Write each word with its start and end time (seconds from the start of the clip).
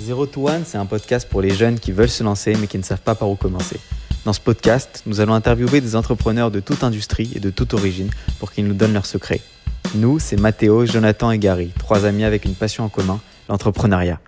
Zero 0.00 0.24
to 0.24 0.48
One, 0.48 0.64
c'est 0.64 0.78
un 0.78 0.86
podcast 0.86 1.28
pour 1.28 1.42
les 1.42 1.50
jeunes 1.50 1.78
qui 1.78 1.92
veulent 1.92 2.08
se 2.08 2.24
lancer 2.24 2.54
mais 2.58 2.66
qui 2.66 2.78
ne 2.78 2.82
savent 2.82 3.02
pas 3.02 3.14
par 3.14 3.28
où 3.28 3.36
commencer. 3.36 3.78
Dans 4.24 4.32
ce 4.32 4.40
podcast, 4.40 5.02
nous 5.04 5.20
allons 5.20 5.34
interviewer 5.34 5.82
des 5.82 5.94
entrepreneurs 5.94 6.50
de 6.50 6.58
toute 6.58 6.82
industrie 6.82 7.30
et 7.36 7.38
de 7.38 7.50
toute 7.50 7.74
origine 7.74 8.08
pour 8.38 8.50
qu'ils 8.50 8.66
nous 8.66 8.72
donnent 8.72 8.94
leurs 8.94 9.04
secrets. 9.04 9.42
Nous, 9.94 10.18
c'est 10.18 10.40
Mathéo, 10.40 10.86
Jonathan 10.86 11.30
et 11.30 11.38
Gary, 11.38 11.70
trois 11.78 12.06
amis 12.06 12.24
avec 12.24 12.46
une 12.46 12.54
passion 12.54 12.84
en 12.84 12.88
commun, 12.88 13.20
l'entrepreneuriat. 13.50 14.20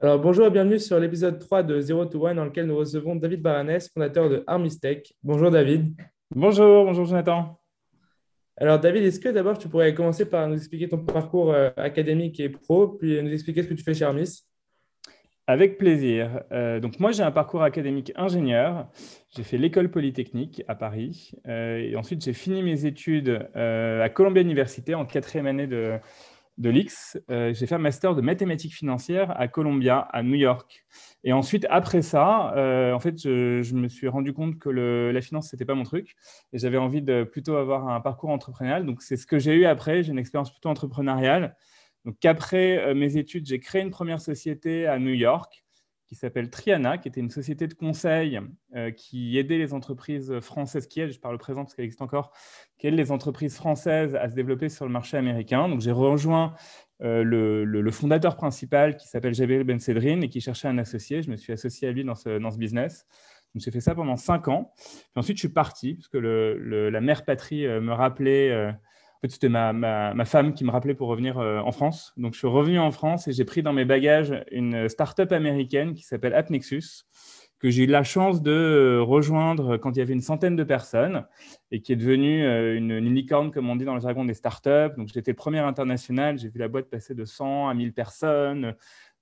Alors 0.00 0.18
bonjour 0.18 0.44
et 0.44 0.50
bienvenue 0.50 0.78
sur 0.78 1.00
l'épisode 1.00 1.38
3 1.38 1.62
de 1.62 1.80
Zero 1.80 2.04
to 2.04 2.26
One 2.26 2.36
dans 2.36 2.44
lequel 2.44 2.66
nous 2.66 2.76
recevons 2.76 3.16
David 3.16 3.40
Baranès, 3.40 3.88
fondateur 3.94 4.28
de 4.28 4.44
Armistech. 4.46 5.14
Bonjour 5.22 5.50
David. 5.50 5.94
Bonjour, 6.34 6.84
bonjour 6.84 7.06
Jonathan. 7.06 7.58
Alors 8.56 8.78
David, 8.78 9.02
est-ce 9.02 9.18
que 9.18 9.28
d'abord 9.28 9.58
tu 9.58 9.68
pourrais 9.68 9.94
commencer 9.94 10.26
par 10.26 10.46
nous 10.46 10.56
expliquer 10.56 10.88
ton 10.88 10.98
parcours 10.98 11.52
euh, 11.52 11.70
académique 11.76 12.38
et 12.38 12.48
pro, 12.48 12.86
puis 12.86 13.20
nous 13.20 13.32
expliquer 13.32 13.64
ce 13.64 13.68
que 13.68 13.74
tu 13.74 13.82
fais 13.82 13.94
chez 13.94 14.04
Armis? 14.04 14.44
Avec 15.48 15.76
plaisir. 15.76 16.40
Euh, 16.52 16.78
donc 16.78 17.00
moi 17.00 17.10
j'ai 17.10 17.24
un 17.24 17.32
parcours 17.32 17.64
académique 17.64 18.12
ingénieur. 18.14 18.88
J'ai 19.36 19.42
fait 19.42 19.58
l'école 19.58 19.90
polytechnique 19.90 20.62
à 20.68 20.76
Paris 20.76 21.32
euh, 21.48 21.78
et 21.78 21.96
ensuite 21.96 22.24
j'ai 22.24 22.32
fini 22.32 22.62
mes 22.62 22.86
études 22.86 23.48
à 23.54 24.08
Columbia 24.08 24.42
University 24.42 24.94
en 24.94 25.04
quatrième 25.04 25.48
année 25.48 25.66
de, 25.66 25.98
de 26.58 26.70
l'IX. 26.70 27.18
j'ai 27.28 27.66
fait 27.66 27.74
un 27.74 27.78
master 27.78 28.14
de 28.14 28.20
mathématiques 28.20 28.74
financières 28.74 29.38
à 29.40 29.48
Columbia, 29.48 29.98
à 29.98 30.22
New 30.22 30.36
York. 30.36 30.84
Et 31.24 31.32
ensuite, 31.32 31.66
après 31.70 32.02
ça, 32.02 32.52
euh, 32.54 32.92
en 32.92 33.00
fait, 33.00 33.20
je, 33.22 33.74
me 33.74 33.88
suis 33.88 34.08
rendu 34.08 34.34
compte 34.34 34.58
que 34.58 34.68
la 34.68 35.20
finance, 35.22 35.48
ce 35.48 35.56
n'était 35.56 35.64
pas 35.64 35.74
mon 35.74 35.82
truc. 35.82 36.14
Et 36.52 36.58
j'avais 36.58 36.76
envie 36.76 37.00
de 37.00 37.24
plutôt 37.24 37.56
avoir 37.56 37.88
un 37.88 38.00
parcours 38.00 38.28
entrepreneurial. 38.30 38.84
Donc, 38.84 39.00
c'est 39.00 39.16
ce 39.16 39.26
que 39.26 39.38
j'ai 39.38 39.54
eu 39.54 39.64
après. 39.64 40.02
J'ai 40.02 40.12
une 40.12 40.18
expérience 40.18 40.50
plutôt 40.50 40.68
entrepreneuriale. 40.68 41.56
Donc, 42.04 42.22
après 42.26 42.78
euh, 42.78 42.94
mes 42.94 43.16
études, 43.16 43.46
j'ai 43.46 43.58
créé 43.58 43.80
une 43.80 43.90
première 43.90 44.20
société 44.20 44.86
à 44.86 44.98
New 44.98 45.14
York 45.14 45.63
qui 46.14 46.20
s'appelle 46.20 46.48
Triana, 46.48 46.96
qui 46.96 47.08
était 47.08 47.20
une 47.20 47.30
société 47.30 47.66
de 47.66 47.74
conseil 47.74 48.40
euh, 48.74 48.90
qui 48.90 49.36
aidait 49.36 49.58
les 49.58 49.74
entreprises 49.74 50.38
françaises, 50.40 50.86
qui 50.86 51.00
aide, 51.00 51.12
je 51.12 51.18
parle 51.18 51.36
présent 51.38 51.64
parce 51.64 51.74
qu'elle 51.74 51.84
existe 51.84 52.02
encore, 52.02 52.32
qui 52.78 52.86
aide 52.86 52.94
les 52.94 53.10
entreprises 53.10 53.56
françaises 53.56 54.14
à 54.14 54.30
se 54.30 54.34
développer 54.34 54.68
sur 54.68 54.86
le 54.86 54.92
marché 54.92 55.16
américain. 55.16 55.68
Donc, 55.68 55.80
j'ai 55.80 55.90
rejoint 55.90 56.54
euh, 57.02 57.24
le, 57.24 57.90
fondateur 57.90 58.36
principal 58.36 58.96
qui 58.96 59.08
s'appelle 59.08 59.34
Jabril 59.34 59.64
Ben 59.64 59.80
Sedrin 59.80 60.20
et 60.20 60.28
qui 60.28 60.40
cherchait 60.40 60.68
un 60.68 60.78
associé. 60.78 61.22
Je 61.22 61.30
me 61.30 61.36
suis 61.36 61.52
associé 61.52 61.88
à 61.88 61.90
lui 61.90 62.04
dans 62.04 62.14
ce, 62.14 62.56
business. 62.56 63.06
J'ai 63.56 63.70
fait 63.70 63.80
ça 63.80 63.94
pendant 63.94 64.16
cinq 64.16 64.48
ans. 64.48 64.72
Puis 64.76 65.10
ensuite, 65.16 65.36
je 65.36 65.40
suis 65.40 65.52
parti 65.52 65.94
parce 65.94 66.08
que 66.08 66.18
la 66.18 67.00
mère 67.00 67.24
patrie 67.24 67.66
euh, 67.66 67.80
me 67.80 67.92
rappelait. 67.92 68.72
Euh, 69.24 69.28
c'était 69.28 69.48
ma, 69.48 69.72
ma, 69.72 70.24
femme 70.24 70.54
qui 70.54 70.64
me 70.64 70.70
rappelait 70.70 70.94
pour 70.94 71.08
revenir 71.08 71.38
en 71.38 71.72
France. 71.72 72.12
Donc, 72.16 72.34
je 72.34 72.38
suis 72.38 72.48
revenu 72.48 72.78
en 72.78 72.90
France 72.90 73.26
et 73.28 73.32
j'ai 73.32 73.44
pris 73.44 73.62
dans 73.62 73.72
mes 73.72 73.84
bagages 73.84 74.34
une 74.50 74.88
start-up 74.88 75.32
américaine 75.32 75.94
qui 75.94 76.02
s'appelle 76.02 76.34
AppNexus 76.34 77.04
que 77.64 77.70
j'ai 77.70 77.84
eu 77.84 77.86
la 77.86 78.02
chance 78.02 78.42
de 78.42 78.50
euh, 78.50 79.02
rejoindre 79.02 79.78
quand 79.78 79.92
il 79.92 79.98
y 79.98 80.02
avait 80.02 80.12
une 80.12 80.20
centaine 80.20 80.54
de 80.54 80.64
personnes 80.64 81.24
et 81.70 81.80
qui 81.80 81.94
est 81.94 81.96
devenue 81.96 82.44
euh, 82.44 82.76
une, 82.76 82.98
licorne, 83.14 83.50
comme 83.50 83.70
on 83.70 83.76
dit 83.76 83.86
dans 83.86 83.94
le 83.94 84.02
jargon 84.02 84.26
des 84.26 84.34
startups. 84.34 84.94
Donc, 84.98 85.08
j'étais 85.08 85.30
le 85.30 85.36
premier 85.36 85.60
international. 85.60 86.38
J'ai 86.38 86.50
vu 86.50 86.58
la 86.58 86.68
boîte 86.68 86.90
passer 86.90 87.14
de 87.14 87.24
100 87.24 87.68
à 87.68 87.72
1000 87.72 87.94
personnes, 87.94 88.74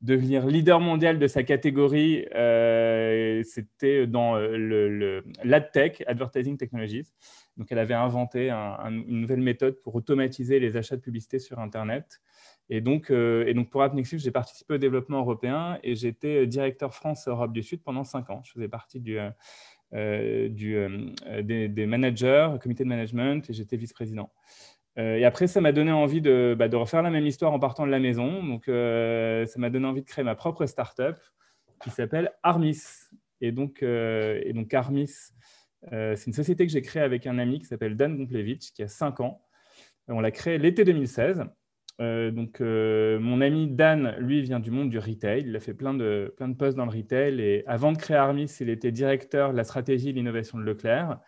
devenir 0.03 0.47
leader 0.47 0.81
mondial 0.81 1.19
de 1.19 1.27
sa 1.27 1.42
catégorie. 1.42 2.27
Euh, 2.34 3.42
c'était 3.45 4.06
dans 4.06 4.36
le, 4.36 5.25
l'AdTech, 5.45 6.05
Advertising 6.06 6.56
Technologies. 6.56 7.06
Donc, 7.56 7.70
elle 7.70 7.78
avait 7.78 7.95
inventé 7.95 8.50
une 8.50 9.20
nouvelle 9.20 9.41
méthode 9.41 9.80
pour 9.83 9.95
automatiser 9.95 10.58
les 10.58 10.77
achats 10.77 10.97
de 10.97 11.03
publicité 11.03 11.39
sur 11.39 11.58
Internet. 11.58 12.20
Et 12.70 12.80
donc, 12.80 13.11
euh, 13.11 13.64
pour 13.70 13.83
AppNexus, 13.83 14.19
j'ai 14.19 14.30
participé 14.30 14.75
au 14.75 14.78
développement 14.78 15.19
européen 15.19 15.78
et 15.83 15.95
j'étais 15.95 16.47
directeur 16.47 16.95
France 16.95 17.28
Europe 17.28 17.53
du 17.53 17.62
Sud 17.62 17.83
pendant 17.83 18.05
cinq 18.05 18.30
ans. 18.30 18.41
Je 18.45 18.53
faisais 18.53 18.69
partie 18.69 19.00
du, 19.00 19.19
euh, 19.19 19.28
euh, 19.92 20.48
du, 20.48 21.68
des, 21.68 21.86
managers, 21.86 22.52
comité 22.62 22.85
de 22.85 22.89
management, 22.89 23.51
et 23.51 23.52
j'étais 23.52 23.77
vice-président. 23.77 24.33
Et 24.97 25.25
après, 25.25 25.47
ça 25.47 25.61
m'a 25.61 25.73
donné 25.73 25.91
envie 25.91 26.20
de, 26.20 26.55
bah, 26.58 26.69
de, 26.69 26.77
refaire 26.77 27.03
la 27.03 27.11
même 27.11 27.27
histoire 27.27 27.53
en 27.53 27.58
partant 27.58 27.86
de 27.86 27.91
la 27.91 27.98
maison. 27.98 28.42
Donc, 28.45 28.64
ça 28.67 29.58
m'a 29.58 29.70
donné 29.70 29.86
envie 29.86 30.03
de 30.03 30.07
créer 30.07 30.25
ma 30.25 30.35
propre 30.35 30.67
startup 30.67 31.17
qui 31.83 31.91
s'appelle 31.91 32.30
Armis. 32.42 32.79
Et 33.41 33.53
donc, 33.53 33.83
donc 33.83 34.75
Armis, 34.75 35.11
c'est 35.91 36.27
une 36.27 36.35
société 36.35 36.67
que 36.67 36.73
j'ai 36.73 36.83
créée 36.83 37.03
avec 37.03 37.27
un 37.27 37.39
ami 37.39 37.58
qui 37.58 37.64
s'appelle 37.64 37.97
Dan 37.97 38.19
Gomplevich, 38.19 38.73
qui 38.75 38.83
a 38.83 38.89
cinq 38.89 39.20
ans. 39.20 39.42
On 40.08 40.20
l'a 40.20 40.30
créée 40.30 40.58
l'été 40.58 40.85
2016. 40.85 41.45
Euh, 42.01 42.30
donc, 42.30 42.61
euh, 42.61 43.19
mon 43.20 43.41
ami 43.41 43.69
Dan, 43.69 44.17
lui, 44.19 44.42
vient 44.42 44.61
du 44.61 44.70
monde 44.70 44.91
du 44.91 44.98
retail. 44.98 45.45
Il 45.47 45.55
a 45.55 45.61
fait 45.61 45.74
plein 45.74 45.95
de, 45.95 46.35
de 46.39 46.55
postes 46.55 46.77
dans 46.77 46.86
le 46.86 46.91
retail. 46.91 47.41
Et 47.41 47.64
avant 47.67 47.92
de 47.92 47.98
créer 47.98 48.17
Armis, 48.17 48.51
il 48.61 48.69
était 48.69 48.91
directeur 48.91 49.53
de 49.53 49.57
la 49.57 49.64
stratégie 49.64 50.11
et 50.11 50.13
l'innovation 50.13 50.59
de 50.59 50.64
Leclerc. 50.64 51.19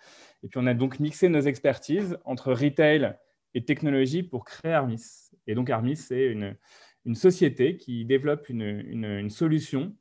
Et 0.42 0.48
puis, 0.48 0.58
on 0.60 0.66
a 0.66 0.74
donc 0.74 1.00
mixé 1.00 1.28
nos 1.28 1.40
expertises 1.40 2.18
entre 2.24 2.52
retail 2.52 3.14
et 3.54 3.64
technologie 3.64 4.22
pour 4.22 4.44
créer 4.44 4.72
Armis. 4.72 5.30
Et 5.46 5.54
donc, 5.54 5.70
Armis, 5.70 5.96
c'est 5.96 6.26
une, 6.26 6.56
une, 7.04 7.14
société 7.14 7.76
qui 7.76 8.04
développe 8.04 8.48
une, 8.48 8.62
une, 8.62 9.30
solution 9.30 9.96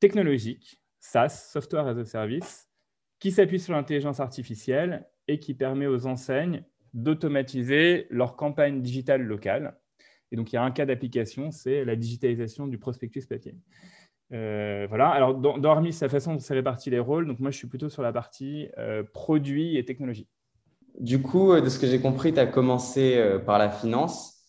technologique, 0.00 0.80
SaaS, 1.00 1.50
Software 1.52 1.86
as 1.86 1.98
a 1.98 2.04
Service, 2.04 2.68
qui 3.18 3.30
s'appuie 3.30 3.60
sur 3.60 3.72
l'intelligence 3.72 4.20
artificielle 4.20 5.08
et 5.28 5.38
qui 5.38 5.54
permet 5.54 5.86
aux 5.86 6.06
enseignes 6.06 6.64
d'automatiser 6.94 8.06
leur 8.10 8.36
campagne 8.36 8.82
digitale 8.82 9.22
locale 9.22 9.78
et 10.32 10.36
donc, 10.36 10.50
il 10.50 10.56
y 10.56 10.58
a 10.58 10.62
un 10.62 10.70
cas 10.70 10.86
d'application, 10.86 11.50
c'est 11.50 11.84
la 11.84 11.94
digitalisation 11.94 12.66
du 12.66 12.78
prospectus 12.78 13.26
papier. 13.26 13.54
Euh, 14.32 14.86
voilà. 14.88 15.10
Alors, 15.10 15.34
dans, 15.34 15.58
dans 15.58 15.70
Armis, 15.70 15.96
la 16.00 16.08
façon 16.08 16.32
dont 16.32 16.38
c'est 16.38 16.54
réparti 16.54 16.88
les 16.88 16.98
rôles, 16.98 17.26
donc 17.26 17.38
moi, 17.38 17.50
je 17.50 17.58
suis 17.58 17.68
plutôt 17.68 17.90
sur 17.90 18.02
la 18.02 18.12
partie 18.12 18.68
euh, 18.78 19.04
produit 19.12 19.76
et 19.76 19.84
technologie. 19.84 20.26
Du 20.98 21.22
coup, 21.22 21.52
euh, 21.52 21.60
de 21.60 21.68
ce 21.68 21.78
que 21.78 21.86
j'ai 21.86 22.00
compris, 22.00 22.32
tu 22.32 22.40
as 22.40 22.46
commencé 22.46 23.22
par 23.46 23.58
la 23.58 23.70
finance. 23.70 24.44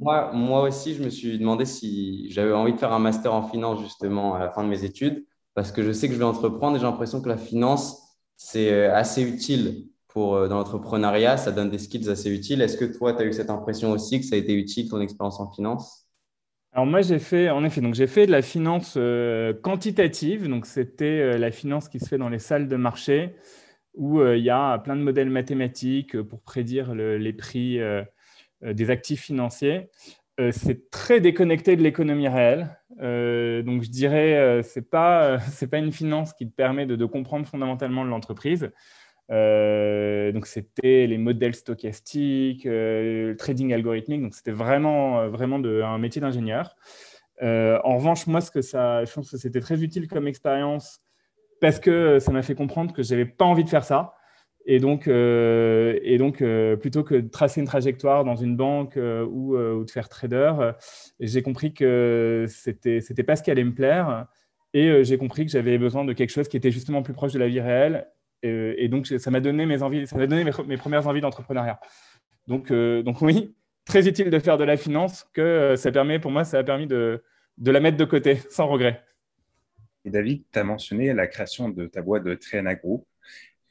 moi, 0.00 0.32
moi 0.32 0.62
aussi, 0.62 0.94
je 0.94 1.02
me 1.02 1.10
suis 1.10 1.38
demandé 1.38 1.64
si 1.64 2.30
j'avais 2.30 2.52
envie 2.52 2.72
de 2.72 2.78
faire 2.78 2.92
un 2.92 2.98
master 2.98 3.32
en 3.32 3.42
finance 3.42 3.80
justement 3.80 4.34
à 4.34 4.40
la 4.40 4.50
fin 4.50 4.64
de 4.64 4.68
mes 4.68 4.84
études, 4.84 5.24
parce 5.54 5.72
que 5.72 5.82
je 5.82 5.92
sais 5.92 6.08
que 6.08 6.14
je 6.14 6.18
vais 6.18 6.24
entreprendre 6.24 6.76
et 6.76 6.80
j'ai 6.80 6.86
l'impression 6.86 7.20
que 7.20 7.28
la 7.28 7.36
finance, 7.36 8.18
c'est 8.36 8.86
assez 8.86 9.22
utile 9.22 9.86
euh, 10.16 10.48
dans 10.48 10.56
l'entrepreneuriat, 10.56 11.36
ça 11.36 11.52
donne 11.52 11.70
des 11.70 11.78
skills 11.78 12.08
assez 12.08 12.30
utiles. 12.30 12.62
Est-ce 12.62 12.76
que 12.76 12.84
toi, 12.84 13.12
tu 13.12 13.22
as 13.22 13.26
eu 13.26 13.32
cette 13.32 13.50
impression 13.50 13.92
aussi 13.92 14.20
que 14.20 14.26
ça 14.26 14.34
a 14.34 14.38
été 14.38 14.54
utile, 14.54 14.88
ton 14.88 15.00
expérience 15.00 15.40
en 15.40 15.50
finance? 15.50 16.04
Alors 16.72 16.86
moi 16.86 17.00
j'ai 17.00 17.18
fait 17.18 17.48
en 17.48 17.64
effet 17.64 17.80
donc 17.80 17.94
j'ai 17.94 18.06
fait 18.06 18.26
de 18.26 18.30
la 18.30 18.42
finance 18.42 18.96
euh, 18.98 19.54
quantitative 19.54 20.46
donc 20.46 20.66
c'était 20.66 21.04
euh, 21.06 21.38
la 21.38 21.50
finance 21.50 21.88
qui 21.88 21.98
se 21.98 22.06
fait 22.06 22.18
dans 22.18 22.28
les 22.28 22.38
salles 22.38 22.68
de 22.68 22.76
marché 22.76 23.34
où 23.96 24.22
il 24.22 24.42
y 24.42 24.50
a 24.50 24.78
plein 24.78 24.96
de 24.96 25.02
modèles 25.02 25.30
mathématiques 25.30 26.20
pour 26.22 26.42
prédire 26.42 26.94
les 26.94 27.32
prix 27.32 27.80
des 28.62 28.90
actifs 28.90 29.22
financiers. 29.22 29.88
c'est 30.52 30.90
très 30.90 31.20
déconnecté 31.20 31.76
de 31.76 31.82
l'économie 31.82 32.28
réelle 32.28 32.78
donc 32.98 33.82
je 33.82 33.90
dirais 33.90 34.60
c'est 34.62 34.88
pas 34.90 35.38
c'est 35.38 35.68
pas 35.68 35.78
une 35.78 35.92
finance 35.92 36.32
qui 36.34 36.46
te 36.46 36.54
permet 36.54 36.86
de, 36.86 37.04
comprendre 37.06 37.46
fondamentalement 37.46 38.04
l'entreprise. 38.04 38.70
Euh, 39.30 40.32
donc, 40.32 40.46
c'était 40.46 41.06
les 41.06 41.18
modèles 41.18 41.54
stochastiques, 41.54 42.66
euh, 42.66 43.30
le 43.30 43.36
trading 43.36 43.72
algorithmique. 43.72 44.22
Donc, 44.22 44.34
c'était 44.34 44.52
vraiment, 44.52 45.20
euh, 45.20 45.28
vraiment 45.28 45.56
un 45.56 45.98
métier 45.98 46.20
d'ingénieur. 46.20 46.76
en 47.42 47.96
revanche, 47.96 48.26
moi, 48.26 48.40
ce 48.40 48.50
que 48.50 48.62
ça, 48.62 49.04
je 49.04 49.12
pense 49.12 49.30
que 49.30 49.36
c'était 49.36 49.60
très 49.60 49.82
utile 49.82 50.08
comme 50.08 50.26
expérience 50.28 51.00
parce 51.60 51.80
que 51.80 52.18
ça 52.18 52.32
m'a 52.32 52.42
fait 52.42 52.54
comprendre 52.54 52.92
que 52.92 53.02
je 53.02 53.10
n'avais 53.10 53.26
pas 53.26 53.44
envie 53.44 53.64
de 53.64 53.68
faire 53.68 53.84
ça. 53.84 54.14
Et 54.68 54.80
donc, 54.80 55.06
et 55.06 56.16
donc 56.18 56.42
plutôt 56.80 57.04
que 57.04 57.14
de 57.14 57.28
tracer 57.28 57.60
une 57.60 57.68
trajectoire 57.68 58.24
dans 58.24 58.34
une 58.34 58.56
banque 58.56 58.96
ou, 58.96 59.56
ou, 59.56 59.84
de 59.84 59.90
faire 59.92 60.08
trader, 60.08 60.72
j'ai 61.20 61.40
compris 61.40 61.72
que 61.72 62.46
c'était 62.48 62.98
n'était 62.98 63.22
pas 63.22 63.36
ce 63.36 63.44
qui 63.44 63.52
allait 63.52 63.62
me 63.62 63.74
plaire. 63.74 64.26
Et 64.74 65.04
j'ai 65.04 65.18
compris 65.18 65.46
que 65.46 65.52
j'avais 65.52 65.78
besoin 65.78 66.04
de 66.04 66.12
quelque 66.12 66.30
chose 66.30 66.48
qui 66.48 66.56
était 66.56 66.72
justement 66.72 67.02
plus 67.02 67.14
proche 67.14 67.32
de 67.32 67.38
la 67.38 67.46
vie 67.46 67.60
réelle 67.60 68.08
et, 68.42 68.88
donc, 68.88 69.06
ça 69.06 69.30
m'a 69.30 69.40
donné 69.40 69.66
mes 69.66 69.82
envies, 69.82 70.06
ça 70.06 70.16
donné 70.26 70.44
mes, 70.44 70.76
premières 70.76 71.06
envies 71.06 71.20
d'entrepreneuriat. 71.20 71.80
Donc, 72.46 72.70
euh, 72.70 73.02
donc 73.02 73.20
oui, 73.22 73.54
très 73.84 74.06
utile 74.08 74.30
de 74.30 74.38
faire 74.38 74.58
de 74.58 74.64
la 74.64 74.76
finance, 74.76 75.26
que 75.32 75.40
euh, 75.40 75.76
ça 75.76 75.90
permet, 75.90 76.18
pour 76.18 76.30
moi, 76.30 76.44
ça 76.44 76.58
a 76.58 76.64
permis 76.64 76.86
de, 76.86 77.22
de 77.58 77.70
la 77.70 77.80
mettre 77.80 77.96
de 77.96 78.04
côté, 78.04 78.36
sans 78.50 78.66
regret. 78.66 79.02
Et 80.06 80.10
David, 80.10 80.44
tu 80.52 80.58
as 80.60 80.64
mentionné 80.64 81.12
la 81.12 81.26
création 81.26 81.68
de 81.68 81.88
ta 81.88 82.00
boîte 82.00 82.22
de 82.22 82.34
Triana 82.36 82.76
Group. 82.76 83.04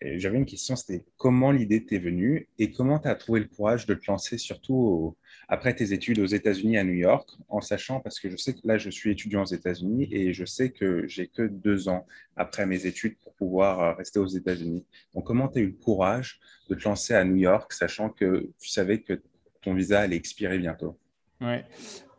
J'avais 0.02 0.38
une 0.38 0.46
question, 0.46 0.76
c'était 0.76 1.06
comment 1.16 1.52
l'idée 1.52 1.86
t'est 1.86 1.98
venue 1.98 2.50
et 2.60 2.72
comment 2.72 3.00
tu 3.00 3.08
as 3.08 3.16
trouvé 3.16 3.40
le 3.40 3.48
courage 3.48 3.86
de 3.86 3.94
te 3.94 4.12
lancer, 4.12 4.38
surtout 4.38 5.16
après 5.48 5.74
tes 5.74 5.94
études 5.94 6.20
aux 6.20 6.26
États-Unis 6.26 6.78
à 6.78 6.84
New 6.84 6.94
York, 6.94 7.30
en 7.48 7.62
sachant, 7.62 8.02
parce 8.02 8.20
que 8.20 8.30
je 8.30 8.36
sais 8.36 8.54
que 8.54 8.60
là, 8.66 8.78
je 8.78 8.90
suis 8.90 9.12
étudiant 9.12 9.44
aux 9.44 9.54
États-Unis 9.54 10.10
et 10.12 10.34
je 10.34 10.44
sais 10.44 10.72
que 10.72 11.08
j'ai 11.08 11.28
que 11.28 11.44
deux 11.44 11.88
ans 11.88 12.06
après 12.36 12.66
mes 12.66 12.86
études 12.86 13.18
pour 13.20 13.34
pouvoir 13.36 13.80
euh, 13.80 13.94
rester 13.94 14.20
aux 14.20 14.28
États-Unis. 14.28 14.86
Donc, 15.14 15.26
comment 15.26 15.48
tu 15.48 15.60
as 15.60 15.62
eu 15.62 15.68
le 15.68 15.84
courage 15.84 16.42
de 16.70 16.76
te 16.76 16.84
lancer 16.84 17.14
à 17.14 17.24
New 17.24 17.38
York, 17.38 17.72
sachant 17.72 18.10
que 18.10 18.52
tu 18.60 18.70
savais 18.70 19.02
que 19.02 19.22
ton 19.62 19.74
visa 19.74 20.02
allait 20.02 20.18
expirer 20.18 20.60
bientôt? 20.60 21.00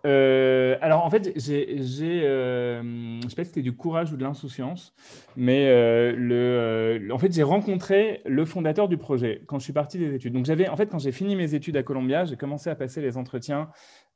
Euh, 0.07 0.77
alors 0.81 1.05
en 1.05 1.11
fait, 1.11 1.33
j'ai, 1.37 2.25
euh, 2.25 2.81
je 2.81 3.25
ne 3.25 3.29
sais 3.29 3.35
pas 3.35 3.43
si 3.43 3.49
c'était 3.49 3.63
du 3.63 3.75
courage 3.75 4.13
ou 4.13 4.17
de 4.17 4.23
l'insouciance, 4.23 4.95
mais 5.37 5.67
euh, 5.69 6.15
le, 6.17 7.13
en 7.13 7.19
fait, 7.19 7.33
j'ai 7.33 7.43
rencontré 7.43 8.23
le 8.25 8.45
fondateur 8.45 8.89
du 8.89 8.99
projet 8.99 9.43
quand 9.47 9.59
je 9.59 9.65
suis 9.65 9.73
parti 9.73 9.99
des 9.99 10.15
études. 10.15 10.33
Donc 10.33 10.47
j'avais, 10.47 10.69
en 10.69 10.77
fait, 10.77 10.87
quand 10.87 11.01
j'ai 11.01 11.13
fini 11.13 11.35
mes 11.35 11.55
études 11.55 11.77
à 11.77 11.83
Columbia, 11.83 12.25
j'ai 12.25 12.37
commencé 12.37 12.71
à 12.71 12.77
passer 12.77 13.01
les 13.01 13.17
entretiens 13.17 13.69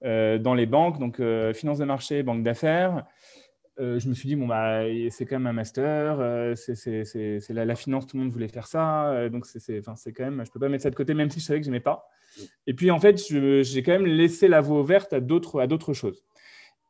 dans 0.03 0.55
les 0.55 0.67
banques, 0.67 0.99
donc 0.99 1.21
finance 1.55 1.79
de 1.79 1.85
marché, 1.85 2.23
banque 2.23 2.43
d'affaires. 2.43 3.05
je 3.79 4.09
me 4.09 4.15
suis 4.15 4.29
dit, 4.29 4.37
bon, 4.37 4.47
bah, 4.47 4.83
c'est 5.11 5.27
quand 5.27 5.39
même 5.39 5.49
un 5.49 5.53
master, 5.53 6.55
c'est, 6.57 7.43
la, 7.51 7.75
finance, 7.75 8.07
tout 8.07 8.17
le 8.17 8.23
monde 8.23 8.33
voulait 8.33 8.49
faire 8.49 8.67
ça, 8.67 9.29
donc 9.29 9.45
c'est 9.45 9.83
quand 10.13 10.25
même, 10.25 10.37
je 10.45 10.49
ne 10.49 10.53
peux 10.53 10.61
pas 10.61 10.69
mettre 10.69 10.85
ça 10.85 10.91
de 10.91 10.95
côté, 10.95 11.15
même 11.15 11.31
si 11.31 11.41
je 11.41 11.45
savais 11.45 11.59
que 11.59 11.67
je 11.67 11.71
n'aimais 11.71 11.81
pas. 11.81 12.09
Et 12.67 12.75
puis, 12.75 12.91
en 12.91 13.01
fait, 13.01 13.19
j'ai 13.19 13.83
quand 13.83 13.93
même 13.93 14.07
laissé 14.07 14.49
la 14.49 14.61
voie 14.61 14.81
ouverte 14.81 15.13
à 15.13 15.21
d'autres 15.21 15.93
choses. 15.93 16.25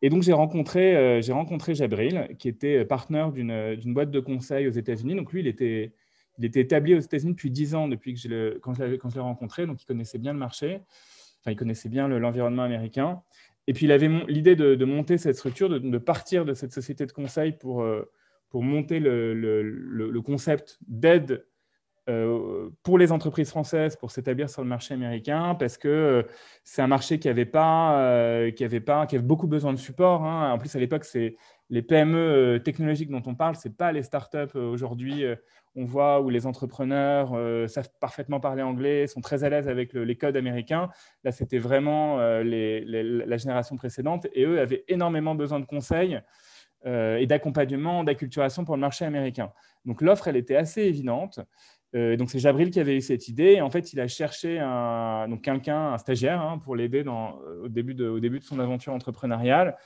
Et 0.02 0.08
donc, 0.08 0.22
j'ai 0.22 0.32
rencontré, 0.32 0.96
euh, 0.96 1.20
rencontré 1.30 1.74
Jabril, 1.74 2.28
qui 2.38 2.48
était 2.48 2.84
partenaire 2.84 3.32
d'une 3.32 3.94
boîte 3.94 4.10
de 4.10 4.20
conseil 4.20 4.66
aux 4.66 4.72
États-Unis. 4.72 5.14
Donc, 5.14 5.32
lui, 5.32 5.40
il 5.40 5.46
était, 5.46 5.92
il 6.38 6.44
était 6.44 6.60
établi 6.60 6.94
aux 6.94 7.00
États-Unis 7.00 7.32
depuis 7.32 7.50
10 7.50 7.74
ans, 7.74 7.88
depuis 7.88 8.14
que 8.14 8.20
je 8.20 8.28
le, 8.28 8.60
quand 8.62 8.72
je 8.74 8.84
l'ai 8.84 9.20
rencontré. 9.20 9.66
Donc, 9.66 9.82
il 9.82 9.86
connaissait 9.86 10.18
bien 10.18 10.32
le 10.32 10.38
marché. 10.38 10.80
Enfin, 11.40 11.52
il 11.52 11.56
connaissait 11.56 11.88
bien 11.88 12.08
l'environnement 12.08 12.62
américain. 12.62 13.22
Et 13.66 13.72
puis, 13.72 13.86
il 13.86 13.92
avait 13.92 14.08
l'idée 14.26 14.56
de, 14.56 14.84
monter 14.84 15.18
cette 15.18 15.36
structure, 15.36 15.68
de, 15.68 15.98
partir 15.98 16.44
de 16.44 16.54
cette 16.54 16.72
société 16.72 17.04
de 17.04 17.12
conseil 17.12 17.52
pour, 17.52 17.82
euh, 17.82 18.10
pour 18.48 18.62
monter 18.62 19.00
le, 19.00 19.34
le, 19.34 19.62
le 19.62 20.22
concept 20.22 20.78
d'aide 20.88 21.44
pour 22.82 22.98
les 22.98 23.12
entreprises 23.12 23.50
françaises 23.50 23.96
pour 23.96 24.10
s'établir 24.10 24.48
sur 24.48 24.62
le 24.62 24.68
marché 24.68 24.94
américain 24.94 25.54
parce 25.54 25.76
que 25.76 25.88
euh, 25.88 26.22
c'est 26.64 26.82
un 26.82 26.86
marché 26.86 27.18
qui 27.18 27.28
avait 27.28 27.44
pas, 27.44 28.00
euh, 28.00 28.50
qui 28.50 28.64
avait 28.64 28.80
pas, 28.80 29.06
qui 29.06 29.16
avait 29.16 29.24
beaucoup 29.24 29.46
besoin 29.46 29.72
de 29.72 29.78
support. 29.78 30.24
Hein. 30.24 30.52
En 30.52 30.58
plus, 30.58 30.74
à 30.76 30.78
l'époque, 30.78 31.04
c'est 31.04 31.36
les 31.68 31.82
PME 31.82 32.60
technologiques 32.64 33.10
dont 33.10 33.22
on 33.26 33.34
parle, 33.34 33.54
c'est 33.54 33.76
pas 33.76 33.92
les 33.92 34.02
startups 34.02 34.56
aujourd'hui. 34.56 35.24
on 35.76 35.84
voit 35.84 36.20
où 36.20 36.28
les 36.28 36.44
entrepreneurs 36.44 37.30
savent 37.68 37.90
parfaitement 38.00 38.40
parler 38.40 38.62
anglais, 38.62 39.06
sont 39.06 39.20
très 39.20 39.44
à 39.44 39.50
l'aise 39.50 39.68
avec 39.68 39.92
les 39.92 40.16
codes 40.16 40.36
américains. 40.36 40.88
Là, 41.22 41.30
c'était 41.30 41.58
vraiment 41.58 42.16
la 42.18 43.36
génération 43.36 43.76
précédente 43.76 44.26
et 44.32 44.44
eux 44.44 44.58
avaient 44.58 44.84
énormément 44.88 45.36
besoin 45.36 45.60
de 45.60 45.64
conseils. 45.64 46.20
et 46.84 47.26
d'accompagnement, 47.26 48.02
d'acculturation 48.02 48.64
pour 48.64 48.74
le 48.74 48.80
marché 48.80 49.04
américain. 49.04 49.52
Donc 49.84 50.02
l'offre, 50.02 50.26
elle 50.26 50.36
était 50.36 50.56
assez 50.56 50.82
évidente. 50.82 51.40
Euh, 51.96 52.16
donc 52.16 52.30
c'est 52.30 52.38
Jabril 52.38 52.70
qui 52.70 52.78
avait 52.78 52.96
eu 52.96 53.00
cette 53.00 53.28
idée. 53.28 53.60
en 53.60 53.70
fait, 53.70 53.92
il 53.92 54.00
a 54.00 54.08
cherché 54.08 54.58
un, 54.60 55.26
quelqu'un, 55.42 55.92
un 55.92 55.98
stagiaire, 55.98 56.40
hein, 56.40 56.58
pour 56.58 56.76
l'aider 56.76 57.04
au, 57.06 57.68
début 57.68 57.94
de, 57.94 58.08
au 58.08 58.20
début 58.20 58.38
de 58.38 58.44
son 58.44 58.60
aventure 58.60 58.92
entrepreneuriale. 58.92 59.76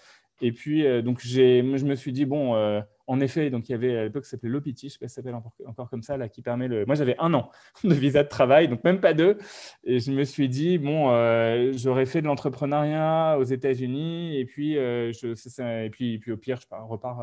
Et 0.40 0.52
puis, 0.52 0.86
euh, 0.86 1.00
donc, 1.00 1.20
je 1.22 1.62
me 1.62 1.94
suis 1.94 2.12
dit, 2.12 2.24
bon, 2.24 2.54
euh, 2.54 2.80
en 3.06 3.20
effet, 3.20 3.50
donc 3.50 3.68
il 3.68 3.72
y 3.72 3.74
avait 3.74 3.96
à 3.96 4.04
l'époque, 4.04 4.24
ça 4.24 4.32
s'appelait 4.32 4.50
l'OPT, 4.50 4.80
je 4.80 4.86
ne 4.86 4.90
sais 4.90 4.98
pas 4.98 5.08
si 5.08 5.14
ça 5.14 5.22
s'appelle 5.22 5.34
encore, 5.66 5.90
comme 5.90 6.02
ça, 6.02 6.16
là, 6.16 6.28
qui 6.28 6.42
permet 6.42 6.68
le. 6.68 6.86
Moi, 6.86 6.94
j'avais 6.94 7.16
un 7.18 7.34
an 7.34 7.50
de 7.84 7.94
visa 7.94 8.22
de 8.22 8.28
travail, 8.28 8.68
donc 8.68 8.82
même 8.84 9.00
pas 9.00 9.14
deux. 9.14 9.38
Et 9.84 9.98
je 10.00 10.10
me 10.10 10.24
suis 10.24 10.48
dit, 10.48 10.78
bon, 10.78 11.10
euh, 11.10 11.72
j'aurais 11.74 12.06
fait 12.06 12.22
de 12.22 12.26
l'entrepreneuriat 12.26 13.36
aux 13.38 13.44
États-Unis, 13.44 14.38
et 14.38 14.44
puis, 14.44 14.74
je, 14.74 15.84
et 15.84 15.90
puis, 15.90 16.18
puis 16.18 16.32
au 16.32 16.36
pire, 16.36 16.58
je 16.60 16.66
repars 16.88 17.22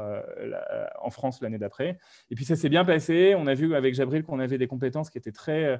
en 1.02 1.10
France 1.10 1.42
l'année 1.42 1.58
d'après. 1.58 1.98
Et 2.30 2.36
puis, 2.36 2.46
ça 2.46 2.56
s'est 2.56 2.70
bien 2.70 2.86
passé. 2.86 3.36
On 3.38 3.48
a 3.48 3.54
vu 3.54 3.76
avec 3.76 3.96
Jabril 3.96 4.24
qu'on 4.24 4.40
avait 4.40 4.58
des 4.58 4.68
compétences 4.68 5.10
qui 5.10 5.18
étaient 5.18 5.32
très 5.32 5.66
euh, 5.66 5.78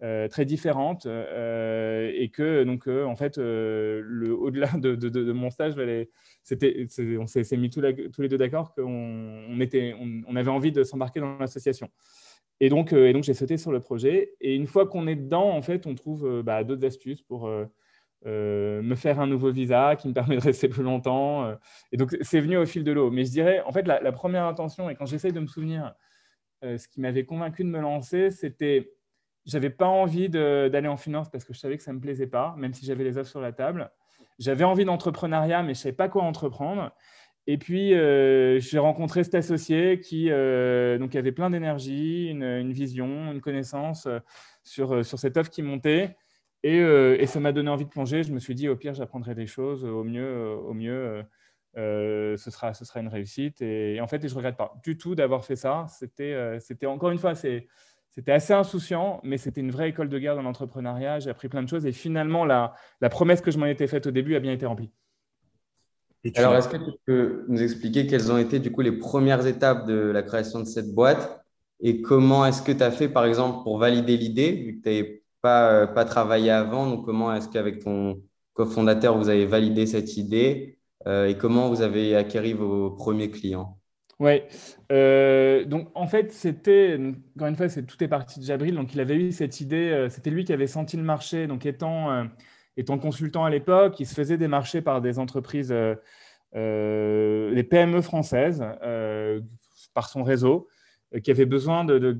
très 0.00 0.44
différentes 0.44 1.06
euh, 1.06 2.10
et 2.14 2.28
que 2.28 2.64
donc 2.64 2.88
euh, 2.88 3.04
en 3.04 3.16
fait 3.16 3.38
au-delà 3.38 4.68
de, 4.76 5.32
mon 5.32 5.50
stage 5.50 5.74
c'était 6.42 6.86
on 7.18 7.26
s'est 7.26 7.56
mis 7.56 7.70
tous, 7.70 7.80
les 7.80 8.28
deux 8.28 8.38
d'accord 8.38 8.74
qu'on 8.74 9.46
on 9.48 9.60
était 9.60 9.94
on, 9.98 10.36
avait 10.36 10.50
envie 10.50 10.72
de 10.72 10.82
s'embarquer 10.84 11.20
dans 11.20 11.38
l'association. 11.38 11.88
Et 12.60 12.68
donc 12.68 12.92
et 12.92 13.12
donc 13.12 13.24
j'ai 13.24 13.34
sauté 13.34 13.56
sur 13.56 13.72
le 13.72 13.80
projet. 13.80 14.34
Et 14.40 14.54
une 14.54 14.66
fois 14.66 14.86
qu'on 14.86 15.06
est 15.06 15.16
dedans 15.16 15.50
en 15.50 15.62
fait 15.62 15.86
on 15.86 15.94
trouve 15.94 16.42
bah, 16.42 16.64
d'autres 16.64 16.84
astuces 16.84 17.22
pour 17.22 17.48
me 18.26 18.94
faire 18.96 19.20
un 19.20 19.26
nouveau 19.26 19.52
visa 19.52 19.96
qui 19.96 20.08
me 20.08 20.12
permet 20.12 20.36
de 20.36 20.42
rester 20.42 20.68
plus 20.68 20.82
longtemps 20.82 21.56
et 21.92 21.96
donc 21.96 22.16
c'est 22.20 22.40
venu 22.40 22.56
au 22.58 22.66
fil 22.66 22.84
de 22.84 22.92
l'eau. 22.92 23.10
Mais 23.10 23.24
je 23.24 23.30
dirais 23.30 23.62
en 23.64 23.72
fait 23.72 23.86
la, 23.86 24.00
la 24.00 24.12
première 24.12 24.44
intention 24.44 24.90
et 24.90 24.96
quand 24.96 25.06
j'essaye 25.06 25.32
de 25.32 25.40
me 25.40 25.46
souvenir 25.46 25.94
ce 26.62 26.88
qui 26.88 27.00
m'avait 27.00 27.24
convaincu 27.24 27.62
de 27.62 27.68
me 27.68 27.80
lancer 27.80 28.30
c'était 28.30 28.92
j'avais 29.46 29.70
pas 29.70 29.86
envie 29.86 30.28
d'aller 30.28 30.88
en 30.88 30.96
finance 30.96 31.28
parce 31.30 31.44
que 31.44 31.52
je 31.52 31.58
savais 31.58 31.76
que 31.76 31.82
ça 31.82 31.92
ne 31.92 31.96
me 31.96 32.00
plaisait 32.00 32.26
pas, 32.26 32.54
même 32.58 32.72
si 32.72 32.86
j'avais 32.86 33.04
les 33.04 33.18
offres 33.18 33.30
sur 33.30 33.40
la 33.40 33.52
table. 33.52 33.90
J'avais 34.38 34.64
envie 34.64 34.84
d'entrepreneuriat, 34.84 35.62
mais 35.62 35.74
je 35.74 35.80
ne 35.80 35.82
savais 35.82 35.96
pas 35.96 36.08
quoi 36.08 36.22
entreprendre. 36.22 36.92
Et 37.46 37.58
puis, 37.58 37.94
euh, 37.94 38.58
j'ai 38.58 38.78
rencontré 38.78 39.22
cet 39.22 39.34
associé 39.34 40.00
qui 40.00 40.30
euh, 40.30 40.98
donc 40.98 41.14
avait 41.14 41.32
plein 41.32 41.50
d'énergie, 41.50 42.28
une, 42.28 42.72
vision, 42.72 43.32
une 43.32 43.40
connaissance 43.42 44.06
euh, 44.06 44.18
sur, 44.62 45.04
sur 45.04 45.18
cette 45.18 45.36
offre 45.36 45.50
qui 45.50 45.62
montait. 45.62 46.16
Et, 46.62 47.26
ça 47.26 47.40
m'a 47.40 47.52
donné 47.52 47.68
envie 47.68 47.84
de 47.84 47.90
plonger. 47.90 48.22
Je 48.22 48.32
me 48.32 48.38
suis 48.38 48.54
dit, 48.54 48.68
au 48.68 48.76
pire, 48.76 48.94
j'apprendrai 48.94 49.34
des 49.34 49.46
choses. 49.46 49.84
Au 49.84 50.02
mieux, 50.02 50.46
au 50.48 50.72
mieux 50.72 51.22
ce, 51.76 52.36
sera, 52.36 52.72
ce 52.72 52.86
sera 52.86 53.00
une 53.00 53.08
réussite. 53.08 53.60
Et, 53.60 54.00
en 54.00 54.06
fait, 54.06 54.26
je 54.26 54.32
ne 54.32 54.36
regrette 54.36 54.56
pas 54.56 54.72
du 54.82 54.96
tout 54.96 55.14
d'avoir 55.14 55.44
fait 55.44 55.56
ça. 55.56 55.84
C'était 55.88 56.86
encore 56.86 57.10
une 57.10 57.18
fois, 57.18 57.34
c'est 57.34 57.66
c'était 58.14 58.32
assez 58.32 58.52
insouciant, 58.52 59.20
mais 59.24 59.38
c'était 59.38 59.60
une 59.60 59.72
vraie 59.72 59.88
école 59.88 60.08
de 60.08 60.18
guerre 60.18 60.36
dans 60.36 60.42
l'entrepreneuriat. 60.42 61.18
J'ai 61.18 61.30
appris 61.30 61.48
plein 61.48 61.62
de 61.62 61.68
choses 61.68 61.84
et 61.84 61.92
finalement, 61.92 62.44
la, 62.44 62.74
la 63.00 63.08
promesse 63.08 63.40
que 63.40 63.50
je 63.50 63.58
m'en 63.58 63.66
étais 63.66 63.88
faite 63.88 64.06
au 64.06 64.12
début 64.12 64.36
a 64.36 64.40
bien 64.40 64.52
été 64.52 64.66
remplie. 64.66 64.90
Alors, 66.36 66.54
est-ce 66.54 66.68
que 66.68 66.76
tu 66.76 66.92
peux 67.04 67.44
nous 67.48 67.62
expliquer 67.62 68.06
quelles 68.06 68.32
ont 68.32 68.38
été 68.38 68.58
du 68.58 68.70
coup 68.70 68.80
les 68.80 68.92
premières 68.92 69.46
étapes 69.46 69.86
de 69.86 69.94
la 69.94 70.22
création 70.22 70.60
de 70.60 70.64
cette 70.64 70.94
boîte 70.94 71.44
et 71.80 72.00
comment 72.00 72.46
est-ce 72.46 72.62
que 72.62 72.72
tu 72.72 72.82
as 72.82 72.90
fait, 72.90 73.08
par 73.08 73.26
exemple, 73.26 73.62
pour 73.62 73.78
valider 73.78 74.16
l'idée, 74.16 74.52
vu 74.52 74.76
que 74.78 74.82
tu 74.82 74.88
n'avais 74.88 75.22
pas, 75.42 75.70
euh, 75.72 75.86
pas 75.86 76.04
travaillé 76.04 76.50
avant 76.50 76.88
Donc, 76.88 77.04
comment 77.04 77.34
est-ce 77.34 77.48
qu'avec 77.48 77.80
ton 77.84 78.22
cofondateur, 78.54 79.18
vous 79.18 79.28
avez 79.28 79.44
validé 79.44 79.86
cette 79.86 80.16
idée 80.16 80.78
euh, 81.06 81.26
et 81.26 81.36
comment 81.36 81.68
vous 81.68 81.82
avez 81.82 82.16
acquéri 82.16 82.54
vos 82.54 82.92
premiers 82.92 83.30
clients? 83.30 83.78
Oui. 84.20 84.42
Euh, 84.92 85.64
donc, 85.64 85.88
en 85.94 86.06
fait, 86.06 86.32
c'était, 86.32 86.98
encore 87.36 87.48
une 87.48 87.56
fois, 87.56 87.68
tout 87.68 88.02
est 88.02 88.08
parti 88.08 88.38
de 88.40 88.44
Jabril. 88.44 88.74
Donc, 88.74 88.94
il 88.94 89.00
avait 89.00 89.16
eu 89.16 89.32
cette 89.32 89.60
idée, 89.60 89.90
euh, 89.90 90.08
c'était 90.08 90.30
lui 90.30 90.44
qui 90.44 90.52
avait 90.52 90.66
senti 90.66 90.96
le 90.96 91.02
marché. 91.02 91.46
Donc, 91.46 91.66
étant, 91.66 92.12
euh, 92.12 92.24
étant 92.76 92.98
consultant 92.98 93.44
à 93.44 93.50
l'époque, 93.50 93.98
il 94.00 94.06
se 94.06 94.14
faisait 94.14 94.38
des 94.38 94.48
marchés 94.48 94.82
par 94.82 95.00
des 95.00 95.18
entreprises, 95.18 95.74
des 96.54 97.66
PME 97.70 98.00
françaises, 98.02 98.64
par 99.94 100.08
son 100.08 100.22
réseau, 100.22 100.68
qui 101.22 101.30
avaient 101.30 101.46
besoin 101.46 101.84
de 101.84 102.12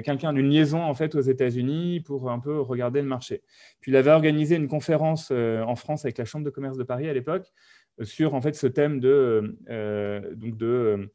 quelqu'un, 0.00 0.32
d'une 0.32 0.50
liaison, 0.50 0.82
en 0.82 0.94
fait, 0.94 1.14
aux 1.14 1.20
États-Unis 1.20 2.00
pour 2.00 2.30
un 2.30 2.38
peu 2.40 2.60
regarder 2.60 3.02
le 3.02 3.08
marché. 3.08 3.42
Puis, 3.80 3.92
il 3.92 3.96
avait 3.96 4.10
organisé 4.10 4.56
une 4.56 4.68
conférence 4.68 5.32
en 5.32 5.76
France 5.76 6.04
avec 6.04 6.18
la 6.18 6.24
Chambre 6.24 6.44
de 6.44 6.50
commerce 6.50 6.76
de 6.76 6.84
Paris 6.84 7.08
à 7.08 7.12
l'époque 7.12 7.52
sur 8.02 8.34
en 8.34 8.40
fait 8.40 8.54
ce 8.54 8.66
thème 8.66 9.00
de, 9.00 9.56
euh, 9.68 10.34
donc 10.34 10.56
de, 10.56 11.10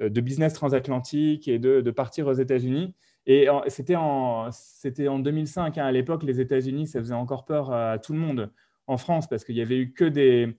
euh, 0.00 0.08
de 0.08 0.20
business 0.20 0.52
transatlantique 0.54 1.48
et 1.48 1.58
de, 1.58 1.80
de 1.80 1.90
partir 1.90 2.26
aux 2.26 2.32
États-Unis. 2.32 2.94
Et 3.26 3.48
c'était 3.68 3.96
en, 3.96 4.50
en 4.50 5.18
2005. 5.18 5.78
Hein, 5.78 5.86
à 5.86 5.92
l'époque, 5.92 6.24
les 6.24 6.40
États-Unis, 6.40 6.88
ça 6.88 7.00
faisait 7.00 7.14
encore 7.14 7.46
peur 7.46 7.72
à 7.72 7.98
tout 7.98 8.12
le 8.12 8.18
monde 8.18 8.50
en 8.86 8.98
France 8.98 9.26
parce 9.28 9.44
qu'il 9.44 9.54
n'y 9.54 9.62
avait 9.62 9.78
eu 9.78 9.92
que 9.94 10.04
des, 10.04 10.54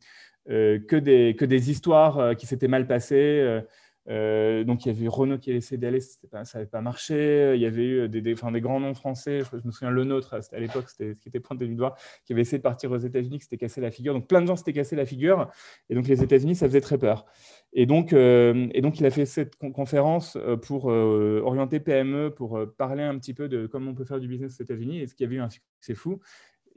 euh, 0.50 0.80
que, 0.80 0.96
des, 0.96 1.36
que 1.36 1.46
des 1.46 1.70
histoires 1.70 2.36
qui 2.36 2.48
s'étaient 2.48 2.68
mal 2.68 2.88
passées. 2.88 3.62
Euh, 4.08 4.64
donc, 4.64 4.86
il 4.86 4.94
y 4.94 4.96
avait 4.96 5.08
Renault 5.08 5.40
qui 5.40 5.52
a 5.52 5.56
essayé 5.56 5.78
d'aller, 5.78 6.00
ça 6.00 6.44
n'avait 6.54 6.70
pas 6.70 6.82
marché. 6.82 7.54
Il 7.56 7.62
y 7.62 7.66
avait 7.66 7.86
eu 7.86 8.10
des, 8.10 8.22
des, 8.22 8.34
enfin, 8.34 8.52
des 8.52 8.62
grands 8.62 8.80
noms 8.80 8.94
français. 8.94 9.42
Je, 9.52 9.58
me 9.66 9.72
souviens, 9.72 9.90
Le 9.90 10.04
Nôtre, 10.04 10.36
à 10.52 10.60
l'époque, 10.60 10.90
c'était 10.90 11.14
ce 11.14 11.22
qui 11.22 11.30
était 11.30 11.40
pointé 11.40 11.68
du 11.68 11.76
doigt, 11.76 11.96
qui 12.26 12.34
avait 12.34 12.42
essayé 12.42 12.60
de 12.60 12.64
partir 12.64 12.92
aux 12.92 12.98
États-Unis, 12.98 13.40
qui 13.40 13.44
s'était 13.46 13.58
cassé 13.58 13.82
la 13.82 13.92
figure. 13.92 14.14
Donc, 14.14 14.28
plein 14.28 14.42
de 14.42 14.48
gens 14.48 14.56
s'étaient 14.56 14.74
cassé 14.74 14.96
la 14.96 15.06
figure. 15.06 15.50
Et 15.90 15.96
donc, 15.96 16.08
les 16.08 16.22
États-Unis, 16.24 16.56
ça 16.56 16.68
faisait 16.68 16.82
très 16.82 16.98
peur. 16.98 17.26
Et 17.74 17.86
donc, 17.86 18.14
euh, 18.14 18.68
et 18.74 18.82
donc 18.82 19.02
il 19.02 19.06
a 19.06 19.10
fait 19.10 19.26
cette 19.26 19.58
conférence 19.58 20.38
euh, 20.38 20.56
pour 20.56 20.86
orienter 20.86 21.82
PME, 21.82 22.34
pour 22.34 22.58
parler 22.78 23.04
un 23.04 23.18
petit 23.18 23.34
peu 23.34 23.50
de 23.50 23.68
comment 23.68 23.92
on 23.92 23.96
peut 23.96 24.06
faire 24.06 24.20
du 24.20 24.30
business 24.30 24.60
aux 24.60 24.64
États-Unis. 24.64 25.02
Et 25.02 25.08
ce 25.08 25.16
qui 25.16 25.24
avait 25.24 25.36
eu 25.36 25.42
un 25.42 25.50
succès 25.50 25.94
fou. 25.94 26.20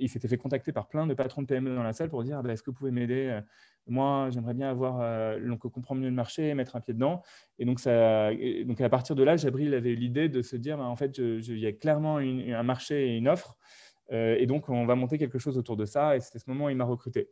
Il 0.01 0.09
s'était 0.09 0.29
fait 0.29 0.39
contacter 0.39 0.73
par 0.73 0.87
plein 0.87 1.09
de 1.09 1.15
patrons 1.15 1.43
de 1.43 1.49
PME 1.49 1.75
dans 1.75 1.83
la 1.83 1.93
salle 1.93 2.09
pour 2.09 2.23
dire 2.23 2.41
bah, 2.41 2.53
est-ce 2.53 2.63
que 2.63 2.71
vous 2.71 2.77
pouvez 2.77 2.93
m'aider 2.93 3.41
moi, 3.89 4.29
j'aimerais 4.31 4.55
bien 4.55 4.71
avoir, 4.71 5.01
euh, 5.01 5.39
donc, 5.41 5.61
comprendre 5.61 6.01
mieux 6.01 6.09
le 6.09 6.15
marché, 6.15 6.53
mettre 6.55 6.77
un 6.77 6.81
pied 6.81 6.95
dedans. 6.95 7.23
Et 7.59 7.65
donc, 7.65 7.81
à 7.87 8.89
partir 8.89 9.17
de 9.17 9.23
là, 9.23 9.37
Jabril 9.37 9.75
avait 9.75 9.95
l'idée 9.95 10.29
de 10.29 10.43
se 10.43 10.57
dire, 10.57 10.79
bah, 10.79 10.85
en 10.85 10.97
fait, 10.97 11.19
il 11.19 11.59
y 11.59 11.67
a 11.67 11.73
clairement 11.73 12.19
un 12.19 12.63
marché 12.63 13.09
et 13.09 13.17
une 13.17 13.29
offre. 13.29 13.57
Euh, 14.11 14.37
et 14.39 14.47
donc, 14.47 14.69
on 14.69 14.87
va 14.87 14.95
monter 14.95 15.19
quelque 15.19 15.39
chose 15.39 15.59
autour 15.59 15.77
de 15.77 15.85
ça. 15.85 16.17
Et 16.17 16.21
c'était 16.21 16.39
ce 16.39 16.49
moment 16.49 16.67
où 16.67 16.71
il 16.71 16.77
m'a 16.77 16.85
recruté. 16.85 17.29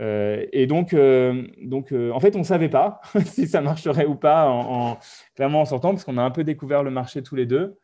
Euh, 0.00 0.44
et 0.52 0.66
donc, 0.66 0.92
en 0.94 2.20
fait, 2.20 2.36
on 2.36 2.40
ne 2.40 2.44
savait 2.44 2.68
pas 2.68 3.00
si 3.24 3.46
ça 3.46 3.60
marcherait 3.60 4.06
ou 4.06 4.14
pas, 4.14 4.48
en, 4.48 4.98
clairement 5.34 5.62
en 5.62 5.66
sortant, 5.66 5.90
parce 5.90 6.04
qu'on 6.04 6.18
a 6.18 6.22
un 6.22 6.30
peu 6.30 6.44
découvert 6.44 6.82
le 6.82 6.90
marché 6.90 7.22
tous 7.22 7.36
les 7.36 7.46
deux. 7.46 7.78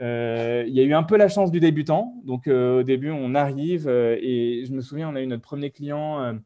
il 0.00 0.74
y 0.74 0.80
a 0.80 0.82
eu 0.82 0.94
un 0.94 1.02
peu 1.02 1.16
la 1.16 1.28
chance 1.28 1.50
du 1.50 1.60
débutant. 1.60 2.14
Donc, 2.24 2.46
au 2.46 2.82
début, 2.82 3.10
on 3.10 3.34
arrive 3.34 3.88
et 3.88 4.64
je 4.66 4.72
me 4.72 4.80
souviens, 4.80 5.10
on 5.10 5.16
a 5.16 5.22
eu 5.22 5.26
notre 5.26 5.42
premier 5.42 5.70
client 5.70 6.38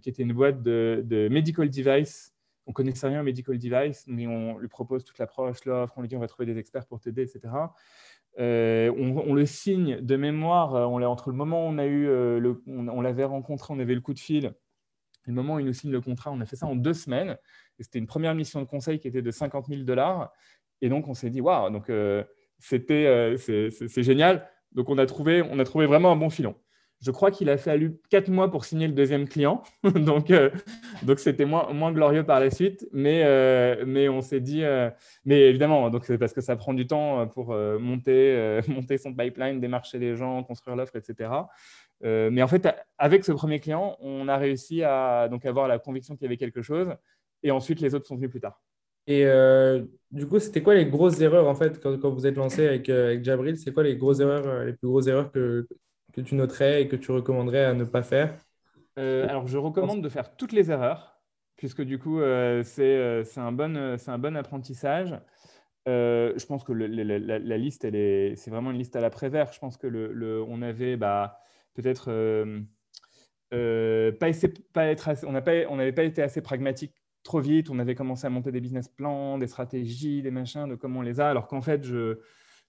qui 0.00 0.08
était 0.08 0.22
une 0.22 0.32
boîte 0.32 0.62
de, 0.62 1.28
medical 1.30 1.68
device 1.68 2.32
on 2.66 2.72
connaissait 2.72 3.08
rien 3.08 3.20
au 3.20 3.24
medical 3.24 3.58
device, 3.58 4.04
mais 4.06 4.26
on 4.26 4.58
lui 4.58 4.68
propose 4.68 5.04
toute 5.04 5.18
l'approche, 5.18 5.64
l'offre, 5.64 5.94
on 5.96 6.02
lui 6.02 6.08
dit 6.08 6.16
on 6.16 6.20
va 6.20 6.28
trouver 6.28 6.46
des 6.46 6.58
experts 6.58 6.86
pour 6.86 7.00
t'aider, 7.00 7.22
etc. 7.22 7.52
Euh, 8.38 8.90
on, 8.96 9.34
le 9.34 9.44
signe 9.44 10.00
de 10.00 10.16
mémoire, 10.16 10.74
euh, 10.74 10.86
on 10.86 11.02
entre 11.02 11.30
le 11.30 11.36
moment 11.36 11.66
où 11.66 11.70
on 11.70 11.78
a 11.78 11.86
eu, 11.86 12.06
euh, 12.08 12.54
on, 12.66 13.00
l'avait 13.00 13.24
rencontré, 13.24 13.74
on 13.74 13.78
avait 13.78 13.94
le 13.94 14.00
coup 14.00 14.14
de 14.14 14.18
fil, 14.18 14.46
et 14.46 15.28
le 15.28 15.34
moment 15.34 15.54
où 15.54 15.58
il 15.58 15.66
nous 15.66 15.72
signe 15.72 15.90
le 15.90 16.00
contrat, 16.00 16.30
on 16.30 16.40
a 16.40 16.46
fait 16.46 16.56
ça 16.56 16.66
en 16.66 16.74
deux 16.74 16.94
semaines. 16.94 17.36
C'était 17.78 17.98
une 17.98 18.06
première 18.06 18.34
mission 18.34 18.60
de 18.60 18.66
conseil 18.66 18.98
qui 18.98 19.08
était 19.08 19.22
de 19.22 19.30
50 19.30 19.66
000 19.66 19.82
dollars. 19.82 20.32
Et 20.80 20.88
donc 20.88 21.08
on 21.08 21.14
s'est 21.14 21.30
dit 21.30 21.40
waouh, 21.40 21.70
donc 21.70 21.92
c'était 22.58 23.36
c'est 23.36 24.02
génial. 24.02 24.48
Donc 24.72 24.88
on 24.88 24.98
a 24.98 25.06
trouvé, 25.06 25.42
on 25.42 25.58
a 25.60 25.64
trouvé 25.64 25.86
vraiment 25.86 26.10
un 26.10 26.16
bon 26.16 26.30
filon. 26.30 26.56
Je 27.02 27.10
crois 27.10 27.32
qu'il 27.32 27.50
a 27.50 27.58
fallu 27.58 27.98
quatre 28.10 28.28
mois 28.28 28.48
pour 28.48 28.64
signer 28.64 28.86
le 28.86 28.92
deuxième 28.92 29.28
client. 29.28 29.62
donc, 29.94 30.30
euh, 30.30 30.50
donc 31.02 31.18
c'était 31.18 31.44
moins, 31.44 31.72
moins 31.72 31.90
glorieux 31.90 32.24
par 32.24 32.38
la 32.38 32.48
suite. 32.50 32.88
Mais, 32.92 33.22
euh, 33.24 33.82
mais 33.84 34.08
on 34.08 34.20
s'est 34.20 34.40
dit, 34.40 34.62
euh, 34.62 34.88
mais 35.24 35.40
évidemment, 35.40 35.90
donc 35.90 36.04
c'est 36.04 36.16
parce 36.16 36.32
que 36.32 36.40
ça 36.40 36.54
prend 36.54 36.74
du 36.74 36.86
temps 36.86 37.26
pour 37.26 37.54
monter, 37.54 38.60
monter 38.68 38.98
son 38.98 39.12
pipeline, 39.12 39.60
démarcher 39.60 39.98
les 39.98 40.14
gens, 40.14 40.44
construire 40.44 40.76
l'offre, 40.76 40.94
etc. 40.96 41.30
mais 42.02 42.42
en 42.42 42.48
fait, 42.48 42.68
avec 42.98 43.24
ce 43.24 43.32
premier 43.32 43.58
client, 43.58 43.96
on 44.00 44.28
a 44.28 44.36
réussi 44.36 44.82
à 44.84 45.28
donc 45.28 45.44
avoir 45.44 45.66
la 45.66 45.78
conviction 45.78 46.14
qu'il 46.14 46.24
y 46.24 46.26
avait 46.26 46.36
quelque 46.36 46.62
chose. 46.62 46.88
Et 47.42 47.50
ensuite, 47.50 47.80
les 47.80 47.94
autres 47.96 48.06
sont 48.06 48.16
venus 48.16 48.30
plus 48.30 48.40
tard. 48.40 48.62
Et 49.08 49.24
du 50.12 50.28
coup, 50.28 50.38
c'était 50.38 50.62
quoi 50.62 50.74
les 50.74 50.86
grosses 50.86 51.20
erreurs 51.20 51.48
en 51.48 51.56
fait 51.56 51.80
quand, 51.82 51.98
quand 51.98 52.10
vous 52.10 52.28
êtes 52.28 52.36
lancé 52.36 52.68
avec, 52.68 52.88
avec 52.88 53.24
Jabril? 53.24 53.56
C'est 53.58 53.72
quoi 53.72 53.82
les 53.82 53.96
grosses 53.96 54.20
erreurs, 54.20 54.64
les 54.64 54.74
plus 54.74 54.86
grosses 54.86 55.08
erreurs 55.08 55.32
que, 55.32 55.66
que 56.12 56.20
tu 56.20 56.34
noterais 56.34 56.82
et 56.82 56.88
que 56.88 56.96
tu 56.96 57.10
recommanderais 57.10 57.64
à 57.64 57.74
ne 57.74 57.84
pas 57.84 58.02
faire 58.02 58.34
euh, 58.98 59.26
Alors, 59.28 59.46
je 59.46 59.58
recommande 59.58 60.02
de 60.02 60.08
faire 60.08 60.36
toutes 60.36 60.52
les 60.52 60.70
erreurs, 60.70 61.20
puisque 61.56 61.82
du 61.82 61.98
coup, 61.98 62.20
euh, 62.20 62.62
euh, 62.78 63.24
c'est 63.24 63.40
un, 63.40 63.52
bon, 63.52 63.96
un 64.06 64.18
bon 64.18 64.36
apprentissage. 64.36 65.18
je 65.86 66.46
pense 66.46 66.64
que 66.64 66.72
la, 66.72 67.58
liste, 67.58 67.82
c'est 67.90 68.50
vraiment 68.50 68.70
une 68.70 68.78
liste 68.78 68.96
à 68.96 69.00
l'après-vert. 69.00 69.52
Je 69.52 69.58
pense 69.58 69.76
que 69.76 69.86
le, 69.86 70.42
on 70.46 70.62
avait 70.62 70.96
bah, 70.96 71.40
peut-être 71.74 72.12
pas, 73.50 74.32
pas 74.72 75.14
on 75.24 75.32
n'avait 75.32 75.92
pas 75.92 76.04
été 76.04 76.22
assez 76.22 76.42
pragmatique 76.42 76.94
trop 77.22 77.40
vite. 77.40 77.70
On 77.70 77.78
avait 77.78 77.94
commencé 77.94 78.26
à 78.26 78.30
monter 78.30 78.52
des 78.52 78.60
business 78.60 78.88
plans, 78.88 79.38
des 79.38 79.46
stratégies, 79.46 80.22
des 80.22 80.30
machins, 80.30 80.68
de 80.68 80.74
comment 80.74 81.00
on 81.00 81.02
les 81.02 81.20
a, 81.20 81.30
alors 81.30 81.46
qu'en 81.46 81.62
fait, 81.62 81.84
je, 81.84 82.18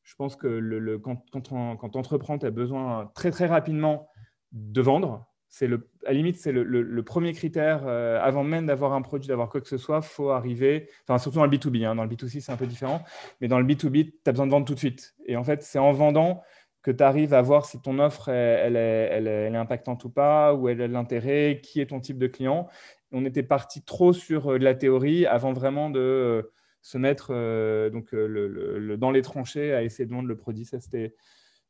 je 0.04 0.16
pense 0.16 0.36
que 0.36 0.98
quand, 0.98 1.24
quand, 1.32 1.52
on, 1.52 1.78
quand 1.78 1.96
entreprend, 1.96 2.38
tu 2.38 2.46
as 2.46 2.52
besoin 2.52 3.12
très 3.16 3.32
très 3.32 3.46
rapidement 3.46 4.08
de 4.52 4.82
vendre. 4.82 5.26
C'est 5.50 5.68
à 5.68 5.78
la 6.08 6.14
limite, 6.14 6.38
c'est 6.38 6.52
le, 6.52 7.04
premier 7.04 7.32
critère. 7.34 7.84
Euh, 7.86 8.20
avant 8.22 8.44
même 8.44 8.66
d'avoir 8.66 8.94
un 8.94 9.04
produit, 9.04 9.28
d'avoir 9.28 9.50
quoi 9.50 9.62
que 9.62 9.68
ce 9.68 9.78
soit, 9.78 10.02
faut 10.02 10.32
arriver, 10.32 10.90
enfin 11.04 11.20
surtout 11.20 11.38
dans 11.38 11.46
le 11.46 11.52
B2B, 11.52 11.86
hein, 11.86 11.96
dans 11.96 12.04
le 12.04 12.10
B2C 12.10 12.42
c'est 12.42 12.52
un 12.52 12.58
peu 12.58 12.66
différent, 12.66 13.04
mais 13.40 13.48
dans 13.48 13.60
le 13.60 13.66
B2B, 13.66 14.12
tu 14.12 14.14
as 14.26 14.32
besoin 14.32 14.48
de 14.48 14.52
vendre 14.52 14.66
tout 14.66 14.74
de 14.74 14.80
suite. 14.80 15.16
Et 15.28 15.36
en 15.36 15.44
fait, 15.44 15.62
c'est 15.62 15.78
en 15.78 15.92
vendant 15.92 16.42
que 16.82 16.90
tu 16.92 17.04
arrives 17.04 17.34
à 17.34 17.42
voir 17.42 17.66
si 17.66 17.80
ton 17.80 18.00
offre 18.00 18.30
elle, 18.30 18.76
est, 18.76 19.56
impactante 19.56 20.04
ou 20.06 20.10
pas, 20.10 20.54
ou 20.56 20.70
elle 20.70 20.82
a 20.82 20.88
de 20.88 20.94
l'intérêt, 20.94 21.62
qui 21.64 21.80
est 21.82 21.88
ton 21.88 22.00
type 22.00 22.18
de 22.18 22.28
client. 22.28 22.68
on 23.12 23.24
était 23.24 23.44
parti 23.44 23.84
trop 23.84 24.12
sur 24.12 24.54
euh, 24.54 24.60
de 24.60 24.64
la 24.64 24.74
théorie 24.74 25.26
avant 25.28 25.54
vraiment 25.54 25.90
de 25.90 26.52
se 26.84 26.98
mettre 26.98 27.30
euh, 27.32 27.90
donc, 27.90 28.14
euh, 28.14 28.28
le, 28.28 28.98
dans 28.98 29.10
les 29.10 29.22
tranchées 29.22 29.74
à 29.74 29.84
essayer 29.84 30.06
de 30.06 30.12
vendre 30.12 30.28
le 30.28 30.36
produit. 30.36 30.66
Ça, 30.66 30.80
c'était, 30.80 31.16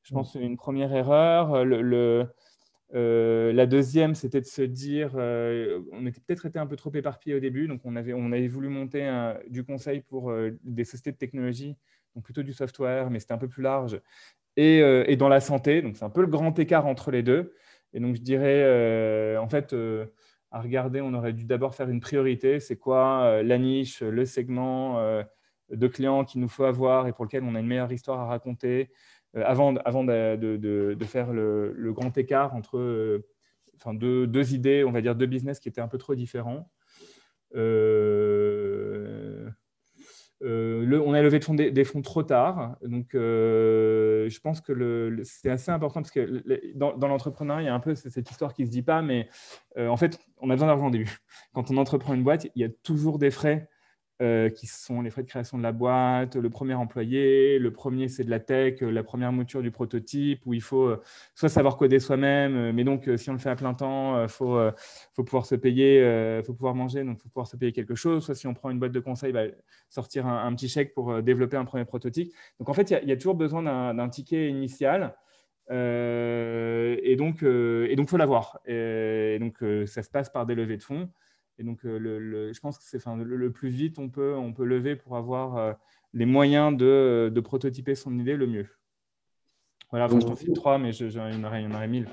je 0.02 0.14
pense, 0.14 0.34
une 0.36 0.58
première 0.58 0.92
erreur. 0.92 1.64
Le, 1.64 2.26
euh, 2.96 3.54
la 3.54 3.66
deuxième, 3.68 4.16
c'était 4.16 4.42
de 4.42 4.46
se 4.46 4.64
dire, 4.64 5.12
on 5.16 6.06
était 6.08 6.20
peut-être 6.20 6.48
été 6.48 6.58
un 6.60 6.66
peu 6.66 6.76
trop 6.76 6.92
éparpillé 6.94 7.36
au 7.36 7.40
début, 7.40 7.68
donc 7.68 7.82
on 7.86 7.96
avait, 7.96 8.14
on 8.14 8.32
avait 8.32 8.48
voulu 8.48 8.70
monter 8.70 9.08
du 9.48 9.64
conseil 9.64 10.02
pour 10.02 10.34
des 10.64 10.84
sociétés 10.84 11.12
de 11.12 11.18
technologie, 11.18 11.78
donc 12.16 12.24
plutôt 12.24 12.44
du 12.44 12.54
software, 12.54 13.10
mais 13.12 13.20
c'était 13.20 13.34
un 13.34 13.40
peu 13.40 13.48
plus 13.48 13.64
large, 13.64 14.02
et, 14.58 14.80
et, 14.80 15.16
dans 15.16 15.30
la 15.30 15.40
santé, 15.40 15.82
donc 15.82 15.98
c'est 15.98 16.06
un 16.06 16.12
peu 16.12 16.22
le 16.22 16.28
grand 16.28 16.58
écart 16.60 16.86
entre 16.86 17.12
les 17.12 17.24
deux. 17.24 17.54
Et 17.94 18.00
donc 18.00 18.16
je 18.16 18.22
dirais, 18.22 19.38
en 19.38 19.48
fait, 19.48 19.76
regarder, 20.60 21.02
on 21.02 21.14
aurait 21.14 21.34
dû 21.34 21.46
d'abord 21.46 21.76
faire 21.76 21.90
une 21.90 22.00
priorité. 22.00 22.60
C'est 22.60 22.78
quoi 22.78 23.24
euh, 23.24 23.44
la 23.44 23.58
niche, 23.58 24.02
le 24.02 24.26
segment 24.26 25.00
euh, 25.00 25.24
de 25.72 25.88
clients 25.88 26.24
qu'il 26.26 26.42
nous 26.42 26.50
faut 26.50 26.66
avoir 26.66 27.08
et 27.08 27.14
pour 27.14 27.26
lequel 27.26 27.44
on 27.44 27.56
a 27.56 27.60
une 27.60 27.68
meilleure 27.68 27.92
histoire 27.92 28.20
à 28.20 28.26
raconter 28.26 28.92
euh, 29.36 29.44
avant, 29.46 29.74
de, 29.74 31.06
faire 31.06 31.34
le, 31.34 31.92
grand 31.92 32.18
écart 32.18 32.56
entre 32.56 33.24
deux, 33.94 34.54
idées, 34.54 34.84
on 34.84 34.92
va 34.92 35.02
dire 35.02 35.16
deux 35.16 35.26
business 35.26 35.60
qui 35.60 35.70
étaient 35.70 35.82
un 35.82 35.88
peu 35.88 35.98
trop 35.98 36.16
différents. 36.16 36.70
Euh, 37.56 39.33
on 40.44 41.14
a 41.14 41.22
levé 41.22 41.40
des, 41.72 41.84
fonds 41.84 42.02
trop 42.02 42.24
tard. 42.24 42.76
Donc, 42.84 43.16
euh, 43.16 44.30
je 44.30 44.40
pense 44.40 44.62
que 44.62 45.22
c'est 45.24 45.50
assez 45.50 45.72
important 45.72 46.02
parce 46.02 46.12
que 46.12 46.44
dans, 46.76 47.08
l'entrepreneuriat, 47.08 47.62
il 47.62 47.66
y 47.66 47.70
a 47.70 47.74
un 47.74 47.80
peu 47.80 47.96
cette 47.96 48.30
histoire 48.30 48.54
qui 48.54 48.64
ne 48.64 48.68
se 48.68 48.72
dit 48.72 48.82
pas, 48.82 49.02
mais 49.02 49.30
euh, 49.78 49.88
en 49.88 49.98
fait, 49.98 50.20
on 50.38 50.50
a 50.50 50.54
besoin 50.54 50.68
d'argent 50.68 50.88
au 50.88 50.92
début. 50.92 51.18
Quand 51.54 51.72
on 51.72 51.78
entreprend 51.78 52.14
une 52.14 52.24
boîte, 52.24 52.48
il 52.56 52.62
y 52.62 52.66
a 52.66 52.70
toujours 52.84 53.20
des 53.20 53.32
frais 53.32 53.70
euh, 54.22 54.50
qui 54.50 54.68
sont 54.68 55.02
les 55.02 55.10
frais 55.10 55.24
de 55.24 55.28
création 55.28 55.58
de 55.58 55.64
la 55.64 55.72
boîte, 55.72 56.36
le 56.36 56.48
premier 56.52 56.76
employé, 56.76 57.58
le 57.58 57.72
premier 57.74 58.08
c'est 58.08 58.24
de 58.24 58.30
la 58.30 58.40
tech, 58.40 58.84
euh, 58.84 58.92
la 58.92 59.02
première 59.04 59.32
mouture 59.32 59.64
du 59.64 59.72
prototype, 59.72 60.46
où 60.46 60.54
il 60.54 60.62
faut 60.62 60.84
euh, 60.84 61.02
soit 61.34 61.50
savoir 61.50 61.78
coder 61.78 62.00
soi-même, 62.00 62.72
mais 62.74 62.84
donc 62.84 63.10
si 63.18 63.32
on 63.32 63.34
le 63.34 63.40
fait 63.40 63.50
à 63.50 63.56
plein 63.56 63.74
temps, 63.74 64.22
il 64.22 64.30
faut, 64.30 64.60
pouvoir 65.16 65.48
se 65.48 65.56
payer, 65.56 65.98
il 66.38 66.44
faut 66.44 66.54
pouvoir 66.54 66.76
manger, 66.76 67.04
donc 67.04 67.18
il 67.18 67.24
faut 67.24 67.30
pouvoir 67.30 67.48
se 67.48 67.58
payer 67.58 67.72
quelque 67.72 67.96
chose, 67.96 68.24
soit 68.24 68.36
si 68.36 68.46
on 68.46 68.54
prend 68.54 68.70
une 68.70 68.78
boîte 68.78 68.92
de 68.92 69.00
conseil, 69.00 69.34
bah, 69.34 69.46
sortir 69.90 70.28
un, 70.28 70.54
petit 70.54 70.70
chèque 70.70 70.94
pour 70.94 71.24
développer 71.24 71.58
un 71.58 71.66
premier 71.66 71.86
prototype. 71.86 72.32
Donc 72.60 72.70
en 72.70 72.74
fait, 72.74 72.92
il 72.92 73.10
y, 73.10 73.12
a 73.12 73.16
toujours 73.16 73.36
besoin 73.36 73.64
d'un 73.64 74.10
ticket 74.10 74.48
initial. 74.48 75.16
et 75.72 77.16
donc, 77.18 77.42
il 77.42 78.06
faut 78.08 78.18
l'avoir. 78.18 78.60
Et, 78.68 79.40
donc, 79.40 79.58
ça 79.88 80.04
se 80.04 80.10
passe 80.12 80.30
par 80.30 80.46
des 80.46 80.54
levées 80.54 80.78
de 80.78 80.84
fonds. 80.84 81.10
Et 81.60 81.64
donc, 81.64 81.86
euh, 81.86 81.98
le, 82.00 82.52
je 82.52 82.60
pense 82.60 82.78
que 82.78 82.84
c'est 82.84 82.98
enfin, 82.98 83.16
le, 83.16 83.52
plus 83.52 83.70
vite 83.70 84.00
on 84.00 84.10
peut, 84.10 84.36
on 84.36 84.54
peut 84.54 84.66
lever 84.66 84.96
pour 84.96 85.18
avoir 85.18 85.58
euh, 85.58 85.74
les 86.14 86.26
moyens 86.26 86.76
de, 86.76 87.32
de, 87.34 87.42
prototyper 87.42 87.96
son 87.96 88.18
idée, 88.18 88.36
le 88.36 88.48
mieux. 88.48 88.68
Voilà, 89.92 90.08
je 90.08 90.18
t'en 90.18 90.36
fais 90.36 90.52
trois, 90.54 90.80
mais 90.80 90.96
il 90.96 91.12
y 91.12 91.20
en 91.20 91.44
aurait, 91.44 91.88
mille. 91.88 92.08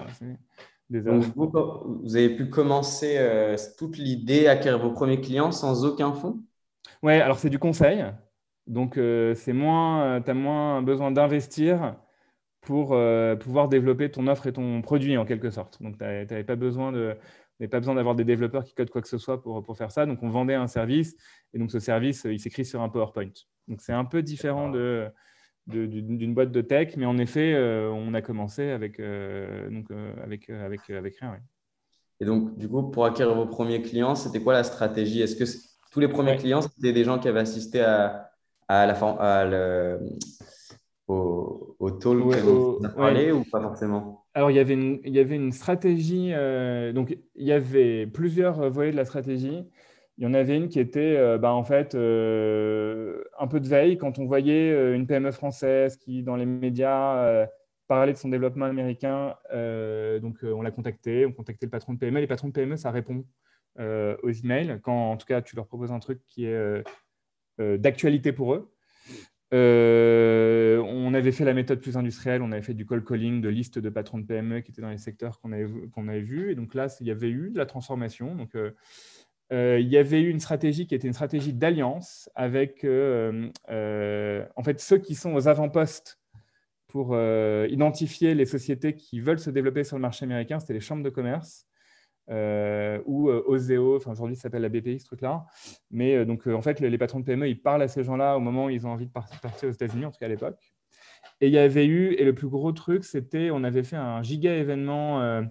vous, 0.90 2.16
avez 2.16 2.36
pu 2.36 2.50
commencer 2.50 3.16
euh, 3.16 3.56
toute 3.78 3.96
l'idée, 3.96 4.48
acquérir 4.48 4.78
vos 4.78 4.90
premiers 4.90 5.22
clients 5.22 5.50
sans 5.50 5.86
aucun 5.86 6.12
fonds? 6.12 6.42
Oui, 7.02 7.14
alors 7.14 7.38
c'est 7.38 7.48
du 7.48 7.58
conseil. 7.58 8.04
Donc, 8.66 8.96
c'est 8.96 9.54
moins, 9.54 10.20
tu 10.20 10.30
as 10.30 10.34
moins 10.34 10.82
besoin 10.82 11.10
d'investir 11.10 11.96
pour 12.60 12.94
pouvoir 13.40 13.68
développer 13.70 14.10
ton 14.10 14.26
offre 14.26 14.46
et 14.46 14.52
ton 14.52 14.82
produit 14.82 15.16
en 15.16 15.24
quelque 15.24 15.50
sorte. 15.50 15.82
Donc, 15.82 15.96
tu 15.96 16.04
n'avais 16.04 16.44
pas 16.44 16.56
besoin 16.56 16.92
de, 16.92 17.16
pas 17.68 17.78
besoin 17.78 17.94
d'avoir 17.94 18.14
des 18.14 18.24
développeurs 18.24 18.64
qui 18.64 18.74
codent 18.74 18.90
quoi 18.90 19.02
que 19.02 19.08
ce 19.08 19.18
soit 19.18 19.42
pour, 19.42 19.62
pour, 19.62 19.76
faire 19.76 19.90
ça. 19.90 20.06
Donc, 20.06 20.22
on 20.22 20.30
vendait 20.30 20.54
un 20.54 20.66
service 20.66 21.16
et 21.52 21.58
donc 21.58 21.70
ce 21.70 21.78
service, 21.80 22.26
il 22.28 22.40
s'écrit 22.40 22.64
sur 22.64 22.80
un 22.80 22.88
PowerPoint. 22.88 23.32
Donc, 23.68 23.80
c'est 23.80 23.92
un 23.92 24.04
peu 24.04 24.22
différent 24.22 24.68
de, 24.70 25.10
d'une 25.66 26.34
boîte 26.34 26.52
de 26.52 26.60
tech, 26.60 26.96
mais 26.96 27.06
en 27.06 27.18
effet, 27.18 27.54
euh, 27.54 27.90
on 27.90 28.14
a 28.14 28.22
commencé 28.22 28.70
avec, 28.70 28.98
euh, 29.00 29.70
donc, 29.70 29.90
euh, 29.90 30.12
avec, 30.22 30.50
avec, 30.50 30.90
avec 30.90 31.16
rien. 31.18 31.36
Et 32.20 32.24
donc, 32.24 32.56
du 32.58 32.68
coup, 32.68 32.90
pour 32.90 33.06
acquérir 33.06 33.34
vos 33.34 33.46
premiers 33.46 33.80
clients, 33.82 34.14
c'était 34.14 34.40
quoi 34.40 34.52
la 34.52 34.64
stratégie? 34.64 35.22
Est-ce 35.22 35.36
que 35.36 35.44
tous 35.90 36.00
les 36.00 36.08
premiers 36.08 36.36
clients, 36.36 36.60
c'était 36.62 36.92
des 36.92 37.04
gens 37.04 37.18
qui 37.18 37.28
avaient 37.28 37.40
assisté 37.40 37.80
à, 37.80 38.30
à 38.68 38.86
la, 38.86 38.94
à 38.94 39.44
le, 39.46 40.00
au, 41.08 41.76
au 41.78 41.90
talk 41.90 42.36
parlé 42.94 43.32
ou 43.32 43.44
pas 43.44 43.60
forcément? 43.60 44.19
Alors, 44.34 44.50
il 44.50 44.56
y 44.56 44.60
avait 44.60 45.36
une, 45.36 45.52
stratégie, 45.52 46.30
euh, 46.32 46.92
donc 46.92 47.16
il 47.34 47.44
y 47.44 47.52
avait 47.52 48.06
plusieurs 48.06 48.70
volets 48.70 48.92
de 48.92 48.96
la 48.96 49.04
stratégie. 49.04 49.66
Il 50.18 50.24
y 50.24 50.26
en 50.26 50.34
avait 50.34 50.56
une 50.56 50.68
qui 50.68 50.78
était 50.78 51.16
euh, 51.16 51.38
bah, 51.38 51.52
en 51.52 51.64
fait 51.64 51.94
euh, 51.94 53.24
un 53.38 53.48
peu 53.48 53.58
de 53.58 53.66
veille 53.66 53.96
quand 53.98 54.18
on 54.18 54.26
voyait 54.26 54.94
une 54.94 55.06
PME 55.06 55.32
française 55.32 55.96
qui, 55.96 56.22
dans 56.22 56.36
les 56.36 56.46
médias, 56.46 57.48
parlait 57.88 58.12
de 58.12 58.18
son 58.18 58.28
développement 58.28 58.66
américain. 58.66 59.34
donc, 60.22 60.38
on 60.44 60.62
l'a 60.62 60.70
contacté, 60.70 61.26
on 61.26 61.32
contactait 61.32 61.66
le 61.66 61.70
patron 61.70 61.94
de 61.94 61.98
PME. 61.98 62.20
Les 62.20 62.26
patrons 62.28 62.48
de 62.48 62.52
PME, 62.52 62.76
ça 62.76 62.90
répond 62.92 63.24
aux 63.78 64.30
emails 64.30 64.80
quand, 64.82 65.10
en 65.12 65.16
tout 65.16 65.26
cas, 65.26 65.42
tu 65.42 65.56
leur 65.56 65.66
proposes 65.66 65.92
un 65.92 65.98
truc 65.98 66.20
qui 66.28 66.44
est 66.46 66.84
d'actualité 67.58 68.32
pour 68.32 68.54
eux. 68.54 68.72
Euh, 69.52 70.78
on 70.86 71.12
avait 71.12 71.32
fait 71.32 71.44
la 71.44 71.54
méthode 71.54 71.80
plus 71.80 71.96
industrielle, 71.96 72.40
on 72.42 72.52
avait 72.52 72.62
fait 72.62 72.74
du 72.74 72.86
call 72.86 73.04
calling 73.04 73.40
de 73.40 73.48
listes 73.48 73.78
de 73.78 73.88
patrons 73.88 74.18
de 74.18 74.24
PME 74.24 74.60
qui 74.60 74.70
étaient 74.70 74.82
dans 74.82 74.90
les 74.90 74.98
secteurs 74.98 75.40
qu'on 75.40 75.52
avait, 75.52 75.66
qu'on 75.92 76.08
avait 76.08 76.20
vus. 76.20 76.52
Et 76.52 76.54
donc 76.54 76.74
là, 76.74 76.86
il 77.00 77.06
y 77.06 77.10
avait 77.10 77.30
eu 77.30 77.50
de 77.50 77.58
la 77.58 77.66
transformation. 77.66 78.34
Donc, 78.34 78.54
euh, 78.54 78.70
euh, 79.52 79.78
il 79.80 79.88
y 79.88 79.96
avait 79.96 80.20
eu 80.20 80.30
une 80.30 80.38
stratégie 80.38 80.86
qui 80.86 80.94
était 80.94 81.08
une 81.08 81.14
stratégie 81.14 81.52
d'alliance 81.52 82.30
avec 82.36 82.84
en 82.84 84.62
fait 84.62 84.80
ceux 84.80 84.98
qui 84.98 85.16
sont 85.16 85.34
aux 85.34 85.48
avant-postes 85.48 86.20
pour 86.86 87.16
identifier 87.16 88.34
les 88.34 88.46
sociétés 88.46 88.94
qui 88.94 89.20
veulent 89.20 89.38
se 89.40 89.50
développer 89.50 89.82
sur 89.84 89.96
le 89.96 90.02
marché 90.02 90.24
américain. 90.24 90.60
C'était 90.60 90.74
les 90.74 90.80
chambres 90.80 91.02
de 91.02 91.10
commerce. 91.10 91.66
Ou 92.30 93.28
Oseo, 93.28 93.96
enfin 93.96 94.12
aujourd'hui 94.12 94.36
ça 94.36 94.42
s'appelle 94.42 94.62
la 94.62 94.68
BPI 94.68 95.00
ce 95.00 95.06
truc-là. 95.06 95.44
Mais 95.90 96.24
donc 96.24 96.46
en 96.46 96.62
fait 96.62 96.80
les, 96.80 96.98
patrons 96.98 97.20
de 97.20 97.24
PME 97.24 97.48
ils 97.48 97.60
parlent 97.60 97.82
à 97.82 97.88
ces 97.88 98.04
gens-là 98.04 98.36
au 98.36 98.40
moment 98.40 98.66
où 98.66 98.70
ils 98.70 98.86
ont 98.86 98.90
envie 98.90 99.06
de 99.06 99.12
partir 99.12 99.68
aux 99.68 99.72
États-Unis, 99.72 100.04
en 100.04 100.10
tout 100.10 100.18
cas 100.18 100.26
à 100.26 100.30
l'époque. 100.30 100.72
Et 101.40 101.46
il 101.46 101.52
y 101.52 101.58
avait 101.58 101.86
eu, 101.86 102.12
et 102.14 102.24
le 102.24 102.34
plus 102.34 102.48
gros 102.48 102.72
truc, 102.72 103.04
c'était, 103.04 103.50
on 103.50 103.64
avait 103.64 103.82
fait 103.82 103.96
un 103.96 104.22
giga 104.22 104.54
événement 104.54 105.22
euh, 105.22 105.42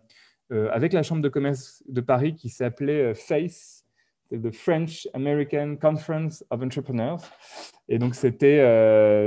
euh, 0.51 0.69
avec 0.71 0.93
la 0.93 1.01
Chambre 1.03 1.21
de 1.21 1.29
commerce 1.29 1.83
de 1.87 2.01
Paris 2.01 2.35
qui 2.35 2.49
s'appelait 2.49 3.11
euh, 3.11 3.13
FACE, 3.13 3.85
The 4.31 4.51
French 4.51 5.07
American 5.15 5.75
Conference 5.81 6.45
of 6.51 6.61
Entrepreneurs. 6.61 7.19
Et 7.87 7.97
donc, 7.97 8.13
c'était 8.13 8.61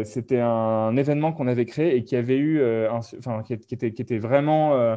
c'était 0.05 0.39
un 0.39 0.97
événement 0.97 1.33
qu'on 1.33 1.49
avait 1.49 1.65
créé 1.65 1.97
et 1.97 2.05
qui 2.05 2.15
avait 2.15 2.39
eu, 2.39 2.65
enfin, 2.89 3.43
qui, 3.43 3.53
était, 3.53 3.93
qui 3.93 4.01
était 4.01 4.19
vraiment. 4.19 4.97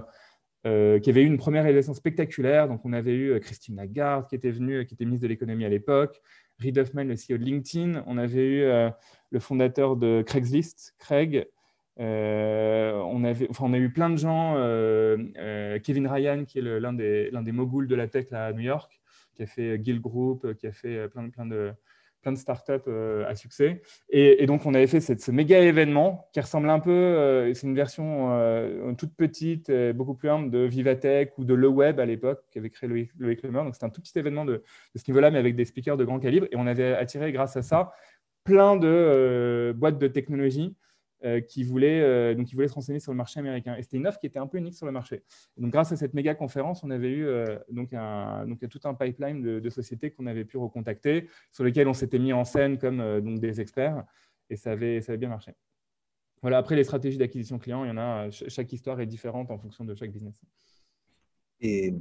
Qui 0.65 1.09
avait 1.09 1.21
eu 1.21 1.27
une 1.27 1.37
première 1.37 1.63
réalisation 1.63 1.93
spectaculaire. 1.93 2.67
Donc, 2.67 2.81
on 2.85 2.93
avait 2.93 3.13
eu 3.13 3.39
Christine 3.39 3.75
Lagarde 3.75 4.27
qui 4.27 4.35
était 4.35 4.49
venue, 4.49 4.85
qui 4.85 4.95
était 4.95 5.05
ministre 5.05 5.23
de 5.23 5.29
l'économie 5.29 5.63
à 5.63 5.69
l'époque, 5.69 6.19
Reid 6.59 6.77
Hoffman, 6.77 7.03
le 7.03 7.13
CEO 7.13 7.37
de 7.37 7.43
LinkedIn. 7.43 8.03
On 8.07 8.17
avait 8.17 8.45
eu 8.45 8.63
le 9.29 9.39
fondateur 9.39 9.95
de 9.95 10.23
Craigslist, 10.25 10.95
Craig, 10.97 11.47
euh, 11.99 12.93
on, 12.93 13.23
avait, 13.23 13.47
enfin, 13.49 13.65
on 13.67 13.73
a 13.73 13.77
eu 13.77 13.89
plein 13.89 14.09
de 14.09 14.17
gens, 14.17 14.55
euh, 14.57 15.17
euh, 15.37 15.79
Kevin 15.79 16.07
Ryan, 16.07 16.43
qui 16.45 16.59
est 16.59 16.61
l'un 16.61 16.93
des, 16.93 17.31
des 17.31 17.51
moguls 17.51 17.87
de 17.87 17.95
la 17.95 18.07
tech 18.07 18.31
à 18.33 18.51
New 18.53 18.61
York, 18.61 19.01
qui 19.33 19.43
a 19.43 19.45
fait 19.45 19.79
Guild 19.79 20.01
Group, 20.01 20.53
qui 20.55 20.67
a 20.67 20.71
fait 20.71 21.07
plein, 21.09 21.29
plein 21.29 21.45
de, 21.45 21.73
plein 22.25 22.31
de 22.31 22.39
startups 22.39 22.89
à 23.27 23.35
succès. 23.35 23.83
Et, 24.09 24.47
donc, 24.47 24.65
on 24.65 24.73
avait 24.73 24.87
fait 24.87 24.99
ce 24.99 25.31
méga 25.31 25.59
événement 25.59 26.27
qui 26.33 26.39
ressemble 26.39 26.71
un 26.71 26.79
peu, 26.79 27.51
c'est 27.53 27.67
une 27.67 27.75
version 27.75 28.31
toute 28.97 29.15
petite, 29.15 29.71
beaucoup 29.93 30.15
plus 30.15 30.29
humble 30.29 30.49
de 30.49 30.65
Vivatech 30.65 31.37
ou 31.37 31.45
de 31.45 31.53
Le 31.53 31.67
Web 31.67 31.99
à 31.99 32.05
l'époque, 32.05 32.41
qui 32.49 32.57
avait 32.57 32.71
créé 32.71 32.89
Loïc, 32.89 33.11
Loïc 33.19 33.43
Lemer. 33.43 33.63
Donc, 33.63 33.75
c'était 33.75 33.85
un 33.85 33.89
tout 33.89 34.01
petit 34.01 34.17
événement 34.17 34.43
de, 34.43 34.53
de 34.53 34.99
ce 34.99 35.03
niveau-là, 35.07 35.29
mais 35.29 35.37
avec 35.37 35.55
des 35.55 35.65
speakers 35.65 35.97
de 35.97 36.03
grand 36.03 36.19
calibre. 36.19 36.47
Et 36.51 36.55
on 36.55 36.65
avait 36.65 36.93
attiré, 36.95 37.31
grâce 37.31 37.55
à 37.57 37.61
ça, 37.61 37.93
plein 38.43 38.75
de 38.75 39.71
boîtes 39.77 39.99
de 39.99 40.07
technologie 40.07 40.75
euh, 41.23 41.39
qui, 41.39 41.63
voulaient, 41.63 42.01
euh, 42.01 42.35
donc, 42.35 42.47
qui 42.47 42.55
voulaient 42.55 42.67
se 42.67 42.73
renseigner 42.73 42.99
sur 42.99 43.11
le 43.11 43.17
marché 43.17 43.39
américain. 43.39 43.75
Et 43.77 43.83
c'était 43.83 43.95
une 43.95 44.05
offre 44.05 44.19
qui 44.19 44.27
était 44.27 44.37
un 44.37 44.47
peu 44.47 44.57
unique 44.57 44.75
sur 44.75 44.85
le 44.85 44.91
marché. 44.91 45.23
donc, 45.57 45.71
grâce 45.71 45.91
à 45.93 45.95
cette 45.95 46.13
méga 46.13 46.35
conférence, 46.35 46.83
on 46.83 46.91
avait 46.91 47.09
eu 47.09 47.25
euh, 47.25 47.57
donc 47.71 47.93
un, 47.93 48.45
donc, 48.45 48.67
tout 48.67 48.81
un 48.83 48.93
pipeline 48.93 49.41
de, 49.41 49.69
sociétés 49.69 50.11
qu'on 50.11 50.25
avait 50.25 50.43
pu 50.43 50.57
recontacter, 50.57 51.29
sur 51.51 51.63
lesquelles 51.63 51.87
on 51.87 51.93
s'était 51.93 52.19
mis 52.19 52.33
en 52.33 52.43
scène 52.43 52.77
comme 52.77 53.21
donc, 53.21 53.39
des 53.39 53.61
experts, 53.61 54.03
et 54.49 54.57
ça 54.57 54.73
avait, 54.73 55.01
ça 55.01 55.13
avait 55.13 55.17
bien 55.17 55.29
marché. 55.29 55.53
Voilà, 56.41 56.57
après, 56.57 56.75
les 56.75 56.83
stratégies 56.83 57.17
d'acquisition 57.17 57.59
client, 57.59 57.85
il 57.85 57.87
y 57.87 57.91
en 57.91 57.97
a, 57.97 58.29
chaque 58.29 58.71
histoire 58.73 58.99
est 58.99 59.05
différente 59.05 59.49
en 59.51 59.57
fonction 59.57 59.85
de 59.85 59.95
chaque 59.95 60.11
business. 60.11 60.39
Et 61.61 61.95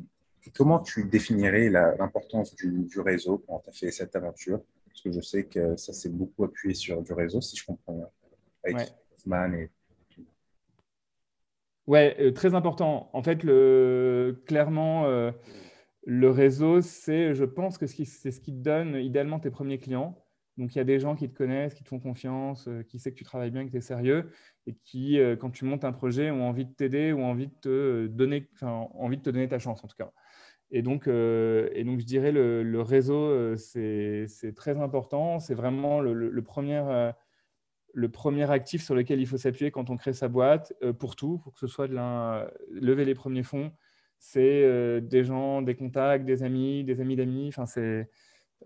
comment 0.54 0.80
tu 0.80 1.04
définirais 1.04 1.70
l'importance 1.70 2.54
du, 2.56 2.84
du, 2.84 3.00
réseau 3.00 3.42
quand 3.46 3.60
tu 3.60 3.70
as 3.70 3.72
fait 3.72 3.90
cette 3.92 4.16
aventure? 4.16 4.60
Parce 4.88 5.00
que 5.02 5.12
je 5.12 5.20
sais 5.20 5.44
que 5.44 5.76
ça 5.76 5.92
s'est 5.92 6.10
beaucoup 6.10 6.44
appuyé 6.44 6.74
sur 6.74 7.00
du 7.00 7.12
réseau, 7.12 7.40
si 7.40 7.56
je 7.56 7.64
comprends 7.64 7.94
bien. 7.94 8.08
Ouais, 8.72 8.86
euh, 12.18 12.32
très 12.32 12.54
important. 12.54 13.10
En 13.12 13.22
fait, 13.22 13.42
le, 13.42 14.42
clairement, 14.46 15.06
euh, 15.06 15.32
le 16.06 16.30
réseau, 16.30 16.80
c'est, 16.80 17.34
je 17.34 17.44
pense 17.44 17.78
que 17.78 17.86
c'est 17.86 18.30
ce 18.30 18.40
qui 18.40 18.52
te 18.52 18.62
donne 18.62 18.96
idéalement 18.96 19.38
tes 19.38 19.50
premiers 19.50 19.78
clients. 19.78 20.18
Donc, 20.56 20.74
il 20.74 20.78
y 20.78 20.80
a 20.80 20.84
des 20.84 21.00
gens 21.00 21.16
qui 21.16 21.28
te 21.28 21.36
connaissent, 21.36 21.74
qui 21.74 21.82
te 21.82 21.88
font 21.88 21.98
confiance, 21.98 22.68
euh, 22.68 22.82
qui 22.84 22.98
savent 22.98 23.12
que 23.12 23.18
tu 23.18 23.24
travailles 23.24 23.50
bien, 23.50 23.66
que 23.66 23.70
tu 23.72 23.76
es 23.78 23.80
sérieux 23.80 24.30
et 24.66 24.74
qui, 24.84 25.18
quand 25.40 25.50
tu 25.50 25.66
montes 25.66 25.84
un 25.84 25.92
projet, 25.92 26.30
ont 26.30 26.48
envie 26.48 26.64
de 26.64 26.72
t'aider 26.72 27.12
ou 27.12 27.22
envie 27.22 27.48
de 27.48 27.54
te 27.60 28.06
donner, 28.06 28.48
envie 28.62 29.18
de 29.18 29.22
te 29.22 29.30
donner 29.30 29.48
ta 29.48 29.58
chance 29.58 29.84
en 29.84 29.88
tout 29.88 29.96
cas. 29.96 30.10
Et 30.70 30.80
donc, 30.80 31.06
et 31.06 31.84
donc 31.84 32.00
je 32.00 32.06
dirais 32.06 32.32
le, 32.32 32.80
réseau, 32.80 33.56
c'est 33.58 34.54
très 34.56 34.80
important. 34.80 35.38
C'est 35.38 35.54
vraiment 35.54 36.00
le 36.00 36.42
premier 36.42 37.10
le 37.94 38.08
premier 38.08 38.50
actif 38.50 38.82
sur 38.82 38.94
lequel 38.94 39.20
il 39.20 39.26
faut 39.26 39.38
s'appuyer 39.38 39.70
quand 39.70 39.88
on 39.88 39.96
crée 39.96 40.12
sa 40.12 40.28
boîte, 40.28 40.74
euh, 40.82 40.92
pour 40.92 41.16
tout, 41.16 41.38
pour 41.38 41.54
que 41.54 41.60
ce 41.60 41.66
soit 41.66 41.88
de 41.88 41.94
lever 42.70 43.04
les 43.04 43.14
premiers 43.14 43.44
fonds, 43.44 43.72
c'est 44.18 44.62
euh, 44.64 45.00
des 45.00 45.24
gens, 45.24 45.62
des 45.62 45.74
contacts, 45.74 46.24
des 46.24 46.42
amis, 46.42 46.84
des 46.84 47.00
amis 47.00 47.16
d'amis. 47.16 47.48
Enfin, 47.48 47.66
c'est 47.66 48.10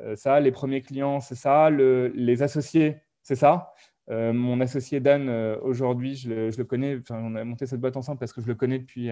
euh, 0.00 0.16
ça, 0.16 0.40
les 0.40 0.50
premiers 0.50 0.80
clients, 0.80 1.20
c'est 1.20 1.34
ça. 1.34 1.70
les 1.70 2.42
associés, 2.42 2.96
c'est 3.22 3.36
ça. 3.36 3.72
mon 4.08 4.60
associé 4.60 5.00
Dan, 5.00 5.28
aujourd'hui, 5.62 6.16
je, 6.16 6.56
le 6.56 6.64
connais. 6.64 6.98
On 7.10 7.34
a 7.34 7.44
monté 7.44 7.66
cette 7.66 7.80
boîte 7.80 7.96
ensemble 7.96 8.18
parce 8.18 8.32
que 8.32 8.40
je 8.40 8.46
le 8.46 8.54
connais 8.54 8.78
depuis, 8.78 9.10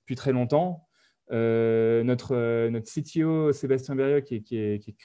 depuis 0.00 0.16
très 0.16 0.32
longtemps. 0.32 0.88
notre, 1.30 2.68
notre 2.68 2.90
CTO, 2.90 3.52
Sébastien 3.52 3.94
Berriot, 3.96 4.22
qui 4.22 4.36
est 4.56 4.96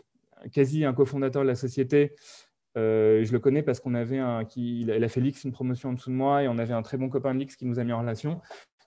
quasi 0.53 0.85
un 0.85 0.93
cofondateur 0.93 1.41
de 1.43 1.47
la 1.47 1.55
société, 1.55 2.13
euh, 2.77 3.23
je 3.23 3.31
le 3.31 3.39
connais 3.39 3.63
parce 3.63 3.79
qu'on 3.79 3.93
avait 3.93 4.17
un, 4.19 4.43
qui, 4.43 4.89
a 4.89 5.07
fait 5.07 5.21
l'X 5.21 5.43
une 5.43 5.51
promotion 5.51 5.89
en 5.89 5.93
dessous 5.93 6.09
de 6.09 6.15
moi 6.15 6.43
et 6.43 6.47
on 6.47 6.57
avait 6.57 6.73
un 6.73 6.81
très 6.81 6.97
bon 6.97 7.09
copain 7.09 7.33
de 7.33 7.39
l'X 7.39 7.55
qui 7.55 7.65
nous 7.65 7.79
a 7.79 7.83
mis 7.83 7.93
en 7.93 7.99
relation. 7.99 8.41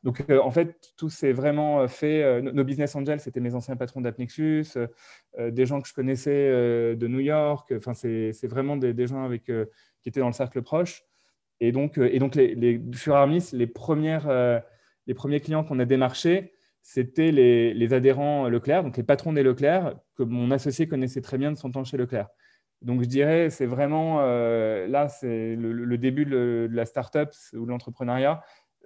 Donc, 0.04 0.24
euh, 0.30 0.40
en 0.40 0.50
fait, 0.50 0.92
tout 0.96 1.10
s'est 1.10 1.32
vraiment 1.32 1.80
euh, 1.80 1.88
fait. 1.88 2.42
nos 2.42 2.64
business 2.64 2.94
angels, 2.94 3.20
c'était 3.20 3.40
mes 3.40 3.54
anciens 3.54 3.76
patrons 3.76 4.00
d'Apnexus, 4.00 4.66
des 5.38 5.66
gens 5.66 5.80
que 5.80 5.88
je 5.88 5.94
connaissais 5.94 6.50
de 6.94 7.06
New 7.06 7.20
York. 7.20 7.72
Enfin, 7.76 7.94
c'est 7.94 8.46
vraiment 8.46 8.76
des, 8.76 9.06
gens 9.06 9.24
avec, 9.24 9.44
qui 9.44 10.08
étaient 10.08 10.20
dans 10.20 10.28
le 10.28 10.32
cercle 10.32 10.62
proche. 10.62 11.02
Et 11.60 11.72
donc, 11.72 11.98
et 11.98 12.18
donc 12.20 12.36
les, 12.36 12.54
les, 12.54 12.76
à 12.76 13.26
mesure, 13.26 13.56
les, 13.58 13.66
premières, 13.66 14.62
les 15.06 15.14
premiers 15.14 15.40
clients 15.40 15.64
qu'on 15.64 15.80
a 15.80 15.84
démarchés, 15.84 16.52
c'était 16.82 17.32
les, 17.32 17.74
les, 17.74 17.92
adhérents 17.92 18.48
Leclerc, 18.48 18.84
donc 18.84 18.96
les 18.96 19.02
patrons 19.02 19.32
des 19.32 19.42
Leclerc, 19.42 19.96
que 20.16 20.22
mon 20.22 20.50
associé 20.52 20.86
connaissait 20.86 21.20
très 21.20 21.38
bien 21.38 21.50
de 21.50 21.56
son 21.56 21.72
temps 21.72 21.84
chez 21.84 21.96
Leclerc. 21.96 22.28
Donc, 22.82 23.02
je 23.02 23.08
dirais, 23.08 23.50
c'est 23.50 23.66
vraiment 23.66 24.20
euh, 24.20 24.86
là, 24.86 25.08
c'est 25.08 25.56
le, 25.56 25.98
début 25.98 26.24
de, 26.24 26.68
la 26.70 26.86
startup 26.86 27.30
ou 27.54 27.64
de 27.64 27.70
l'entrepreneuriat. 27.70 28.42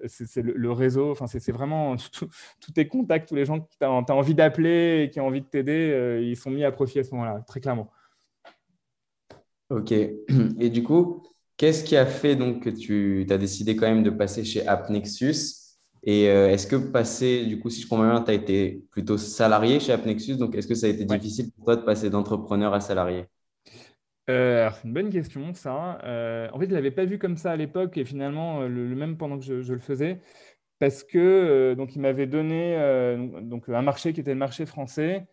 C'est 0.06 0.42
le, 0.42 0.72
réseau, 0.72 1.10
enfin, 1.10 1.26
c'est 1.26 1.52
vraiment 1.52 1.96
tous 2.60 2.72
tes 2.72 2.88
contacts, 2.88 3.28
tous 3.28 3.34
les 3.34 3.44
gens 3.44 3.60
que 3.60 3.68
tu 3.78 3.84
as, 3.84 3.90
envie 3.90 4.34
d'appeler 4.34 5.04
et 5.04 5.10
qui 5.10 5.20
ont 5.20 5.26
envie 5.26 5.42
de 5.42 5.46
t'aider, 5.46 5.92
euh, 5.92 6.20
ils 6.22 6.36
sont 6.36 6.50
mis 6.50 6.64
à 6.64 6.72
profit 6.72 6.98
à 7.00 7.04
ce 7.04 7.14
moment-là, 7.14 7.44
très 7.46 7.60
clairement. 7.60 7.90
Ok. 9.70 9.92
Et 9.92 10.70
du 10.70 10.82
coup, 10.82 11.22
qu'est-ce 11.56 11.84
qui 11.84 11.96
a 11.96 12.06
fait 12.06 12.34
donc 12.34 12.64
que 12.64 12.70
tu 12.70 13.26
as 13.30 13.38
décidé 13.38 13.76
quand 13.76 13.86
même 13.86 14.02
de 14.02 14.10
passer 14.10 14.44
chez 14.44 14.66
AppNexus 14.66 15.62
et 16.04 16.28
euh, 16.28 16.50
est-ce 16.50 16.66
que 16.66 16.76
passer, 16.76 17.46
du 17.46 17.60
coup, 17.60 17.70
si 17.70 17.82
je 17.82 17.88
comprends 17.88 18.08
bien, 18.08 18.20
tu 18.22 18.30
as 18.30 18.34
été 18.34 18.84
plutôt 18.90 19.18
salarié 19.18 19.78
chez 19.78 19.92
AppNexus, 19.92 20.36
donc 20.36 20.56
est-ce 20.56 20.66
que 20.66 20.74
ça 20.74 20.86
a 20.86 20.88
été 20.88 21.04
difficile 21.04 21.52
pour 21.52 21.64
toi 21.64 21.76
de 21.76 21.82
passer 21.82 22.10
d'entrepreneur 22.10 22.74
à 22.74 22.80
salarié? 22.80 23.26
Euh, 24.32 24.70
c'est 24.74 24.88
une 24.88 24.94
bonne 24.94 25.10
question, 25.10 25.52
ça. 25.54 25.98
Euh, 26.04 26.48
en 26.52 26.58
fait, 26.58 26.66
je 26.66 26.70
ne 26.70 26.74
l'avais 26.74 26.90
pas 26.90 27.04
vu 27.04 27.18
comme 27.18 27.36
ça 27.36 27.52
à 27.52 27.56
l'époque 27.56 27.96
et 27.96 28.04
finalement, 28.04 28.62
euh, 28.62 28.68
le, 28.68 28.94
même 28.94 29.16
pendant 29.16 29.38
que 29.38 29.44
je, 29.44 29.72
le 29.72 29.78
faisais, 29.78 30.20
parce 30.78 31.04
que 31.04 31.74
donc, 31.74 31.94
il 31.96 32.00
m'avait 32.00 32.26
donné 32.26 32.76
donc, 33.42 33.68
un 33.68 33.82
marché 33.82 34.12
qui 34.12 34.20
était 34.20 34.32
le 34.32 34.38
marché 34.38 34.66
français 34.66 35.26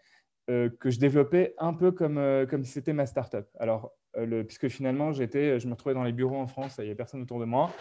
que 0.47 0.89
je 0.89 0.99
développais 0.99 1.55
un 1.59 1.73
peu 1.73 1.91
comme, 1.91 2.45
comme 2.49 2.63
si 2.63 2.71
c'était 2.71 2.93
ma 2.93 3.07
startup. 3.07 3.47
Alors, 3.59 3.91
puisque 4.47 4.67
finalement, 4.67 5.11
j'étais, 5.11 5.59
je 5.59 5.67
me 5.67 5.73
retrouvais 5.73 5.95
dans 5.95 6.03
les 6.03 6.11
bureaux 6.11 6.37
en 6.37 6.47
France, 6.47 6.75
il 6.77 6.81
n'y 6.81 6.87
avait 6.87 6.95
personne 6.95 7.21
autour 7.21 7.39
de 7.39 7.45
moi. 7.45 7.71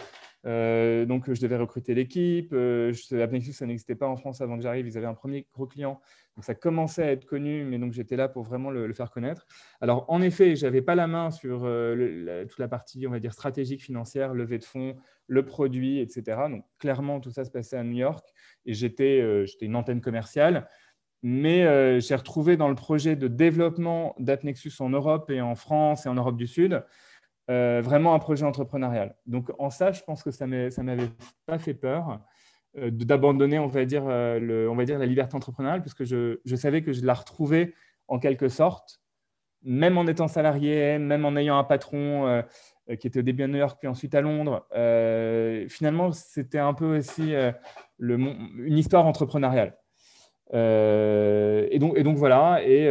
Euh, 0.45 1.05
donc, 1.05 1.31
je 1.31 1.41
devais 1.41 1.57
recruter 1.57 1.93
l'équipe. 1.93 2.53
Euh, 2.53 2.93
ça 2.93 3.65
n'existait 3.65 3.95
pas 3.95 4.07
en 4.07 4.15
France 4.15 4.41
avant 4.41 4.57
que 4.57 4.63
j'arrive. 4.63 4.87
Ils 4.87 4.97
avaient 4.97 5.07
un 5.07 5.13
premier 5.13 5.47
gros 5.53 5.67
client. 5.67 5.99
Donc, 6.35 6.45
ça 6.45 6.55
commençait 6.55 7.03
à 7.03 7.11
être 7.11 7.25
connu, 7.25 7.65
mais 7.65 7.77
donc 7.77 7.91
j'étais 7.91 8.15
là 8.15 8.29
pour 8.29 8.43
vraiment 8.43 8.69
le, 8.69 8.93
faire 8.93 9.11
connaître. 9.11 9.45
Alors, 9.81 10.05
en 10.07 10.21
effet, 10.21 10.55
je 10.55 10.65
n'avais 10.65 10.81
pas 10.81 10.95
la 10.95 11.07
main 11.07 11.31
sur 11.31 11.61
euh, 11.65 12.45
toute 12.45 12.59
la 12.59 12.67
partie, 12.67 13.05
on 13.07 13.11
va 13.11 13.19
dire, 13.19 13.33
stratégique, 13.33 13.83
financière, 13.83 14.33
levée 14.33 14.57
de 14.57 14.63
fonds, 14.63 14.95
le 15.27 15.45
produit, 15.45 15.99
etc. 15.99 16.47
Donc, 16.49 16.63
clairement, 16.79 17.19
tout 17.19 17.31
ça 17.31 17.43
se 17.43 17.51
passait 17.51 17.77
à 17.77 17.83
New 17.83 17.97
York 17.97 18.25
et 18.65 18.73
j'étais 18.73 19.19
euh, 19.21 19.45
une 19.61 19.75
antenne 19.75 20.01
commerciale. 20.01 20.67
Mais 21.21 21.99
j'ai 21.99 22.15
retrouvé 22.15 22.55
dans 22.55 22.69
le 22.69 22.75
projet 22.75 23.17
de 23.17 23.27
développement 23.27 24.15
d'Apnexus 24.19 24.71
en 24.79 24.89
Europe 24.89 25.29
et 25.29 25.41
en 25.41 25.53
France 25.53 26.05
et 26.05 26.09
en 26.09 26.13
Europe 26.13 26.37
du 26.37 26.47
Sud 26.47 26.81
euh, 27.49 27.81
vraiment 27.83 28.13
un 28.13 28.19
projet 28.19 28.45
entrepreneurial. 28.45 29.15
Donc 29.25 29.51
en 29.57 29.71
ça, 29.71 29.91
je 29.91 30.03
pense 30.03 30.21
que 30.21 30.29
ça 30.29 30.45
ne 30.45 30.83
m'avait 30.83 31.09
pas 31.47 31.57
fait 31.57 31.73
peur 31.73 32.19
euh, 32.77 32.91
d'abandonner, 32.91 33.57
on, 33.57 33.65
va 33.65 33.85
dire, 33.85 34.03
euh, 34.07 34.67
on 34.67 34.75
va 34.75 34.85
dire, 34.85 34.99
la 34.99 35.07
liberté 35.07 35.35
entrepreneuriale, 35.35 35.81
puisque 35.81 36.03
je, 36.03 36.39
je, 36.45 36.55
savais 36.55 36.83
que 36.83 36.93
je 36.93 37.03
la 37.03 37.15
retrouvais 37.15 37.73
en 38.07 38.19
quelque 38.19 38.49
sorte, 38.49 39.01
même 39.63 39.97
en 39.97 40.05
étant 40.05 40.27
salarié, 40.27 40.99
même 40.99 41.25
en 41.25 41.35
ayant 41.35 41.57
un 41.57 41.63
patron 41.63 42.43
qui 42.99 43.07
était 43.07 43.19
au 43.19 43.23
début 43.23 43.43
à 43.43 43.47
New 43.47 43.57
York, 43.57 43.77
puis 43.79 43.87
ensuite 43.87 44.15
à 44.15 44.21
Londres. 44.21 44.65
finalement, 45.69 46.11
c'était 46.11 46.59
un 46.59 46.73
peu 46.73 46.97
aussi 46.97 47.33
le, 47.97 48.15
une 48.15 48.77
histoire 48.77 49.05
entrepreneuriale. 49.05 49.75
Et, 50.51 51.77
donc, 51.79 51.97
et 51.97 52.03
donc 52.03 52.17
voilà, 52.17 52.61
et, 52.63 52.85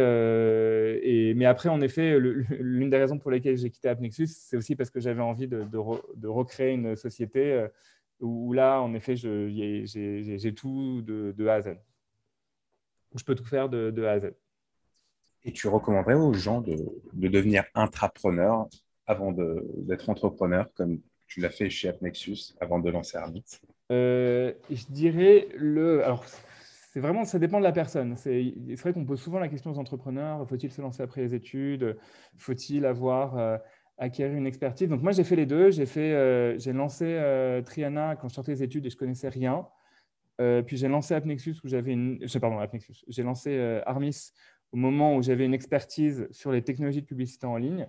et, 1.03 1.33
mais 1.33 1.45
après, 1.45 1.69
en 1.69 1.81
effet, 1.81 2.17
l'une 2.19 2.89
des 2.89 2.97
raisons 2.97 3.17
pour 3.17 3.31
lesquelles 3.31 3.57
j'ai 3.57 3.69
quitté 3.69 3.89
AppNexus, 3.89 4.27
c'est 4.27 4.57
aussi 4.57 4.75
parce 4.75 4.89
que 4.89 4.99
j'avais 4.99 5.21
envie 5.21 5.47
de, 5.47 5.63
de, 5.63 6.27
recréer 6.27 6.71
une 6.71 6.95
société 6.95 7.67
où, 8.21 8.53
là, 8.53 8.81
en 8.81 8.93
effet, 8.93 9.15
j'ai 9.15 10.53
tout 10.55 11.01
de, 11.01 11.33
de, 11.37 11.47
A 11.47 11.55
à 11.55 11.61
Z. 11.61 11.77
je 13.15 13.23
peux 13.23 13.35
tout 13.35 13.45
faire 13.45 13.69
de, 13.69 13.91
de 13.91 14.03
A 14.05 14.11
à 14.11 14.19
Z. 14.19 14.31
Et 15.43 15.53
tu 15.53 15.67
recommanderais 15.67 16.15
aux 16.15 16.33
gens 16.33 16.61
de, 16.61 16.75
devenir 17.13 17.63
intrapreneur 17.73 18.67
avant 19.07 19.31
d'être 19.31 20.09
entrepreneur, 20.09 20.71
comme 20.73 20.99
tu 21.27 21.39
l'as 21.39 21.49
fait 21.49 21.69
chez 21.69 21.89
AppNexus 21.89 22.55
avant 22.59 22.79
de 22.79 22.89
lancer 22.89 23.17
Armit? 23.17 23.45
Euh, 23.91 24.53
Je 24.69 24.85
dirais 24.89 25.47
le. 25.55 26.03
Alors, 26.03 26.25
c'est 26.89 26.99
vraiment, 26.99 27.23
ça 27.23 27.39
dépend 27.39 27.59
de 27.59 27.63
la 27.63 27.71
personne. 27.71 28.15
C'est 28.15 28.53
vrai 28.77 28.93
qu'on 28.93 29.05
pose 29.05 29.21
souvent 29.21 29.39
la 29.39 29.47
question 29.47 29.71
aux 29.71 29.79
entrepreneurs 29.79 30.47
faut-il 30.47 30.71
se 30.71 30.81
lancer 30.81 31.03
après 31.03 31.21
les 31.21 31.35
études? 31.35 31.97
Faut-il 32.37 32.85
avoir 32.85 33.37
euh, 33.37 33.57
acquérir 33.97 34.35
une 34.35 34.47
expertise? 34.47 34.89
Donc, 34.89 35.01
moi, 35.01 35.11
j'ai 35.11 35.23
fait 35.23 35.35
les 35.35 35.45
deux. 35.45 35.69
J'ai 35.69 35.85
euh, 35.97 36.57
lancé 36.73 37.05
euh, 37.05 37.61
Triana 37.61 38.15
quand 38.15 38.27
je 38.27 38.33
sortais 38.33 38.53
des 38.53 38.63
études 38.63 38.85
et 38.85 38.89
je 38.89 38.97
connaissais 38.97 39.29
rien. 39.29 39.67
puis 40.65 40.77
j'ai 40.77 40.87
lancé 40.87 41.13
AppNexus 41.13 41.55
où 41.63 41.67
j'avais 41.67 41.91
une. 41.93 42.25
Pardon, 42.41 42.59
AppNexus. 42.59 43.03
J'ai 43.07 43.23
lancé 43.23 43.81
Armis 43.85 44.31
au 44.71 44.77
moment 44.77 45.15
où 45.15 45.21
j'avais 45.21 45.45
une 45.45 45.53
expertise 45.53 46.27
sur 46.31 46.51
les 46.51 46.63
technologies 46.63 47.01
de 47.01 47.07
publicité 47.07 47.47
en 47.47 47.57
ligne. 47.57 47.87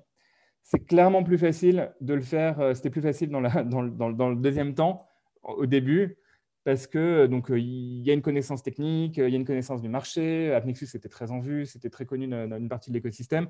C'est 0.62 0.86
clairement 0.86 1.22
plus 1.22 1.38
facile 1.38 1.92
de 2.00 2.14
le 2.14 2.20
faire, 2.20 2.60
euh, 2.60 2.74
c'était 2.74 2.90
plus 2.90 3.02
facile 3.02 3.30
dans, 3.30 3.40
le 3.40 4.36
deuxième 4.36 4.74
temps, 4.74 5.06
au 5.42 5.66
début, 5.66 6.18
parce 6.64 6.86
que 6.86 7.26
donc 7.26 7.50
euh, 7.50 7.58
il 7.58 8.02
y 8.02 8.10
a 8.10 8.14
une 8.14 8.22
connaissance 8.22 8.62
technique, 8.62 9.16
il 9.16 9.28
y 9.28 9.34
a 9.34 9.36
une 9.36 9.44
connaissance 9.44 9.80
du 9.82 9.88
marché. 9.88 10.52
AppNexus 10.52 10.88
était 10.94 11.08
très 11.08 11.30
en 11.30 11.40
vue, 11.40 11.66
c'était 11.66 11.90
très 11.90 12.06
connu 12.06 12.26
dans, 12.28 12.56
une 12.56 12.68
partie 12.68 12.90
de 12.90 12.96
l'écosystème. 12.96 13.48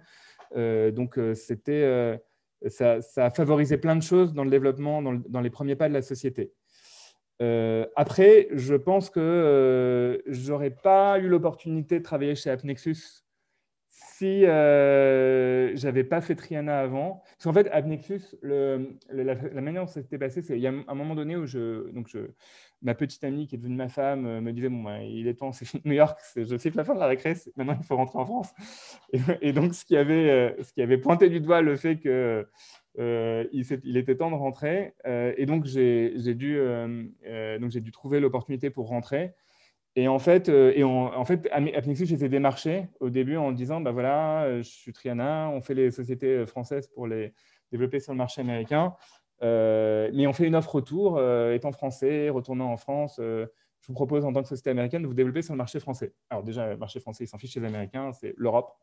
Euh, 0.56 0.90
donc 0.90 1.18
c'était, 1.34 2.20
ça, 2.68 2.98
a 3.16 3.30
favorisé 3.30 3.78
plein 3.78 3.96
de 3.96 4.02
choses 4.02 4.32
dans 4.32 4.44
le 4.44 4.50
développement, 4.50 5.02
dans, 5.02 5.40
les 5.40 5.50
premiers 5.50 5.76
pas 5.76 5.88
de 5.88 5.94
la 5.94 6.02
société. 6.02 6.52
après, 7.96 8.48
je 8.52 8.74
pense 8.74 9.10
que 9.10 10.22
j'aurais 10.26 10.70
pas 10.70 11.18
eu 11.18 11.28
l'opportunité 11.28 11.98
de 11.98 12.04
travailler 12.04 12.34
chez 12.34 12.50
AppNexus 12.50 13.24
si 14.20 14.44
euh, 14.44 15.74
j'avais 15.76 16.04
pas 16.04 16.20
fait 16.20 16.34
Triana 16.34 16.80
avant. 16.80 17.22
Parce 17.24 17.44
qu'en 17.44 17.52
fait, 17.54 17.68
AppNexus, 17.70 18.36
le, 18.42 18.98
la, 19.10 19.34
manière 19.62 19.84
dont 19.84 19.88
ça 19.90 20.02
s'était 20.02 20.18
passé, 20.18 20.42
c'est 20.42 20.56
il 20.56 20.60
y 20.60 20.66
a 20.66 20.72
un 20.86 20.94
moment 20.94 21.14
donné 21.14 21.36
où 21.36 21.46
je, 21.46 21.90
donc 21.90 22.08
je, 22.08 22.18
ma 22.82 22.94
petite 22.94 23.22
amie 23.24 23.46
qui 23.46 23.56
est 23.56 23.58
devenue 23.58 23.76
ma 23.76 23.88
femme 23.88 24.26
euh, 24.26 24.40
me 24.40 24.52
disait 24.52 24.68
Bon, 24.68 24.82
ben, 24.82 25.00
il 25.00 25.28
est 25.28 25.34
temps, 25.34 25.52
c'est 25.52 25.66
New 25.84 25.92
York, 25.92 26.18
je 26.36 26.56
sais 26.56 26.70
que 26.70 26.76
la 26.76 26.84
fin 26.84 26.94
de 26.94 27.00
la 27.00 27.06
récré, 27.06 27.34
maintenant 27.56 27.76
il 27.78 27.84
faut 27.84 27.96
rentrer 27.96 28.18
en 28.18 28.26
France. 28.26 28.54
Et, 29.42 29.52
donc, 29.52 29.74
ce 29.74 29.84
qui, 29.84 29.96
avait, 29.96 30.30
euh, 30.30 30.62
ce 30.62 30.72
qui 30.72 30.82
avait 30.82 30.98
pointé 30.98 31.28
du 31.28 31.40
doigt 31.40 31.62
le 31.62 31.76
fait 31.76 31.96
que. 31.96 32.46
Euh, 32.98 33.44
était 33.52 34.16
temps 34.16 34.32
de 34.32 34.36
rentrer 34.36 34.94
et 35.04 35.46
donc 35.46 35.64
j'ai 35.64 36.10
dû, 36.34 36.58
dû 37.62 37.92
trouver 37.92 38.18
l'opportunité 38.18 38.68
pour 38.68 38.88
rentrer. 38.88 39.32
Et 39.94 40.08
en 40.08 40.18
fait, 40.18 40.48
et 40.48 40.82
en 40.82 41.24
fait 41.24 41.48
AppNexus, 41.52 42.06
j'ai 42.06 42.28
démarché 42.28 42.88
au 42.98 43.08
début 43.08 43.36
en 43.36 43.52
disant, 43.52 43.80
bah 43.80 43.92
voilà, 43.92 44.60
je 44.60 44.68
suis 44.68 44.92
Triana, 44.92 45.50
on 45.50 45.60
fait 45.60 45.74
les 45.74 45.92
sociétés 45.92 46.44
françaises 46.46 46.88
pour 46.88 47.06
les 47.06 47.32
développer 47.70 48.00
sur 48.00 48.12
le 48.12 48.18
marché 48.18 48.40
américain, 48.40 48.96
mais 49.40 50.26
on 50.26 50.32
fait 50.32 50.46
une 50.46 50.54
offre 50.54 50.74
retour, 50.74 51.20
étant 51.52 51.72
français, 51.72 52.30
retournant 52.30 52.72
en 52.72 52.76
France, 52.76 53.18
je 53.18 53.86
vous 53.86 53.94
propose 53.94 54.24
en 54.24 54.32
tant 54.32 54.42
que 54.42 54.48
société 54.48 54.70
américaine 54.70 55.02
de 55.02 55.06
vous 55.06 55.14
développer 55.14 55.42
sur 55.42 55.54
le 55.54 55.58
marché 55.58 55.80
français. 55.80 56.12
Alors 56.28 56.44
déjà, 56.44 56.68
le 56.68 56.76
marché 56.76 57.00
français, 57.00 57.24
il 57.24 57.26
s'en 57.26 57.38
fiche 57.38 57.52
chez 57.52 57.60
les 57.60 57.66
Américains, 57.66 58.12
c'est 58.12 58.34
l'Europe. 58.36 58.74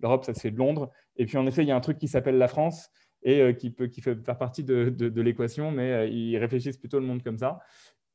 L'Europe, 0.00 0.24
ça 0.24 0.34
se 0.34 0.40
fait 0.40 0.50
de 0.50 0.58
Londres. 0.58 0.90
Et 1.16 1.24
puis 1.24 1.38
en 1.38 1.46
effet, 1.46 1.62
il 1.62 1.68
y 1.68 1.70
a 1.70 1.76
un 1.76 1.80
truc 1.80 1.98
qui 1.98 2.08
s'appelle 2.08 2.36
la 2.36 2.48
France 2.48 2.90
et 3.22 3.56
qui, 3.56 3.70
peut, 3.70 3.86
qui 3.86 4.02
fait 4.02 4.14
faire 4.24 4.38
partie 4.38 4.62
de, 4.62 5.20
l'équation, 5.20 5.70
mais 5.70 6.10
ils 6.10 6.36
réfléchissent 6.36 6.76
plutôt 6.76 7.00
le 7.00 7.06
monde 7.06 7.22
comme 7.22 7.38
ça. 7.38 7.60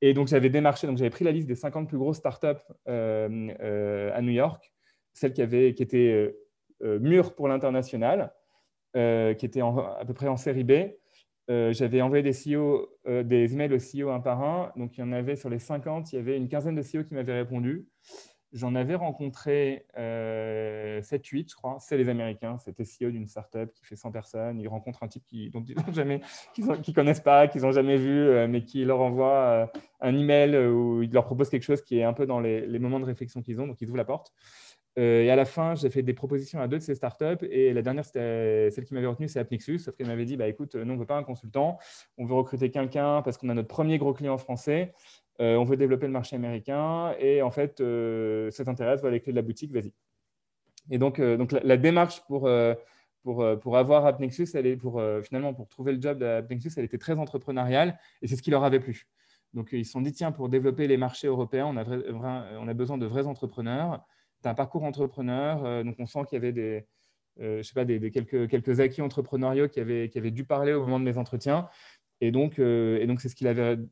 Et 0.01 0.13
donc, 0.13 0.27
j'avais 0.27 0.49
démarché, 0.49 0.87
donc 0.87 0.97
j'avais 0.97 1.11
pris 1.11 1.23
la 1.23 1.31
liste 1.31 1.47
des 1.47 1.55
50 1.55 1.87
plus 1.87 1.97
grosses 1.97 2.17
startups 2.17 2.47
euh, 2.87 3.49
euh, 3.61 4.11
à 4.13 4.21
New 4.21 4.31
York, 4.31 4.73
celles 5.13 5.33
qui, 5.33 5.41
avaient, 5.41 5.75
qui 5.75 5.83
étaient 5.83 6.33
euh, 6.81 6.99
mûres 6.99 7.35
pour 7.35 7.47
l'international, 7.47 8.33
qui 8.93 9.45
étaient 9.45 9.61
à 9.61 10.03
peu 10.05 10.13
près 10.13 10.27
en 10.27 10.37
série 10.37 10.63
B. 10.63 10.71
j'avais 11.47 12.01
envoyé 12.01 12.23
des, 12.23 12.31
CEO, 12.31 12.89
des 13.05 13.53
emails 13.53 13.73
aux 13.73 13.77
CEO 13.77 14.09
un 14.09 14.19
par 14.19 14.41
un. 14.41 14.71
Donc, 14.75 14.97
il 14.97 15.01
y 15.01 15.03
en 15.03 15.11
avait 15.11 15.35
sur 15.35 15.49
les 15.49 15.59
50, 15.59 16.13
il 16.13 16.15
y 16.15 16.19
avait 16.19 16.37
une 16.37 16.47
quinzaine 16.47 16.75
de 16.75 16.81
CEO 16.81 17.03
qui 17.03 17.13
m'avaient 17.13 17.39
répondu. 17.39 17.87
J'en 18.53 18.75
avais 18.75 18.95
rencontré 18.95 19.85
7-8, 19.97 21.49
je 21.49 21.55
crois. 21.55 21.77
C'est 21.79 21.95
les 21.95 22.09
Américains. 22.09 22.57
C'était 22.57 22.83
CEO 22.83 23.09
d'une 23.09 23.25
startup 23.25 23.71
qui 23.73 23.85
fait 23.85 23.95
100 23.95 24.11
personnes. 24.11 24.59
Ils 24.59 24.67
rencontrent 24.67 25.03
un 25.03 25.07
type 25.07 25.23
qui, 25.25 25.49
n'ont 25.53 25.63
jamais, 25.93 26.19
connaissent 26.93 27.21
pas, 27.21 27.47
qu'ils 27.47 27.61
n'ont 27.61 27.71
jamais 27.71 27.95
vu, 27.95 28.29
mais 28.49 28.65
qui 28.65 28.83
leur 28.83 28.99
envoie 28.99 29.71
un 30.01 30.17
email 30.17 30.57
où 30.67 31.01
il 31.01 31.11
leur 31.13 31.23
propose 31.25 31.49
quelque 31.49 31.63
chose 31.63 31.81
qui 31.81 31.99
est 31.99 32.03
un 32.03 32.11
peu 32.11 32.25
dans 32.25 32.41
les, 32.41 32.79
moments 32.79 32.99
de 32.99 33.05
réflexion 33.05 33.41
qu'ils 33.41 33.61
ont, 33.61 33.67
donc 33.67 33.79
ils 33.79 33.87
ouvrent 33.87 33.97
la 33.97 34.05
porte. 34.05 34.33
Euh, 34.99 35.23
et 35.23 35.31
à 35.31 35.35
la 35.35 35.45
fin, 35.45 35.75
j'ai 35.75 35.89
fait 35.89 36.03
des 36.03 36.13
propositions 36.13 36.59
à 36.59 36.67
deux 36.67 36.77
de 36.77 36.83
ces 36.83 36.95
startups. 36.95 37.45
Et 37.49 37.73
la 37.73 37.81
dernière, 37.81 38.05
c'était 38.05 38.69
celle 38.71 38.85
qui 38.85 38.93
m'avait 38.93 39.07
retenu, 39.07 39.27
c'est 39.27 39.39
AppNexus. 39.39 39.79
Sauf 39.79 39.95
qu'elle 39.95 40.07
m'avait 40.07 40.25
dit 40.25 40.37
bah, 40.37 40.47
écoute, 40.47 40.75
nous, 40.75 40.91
on 40.91 40.95
ne 40.95 40.99
veut 40.99 41.05
pas 41.05 41.17
un 41.17 41.23
consultant. 41.23 41.79
On 42.17 42.25
veut 42.25 42.35
recruter 42.35 42.71
quelqu'un 42.71 43.21
parce 43.21 43.37
qu'on 43.37 43.49
a 43.49 43.53
notre 43.53 43.69
premier 43.69 43.97
gros 43.97 44.13
client 44.13 44.37
français. 44.37 44.93
Euh, 45.39 45.55
on 45.55 45.63
veut 45.63 45.77
développer 45.77 46.07
le 46.07 46.11
marché 46.11 46.35
américain. 46.35 47.15
Et 47.19 47.41
en 47.41 47.51
fait, 47.51 47.79
euh, 47.79 48.51
ça 48.51 48.65
t'intéresse, 48.65 48.99
voilà 49.01 49.15
les 49.15 49.21
clés 49.21 49.31
de 49.31 49.37
la 49.37 49.41
boutique, 49.41 49.71
vas-y. 49.71 49.93
Et 50.89 50.97
donc, 50.97 51.21
donc 51.21 51.51
la, 51.51 51.77
démarche 51.77 52.21
pour, 52.21 52.49
pour, 53.23 53.45
pour 53.61 53.77
avoir 53.77 54.05
AppNexus, 54.07 54.47
elle 54.55 54.65
est 54.65 54.75
pour, 54.75 55.01
finalement, 55.23 55.53
pour 55.53 55.69
trouver 55.69 55.93
le 55.93 56.01
job 56.01 56.17
d'AppNexus, 56.17 56.71
elle 56.75 56.85
était 56.85 56.97
très 56.97 57.13
entrepreneuriale. 57.13 57.99
Et 58.21 58.27
c'est 58.27 58.35
ce 58.35 58.41
qui 58.41 58.49
leur 58.49 58.63
avait 58.63 58.79
plu. 58.79 59.07
Donc, 59.53 59.69
ils 59.73 59.85
se 59.85 59.91
sont 59.91 60.01
dit, 60.01 60.11
tiens, 60.11 60.31
pour 60.31 60.49
développer 60.49 60.87
les 60.87 60.97
marchés 60.97 61.27
européens, 61.27 61.67
on 61.67 61.77
a, 61.77 61.85
on 62.57 62.67
a 62.67 62.73
besoin 62.73 62.97
de 62.97 63.05
vrais 63.05 63.27
entrepreneurs. 63.27 64.03
Tu 64.41 64.47
as 64.47 64.51
un 64.51 64.55
parcours 64.55 64.83
entrepreneur, 64.83 65.65
euh, 65.65 65.83
donc 65.83 65.95
on 65.99 66.05
sent 66.05 66.19
qu'il 66.27 66.35
y 66.35 66.41
avait 66.41 66.51
des, 66.51 66.85
euh, 67.41 67.57
je 67.57 67.63
sais 67.63 67.73
pas, 67.73 67.85
des, 67.85 68.11
quelques, 68.11 68.47
quelques, 68.49 68.79
acquis 68.79 69.01
entrepreneuriaux 69.01 69.67
qui 69.67 69.79
avaient, 69.79 70.09
qui 70.09 70.17
avaient 70.17 70.31
dû 70.31 70.45
parler 70.45 70.73
au 70.73 70.81
moment 70.81 70.99
de 70.99 71.05
mes 71.05 71.17
entretiens. 71.17 71.67
Et 72.23 72.31
donc, 72.31 72.59
euh, 72.59 73.03
c'est 73.17 73.29
ce 73.29 73.35
qui 73.35 73.45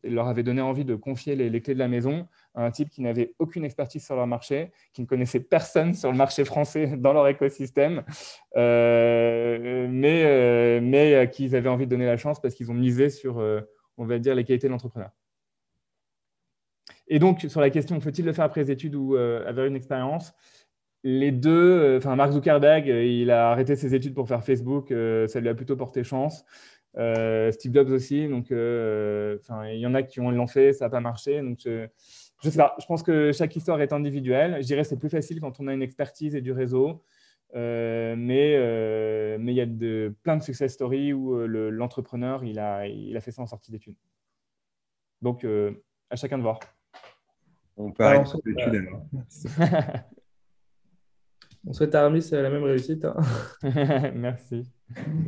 leur 0.04 0.28
avait 0.28 0.44
donné 0.44 0.62
envie 0.62 0.86
de 0.86 0.96
confier 0.96 1.36
les, 1.36 1.62
clés 1.62 1.74
de 1.74 1.80
la 1.80 1.88
maison 1.88 2.28
à 2.54 2.64
un 2.64 2.70
type 2.70 2.90
qui 2.90 3.02
n'avait 3.02 3.34
aucune 3.40 3.66
expertise 3.66 4.06
sur 4.06 4.16
leur 4.16 4.28
marché, 4.28 4.72
qui 4.94 5.02
ne 5.02 5.08
connaissait 5.08 5.40
personne 5.40 5.96
sur 5.96 6.12
le 6.12 6.18
marché 6.18 6.46
français 6.46 6.88
dans 6.98 7.14
leur 7.14 7.28
écosystème, 7.28 8.04
mais, 8.56 9.90
mais 10.80 11.16
à 11.16 11.26
qui 11.26 11.46
ils 11.46 11.56
avaient 11.56 11.70
envie 11.70 11.86
de 11.86 11.90
donner 11.90 12.06
la 12.06 12.18
chance 12.18 12.40
parce 12.40 12.54
qu'ils 12.54 12.70
ont 12.70 12.76
misé 12.76 13.10
sur, 13.10 13.38
on 13.98 14.06
va 14.06 14.20
dire, 14.20 14.36
les 14.36 14.44
qualités 14.44 14.68
de 14.68 14.74
l'entrepreneur. 14.74 15.10
Et 17.10 17.17
donc, 17.19 17.45
sur 17.50 17.60
la 17.60 17.72
question, 17.72 18.00
faut-il 18.00 18.24
le 18.24 18.34
faire 18.34 18.45
après 18.45 18.62
les 18.62 18.72
études 18.72 18.95
ou 18.95 19.15
euh, 19.15 19.45
avoir 19.48 19.65
une 19.65 19.76
expérience? 19.76 20.34
Les 21.04 21.32
deux, 21.32 21.50
euh, 21.50 21.98
enfin, 21.98 22.15
Mark 22.15 22.32
Zuckerberg, 22.32 22.89
euh, 22.89 23.04
il 23.04 23.32
a 23.32 23.52
arrêté 23.52 23.76
ses 23.76 23.95
études 23.95 24.13
pour 24.13 24.28
faire 24.28 24.43
Facebook, 24.43 24.89
ça 25.28 25.39
lui 25.39 25.50
a 25.50 25.56
plutôt 25.56 25.76
porté 25.76 26.04
chance. 26.04 26.45
Steve 27.52 27.74
Jobs 27.74 27.89
aussi, 27.89 28.28
donc 28.28 28.48
il 28.52 29.80
y 29.80 29.88
en 29.88 29.95
a 29.95 30.04
qui 30.04 30.19
l'ont 30.19 30.48
fait, 30.48 30.74
ça 30.74 30.86
n'a 30.86 30.89
pas 30.89 31.00
marché. 31.00 31.41
Donc, 31.41 31.60
je, 31.63 31.88
je 32.43 32.50
sais 32.50 32.58
pas, 32.58 32.76
je 32.80 32.86
pense 32.86 33.04
que 33.04 33.32
chaque 33.32 33.56
histoire 33.56 33.82
est 33.82 33.93
individuelle. 33.93 34.58
Je 34.62 34.67
dirais 34.67 34.84
que 34.84 34.88
c'est 34.88 35.00
plus 35.00 35.10
facile 35.10 35.39
quand 35.41 35.60
on 35.60 35.67
a 35.67 35.74
une 35.74 35.82
expertise 35.82 36.36
et 36.36 36.41
du 36.41 36.52
réseau. 36.52 37.04
mais 37.54 38.17
mais 39.39 39.54
il 39.54 39.56
y 39.56 39.62
a 39.62 39.65
de, 39.65 40.13
plein 40.24 40.38
de 40.38 40.43
success 40.43 40.74
stories 40.74 41.13
où 41.13 41.36
l'entrepreneur, 41.48 42.43
il, 42.43 42.60
a, 42.60 42.88
il 42.88 43.15
a 43.17 43.22
fait 43.22 43.32
ça 43.32 43.41
en 43.41 43.48
sortie 43.48 43.72
d'études. 43.72 43.98
Donc, 45.22 45.45
à 46.10 46.15
chacun 46.15 46.38
de 46.38 46.43
voir. 46.43 46.60
On 47.80 47.92
peut 47.92 48.04
arrêter 48.04 48.38
l'étude 48.46 48.89
On 51.68 51.74
souhaite 51.74 51.94
à 51.94 52.06
Armis 52.06 52.26
la 52.32 52.50
même 52.50 52.63
réussite. 52.63 53.06
Hein. 53.06 53.18
Merci. 54.15 54.63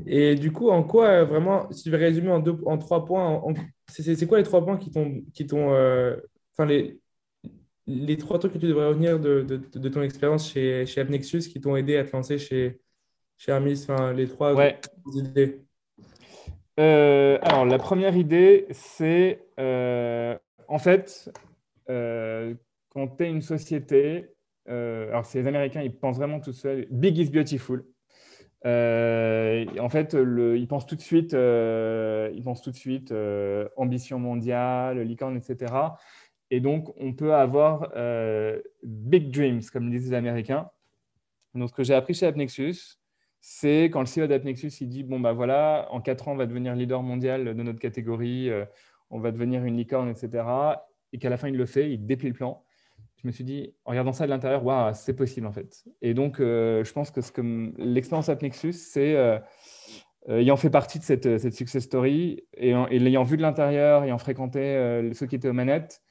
Et 0.06 0.36
du 0.36 0.52
coup, 0.52 0.70
en 0.70 0.82
quoi 0.84 1.08
euh, 1.08 1.26
vraiment, 1.26 1.70
si 1.72 1.84
tu 1.84 1.90
veux 1.92 1.98
résumer 1.98 2.32
en, 2.32 2.40
deux, 2.40 2.58
en 2.66 2.78
trois 2.78 3.04
points, 3.06 3.42
c'est 3.88 4.28
quoi 4.28 4.38
les 4.38 4.44
trois 4.44 4.64
points 4.64 4.78
qui 4.78 4.92
t'ont. 4.92 5.22
Qui 5.34 5.46
euh, 5.54 6.16
enfin, 6.54 6.66
les, 6.66 7.00
les 7.86 8.18
trois 8.18 8.40
trucs 8.40 8.54
que 8.54 8.58
tu 8.58 8.68
devrais 8.68 8.88
retenir 8.88 9.20
de, 9.20 9.42
de, 9.42 9.90
ton 9.90 10.02
expérience 10.02 10.50
chez, 10.50 10.86
chez 10.86 11.02
Abnexus 11.02 11.42
qui 11.42 11.60
t'ont 11.60 11.76
aidé 11.76 11.98
à 11.98 12.06
te 12.06 12.16
lancer 12.16 12.38
chez, 12.38 12.80
chez 13.38 13.52
Armis 13.52 13.86
Enfin, 13.88 14.14
les 14.14 14.28
trois 14.28 14.56
idées? 15.14 15.62
Euh, 16.80 17.38
alors, 17.42 17.66
la 17.66 17.78
première 17.78 18.16
idée, 18.16 18.68
c'est 18.72 19.42
en 20.72 20.80
fait, 20.80 21.28
euh, 21.28 21.32
quand 22.90 23.08
tu 23.18 23.24
es 23.24 23.30
une 23.30 23.42
société, 23.42 24.30
euh, 24.70 25.10
alors 25.10 25.26
c'est 25.26 25.42
les 25.42 25.48
Américains, 25.48 25.82
ils 25.82 25.96
pensent 25.96 26.18
vraiment 26.18 26.40
tout 26.40 26.54
seuls, 26.54 26.88
big 26.92 27.18
is 27.18 27.30
beautiful. 27.30 27.84
Euh, 28.66 29.66
en 29.80 29.90
fait, 29.90 30.14
ils 30.14 30.68
pensent 30.68 30.86
tout 30.86 30.96
de 30.96 31.02
suite, 31.02 31.34
ils 31.34 32.42
pensent 32.44 32.62
tout 32.62 32.72
de 32.72 32.76
suite 32.76 33.14
ambition 33.76 34.20
mondiale, 34.20 35.00
licorne, 35.02 35.38
etc. 35.38 35.74
Et 36.52 36.60
donc, 36.60 36.94
on 36.98 37.14
peut 37.14 37.34
avoir 37.34 37.92
big 38.84 39.32
dreams, 39.32 39.62
comme 39.72 39.90
disent 39.90 40.10
les 40.10 40.16
Américains. 40.16 40.70
Donc, 41.56 41.70
ce 41.70 41.74
que 41.74 41.84
j'ai 41.84 41.94
appris 41.94 42.14
chez 42.14 42.28
Apnexus, 42.28 42.98
c'est 43.42 43.86
quand 43.86 44.02
le 44.02 44.06
CEO 44.06 44.28
d'Apnexus 44.28 44.72
il 44.82 44.88
dit 44.88 45.04
bon 45.04 45.20
bah 45.20 45.34
voilà, 45.34 45.88
en 45.90 46.00
quatre 46.00 46.28
ans 46.28 46.34
on 46.34 46.38
va 46.38 46.46
devenir 46.46 46.76
leader 46.76 47.02
mondial 47.02 47.56
de 47.56 47.64
notre 47.64 47.80
catégorie, 47.80 48.50
euh, 48.50 48.66
on 49.10 49.20
va 49.20 49.32
devenir 49.32 49.66
une 49.66 49.76
licorne, 49.76 50.10
etc. 50.10 50.46
Et 51.14 51.18
qu'à 51.18 51.30
la 51.30 51.38
fin 51.38 51.48
il 51.48 51.58
le 51.58 51.66
fait, 51.66 51.92
il 51.92 52.06
déplie 52.06 52.30
le 52.30 52.34
plan. 52.34 52.64
Je 53.22 53.28
me 53.28 53.32
suis 53.32 53.44
dit 53.44 53.74
en 53.86 53.92
regardant 53.92 54.14
ça 54.14 54.26
de 54.26 54.30
l'intérieur, 54.30 54.66
waouh, 54.66 54.94
c'est 54.94 55.16
possible 55.16 55.48
en 55.48 55.52
fait. 55.52 55.84
Et 56.02 56.14
donc 56.14 56.40
euh, 56.40 56.84
je 56.84 56.92
pense 56.92 57.12
que, 57.12 57.20
que 57.32 57.72
l'expérience 57.78 58.30
Apnexus, 58.30 58.74
c'est 58.74 59.16
euh, 59.16 59.40
ayant 60.30 60.58
fait 60.58 60.70
partie 60.70 61.00
de 61.00 61.04
cette, 61.04 61.38
cette 61.38 61.54
success 61.54 61.84
story 61.84 62.44
et, 62.56 62.74
l'ayant 63.00 63.24
vu 63.24 63.38
de 63.38 63.42
l'intérieur, 63.42 64.04
ayant 64.04 64.18
fréquenté 64.18 65.12
ceux 65.14 65.26
qui 65.28 65.36
étaient 65.36 65.50
aux 65.50 65.54
manettes. 65.54 66.02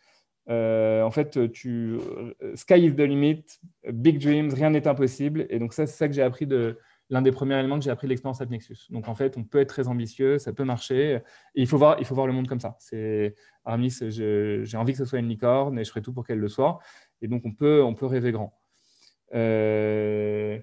en 0.48 1.10
fait, 1.10 1.50
tu, 1.52 1.98
sky 2.54 2.86
is 2.86 2.94
the 2.94 3.00
limit, 3.00 3.44
big 3.92 4.18
dreams, 4.20 4.52
rien 4.52 4.70
n'est 4.70 4.86
impossible. 4.86 5.46
Et 5.48 5.58
donc 5.58 5.72
ça, 5.72 5.86
c'est 5.86 5.96
ça 5.96 6.08
que 6.08 6.14
j'ai 6.14 6.22
appris 6.22 6.46
de, 6.46 6.78
l'un 7.10 7.22
des 7.22 7.32
premiers 7.32 7.58
éléments 7.58 7.78
que 7.78 7.84
j'ai 7.84 7.90
appris 7.90 8.06
de 8.06 8.10
l'expérience 8.10 8.40
Nexus. 8.40 8.86
Donc 8.90 9.08
en 9.08 9.14
fait, 9.14 9.36
on 9.36 9.44
peut 9.44 9.60
être 9.60 9.68
très 9.68 9.88
ambitieux, 9.88 10.38
ça 10.38 10.52
peut 10.52 10.64
marcher. 10.64 11.20
Et 11.54 11.60
il 11.60 11.66
faut 11.66 11.76
voir, 11.76 11.96
il 11.98 12.06
faut 12.06 12.14
voir 12.14 12.28
le 12.28 12.32
monde 12.32 12.48
comme 12.48 12.60
ça. 12.60 12.76
C'est 12.78 13.34
Armis, 13.64 13.92
j'ai 14.08 14.76
envie 14.76 14.92
que 14.92 14.98
ce 14.98 15.04
soit 15.04 15.18
une 15.18 15.28
licorne 15.28 15.78
et 15.78 15.84
je 15.84 15.90
ferai 15.90 16.02
tout 16.02 16.12
pour 16.12 16.24
qu'elle 16.26 16.38
le 16.38 16.48
soit. 16.48 16.78
Et 17.20 17.28
donc 17.28 17.42
on 17.44 17.52
peut, 17.52 17.82
on 17.82 17.94
peut 17.94 18.06
rêver 18.06 18.30
grand. 18.32 18.56
Euh, 19.34 20.58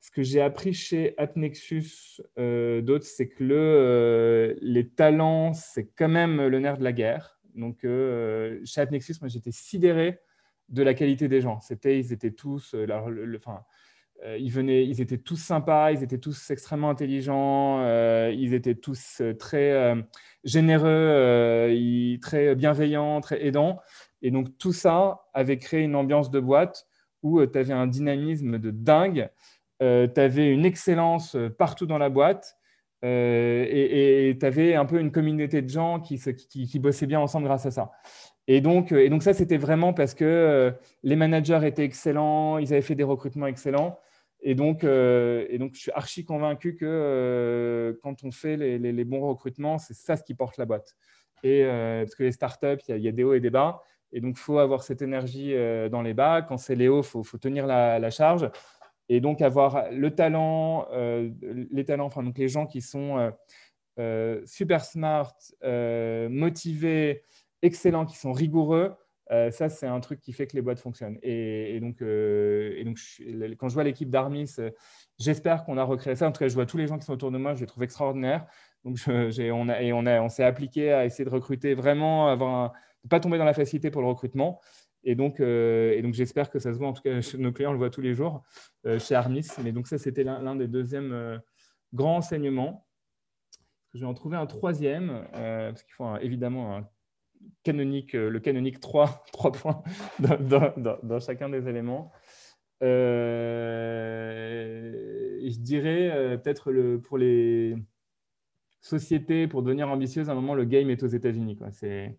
ce 0.00 0.10
que 0.10 0.22
j'ai 0.22 0.40
appris 0.40 0.72
chez 0.72 1.16
AppNexus 1.18 2.20
euh, 2.38 2.80
d'autres, 2.80 3.04
c'est 3.04 3.28
que 3.28 3.44
le, 3.44 3.56
euh, 3.56 4.54
les 4.60 4.88
talents, 4.88 5.52
c'est 5.52 5.90
quand 5.96 6.08
même 6.08 6.46
le 6.46 6.58
nerf 6.58 6.78
de 6.78 6.84
la 6.84 6.92
guerre. 6.92 7.38
Donc 7.54 7.78
chez 7.82 8.80
AppNexus, 8.80 9.14
moi 9.20 9.28
j'étais 9.28 9.52
sidéré 9.52 10.18
de 10.68 10.82
la 10.82 10.94
qualité 10.94 11.28
des 11.28 11.40
gens. 11.40 11.60
C'était, 11.60 11.98
ils 11.98 12.12
étaient 12.12 12.32
tous, 12.32 12.74
le, 12.74 13.38
ils, 14.38 14.50
venaient, 14.50 14.84
ils 14.86 15.00
étaient 15.00 15.18
tous 15.18 15.36
sympas, 15.36 15.92
ils 15.92 16.02
étaient 16.02 16.18
tous 16.18 16.50
extrêmement 16.50 16.90
intelligents, 16.90 17.80
euh, 17.80 18.32
ils 18.34 18.54
étaient 18.54 18.74
tous 18.74 19.20
euh, 19.20 19.34
très 19.34 19.94
généreux, 20.44 22.18
très 22.22 22.54
bienveillants, 22.54 23.20
très 23.20 23.44
aidants. 23.44 23.80
Et 24.22 24.30
donc 24.30 24.56
tout 24.58 24.72
ça 24.72 25.26
avait 25.34 25.58
créé 25.58 25.82
une 25.82 25.94
ambiance 25.94 26.30
de 26.30 26.40
boîte 26.40 26.86
où 27.22 27.44
tu 27.44 27.58
avais 27.58 27.72
un 27.72 27.86
dynamisme 27.86 28.58
de 28.58 28.70
dingue, 28.70 29.28
tu 29.80 29.86
avais 30.20 30.50
une 30.50 30.64
excellence 30.64 31.36
partout 31.58 31.86
dans 31.86 31.98
la 31.98 32.08
boîte. 32.08 32.56
et 33.02 34.36
tu 34.38 34.46
avais 34.46 34.74
un 34.74 34.86
peu 34.86 35.00
une 35.00 35.10
communauté 35.10 35.62
de 35.62 35.68
gens 35.68 36.00
qui, 36.00 36.18
qui, 36.48 36.66
qui, 36.66 36.78
bossaient 36.78 37.06
bien 37.06 37.20
ensemble 37.20 37.46
grâce 37.46 37.66
à 37.66 37.70
ça. 37.70 37.90
Et 38.46 38.60
donc, 38.60 38.92
et 38.92 39.08
donc 39.08 39.22
ça, 39.24 39.34
c'était 39.34 39.56
vraiment 39.56 39.92
parce 39.92 40.14
que 40.14 40.72
les 41.02 41.16
managers 41.16 41.60
étaient 41.64 41.84
excellents, 41.84 42.58
ils 42.58 42.72
avaient 42.72 42.82
fait 42.82 42.94
des 42.94 43.04
recrutements 43.04 43.48
excellents. 43.48 43.98
Et 44.48 44.54
donc, 44.54 44.84
euh, 44.84 45.44
et 45.48 45.58
donc, 45.58 45.74
je 45.74 45.80
suis 45.80 45.90
archi 45.90 46.24
convaincu 46.24 46.76
que 46.76 46.86
euh, 46.86 47.94
quand 48.04 48.22
on 48.22 48.30
fait 48.30 48.56
les, 48.56 49.04
bons 49.04 49.26
recrutements, 49.28 49.76
c'est 49.78 49.92
ça 49.92 50.16
ce 50.16 50.22
qui 50.22 50.34
porte 50.34 50.56
la 50.56 50.66
boîte. 50.66 50.94
Et, 51.42 51.64
euh, 51.64 52.04
parce 52.04 52.14
que 52.14 52.22
les 52.22 52.30
startups, 52.30 52.78
il 52.88 52.98
y, 52.98 53.08
a 53.08 53.12
des 53.12 53.24
hauts 53.24 53.34
et 53.34 53.40
des 53.40 53.50
bas. 53.50 53.82
Et 54.12 54.20
donc, 54.20 54.36
il 54.36 54.40
faut 54.40 54.60
avoir 54.60 54.84
cette 54.84 55.02
énergie 55.02 55.52
dans 55.90 56.00
les 56.00 56.14
bas. 56.14 56.42
Quand 56.42 56.58
c'est 56.58 56.76
les 56.76 56.86
hauts, 56.86 57.00
il 57.00 57.06
faut, 57.06 57.24
faut, 57.24 57.38
tenir 57.38 57.66
la, 57.66 57.98
la, 57.98 58.10
charge. 58.10 58.48
Et 59.08 59.20
donc, 59.20 59.42
avoir 59.42 59.90
le 59.90 60.14
talent, 60.14 60.86
les 60.92 61.84
talents, 61.84 62.06
enfin, 62.06 62.22
donc 62.22 62.38
les 62.38 62.48
gens 62.48 62.66
qui 62.66 62.82
sont 62.82 63.32
super 64.44 64.84
smart, 64.84 65.34
motivés, 66.30 67.24
excellents, 67.62 68.06
qui 68.06 68.16
sont 68.16 68.32
rigoureux, 68.32 68.94
euh, 69.32 69.50
ça, 69.50 69.68
c'est 69.68 69.86
un 69.86 70.00
truc 70.00 70.20
qui 70.20 70.32
fait 70.32 70.46
que 70.46 70.54
les 70.54 70.62
boîtes 70.62 70.78
fonctionnent. 70.78 71.18
Et, 71.22 71.80
donc, 71.80 72.00
euh, 72.02 72.82
quand 73.58 73.68
je 73.68 73.74
vois 73.74 73.84
l'équipe 73.84 74.08
d'Armis, 74.08 74.54
euh, 74.58 74.70
j'espère 75.18 75.64
qu'on 75.64 75.78
a 75.78 75.82
recréé 75.82 76.14
ça. 76.14 76.28
En 76.28 76.32
tout 76.32 76.38
cas, 76.38 76.48
je 76.48 76.54
vois 76.54 76.66
tous 76.66 76.76
les 76.76 76.86
gens 76.86 76.98
qui 76.98 77.04
sont 77.04 77.12
autour 77.12 77.32
de 77.32 77.38
moi, 77.38 77.54
je 77.54 77.60
les 77.60 77.66
trouve 77.66 77.82
extraordinaires. 77.82 78.46
Donc, 78.84 78.98
on, 79.08 79.30
et 79.30 79.92
on, 79.92 80.06
on 80.06 80.28
s'est 80.28 80.44
appliqué 80.44 80.92
à 80.92 81.04
essayer 81.04 81.24
de 81.24 81.30
recruter 81.30 81.74
vraiment, 81.74 82.28
avoir 82.28 82.72
ne 83.04 83.08
pas 83.08 83.20
tomber 83.20 83.38
dans 83.38 83.44
la 83.44 83.54
facilité 83.54 83.90
pour 83.90 84.02
le 84.02 84.08
recrutement. 84.08 84.60
Et 85.02 85.14
donc, 85.14 85.36
j'espère 85.38 86.50
que 86.50 86.58
ça 86.58 86.72
se 86.72 86.78
voit. 86.78 86.88
En 86.88 86.92
tout 86.92 87.02
cas, 87.02 87.18
nos 87.38 87.52
clients 87.52 87.72
le 87.72 87.78
voient 87.78 87.90
tous 87.90 88.00
les 88.00 88.14
jours 88.14 88.42
chez 88.98 89.14
Armis. 89.14 89.46
Mais 89.62 89.72
donc, 89.72 89.88
ça, 89.88 89.98
c'était 89.98 90.24
l'un 90.24 90.54
des 90.54 90.68
deuxièmes 90.68 91.40
grands 91.92 92.18
enseignements. 92.18 92.86
Je 93.94 94.00
vais 94.00 94.06
en 94.06 94.14
trouver 94.14 94.36
un 94.36 94.46
troisième, 94.46 95.26
parce 95.32 95.82
qu'il 95.82 95.94
faut 95.94 96.16
évidemment 96.18 96.76
un 96.76 96.88
canonique, 97.66 98.14
euh, 98.14 98.30
le 98.30 98.38
canonique 98.38 98.78
3, 98.80 99.24
3 99.32 99.52
points 99.58 99.82
dans, 100.20 101.20
chacun 101.20 101.48
des 101.48 101.68
éléments. 101.68 102.12
Euh, 102.82 103.32
je 105.42 105.58
dirais 105.58 106.10
euh, 106.12 106.36
peut-être 106.36 106.70
pour 106.98 107.18
les 107.18 107.74
sociétés, 108.80 109.48
pour 109.48 109.62
devenir 109.64 109.88
ambitieuses, 109.88 110.28
à 110.28 110.32
un 110.32 110.36
moment, 110.36 110.54
le 110.54 110.64
game 110.64 110.90
est 110.90 111.02
aux 111.02 111.08
États-Unis. 111.08 111.58
C'est, 111.72 112.16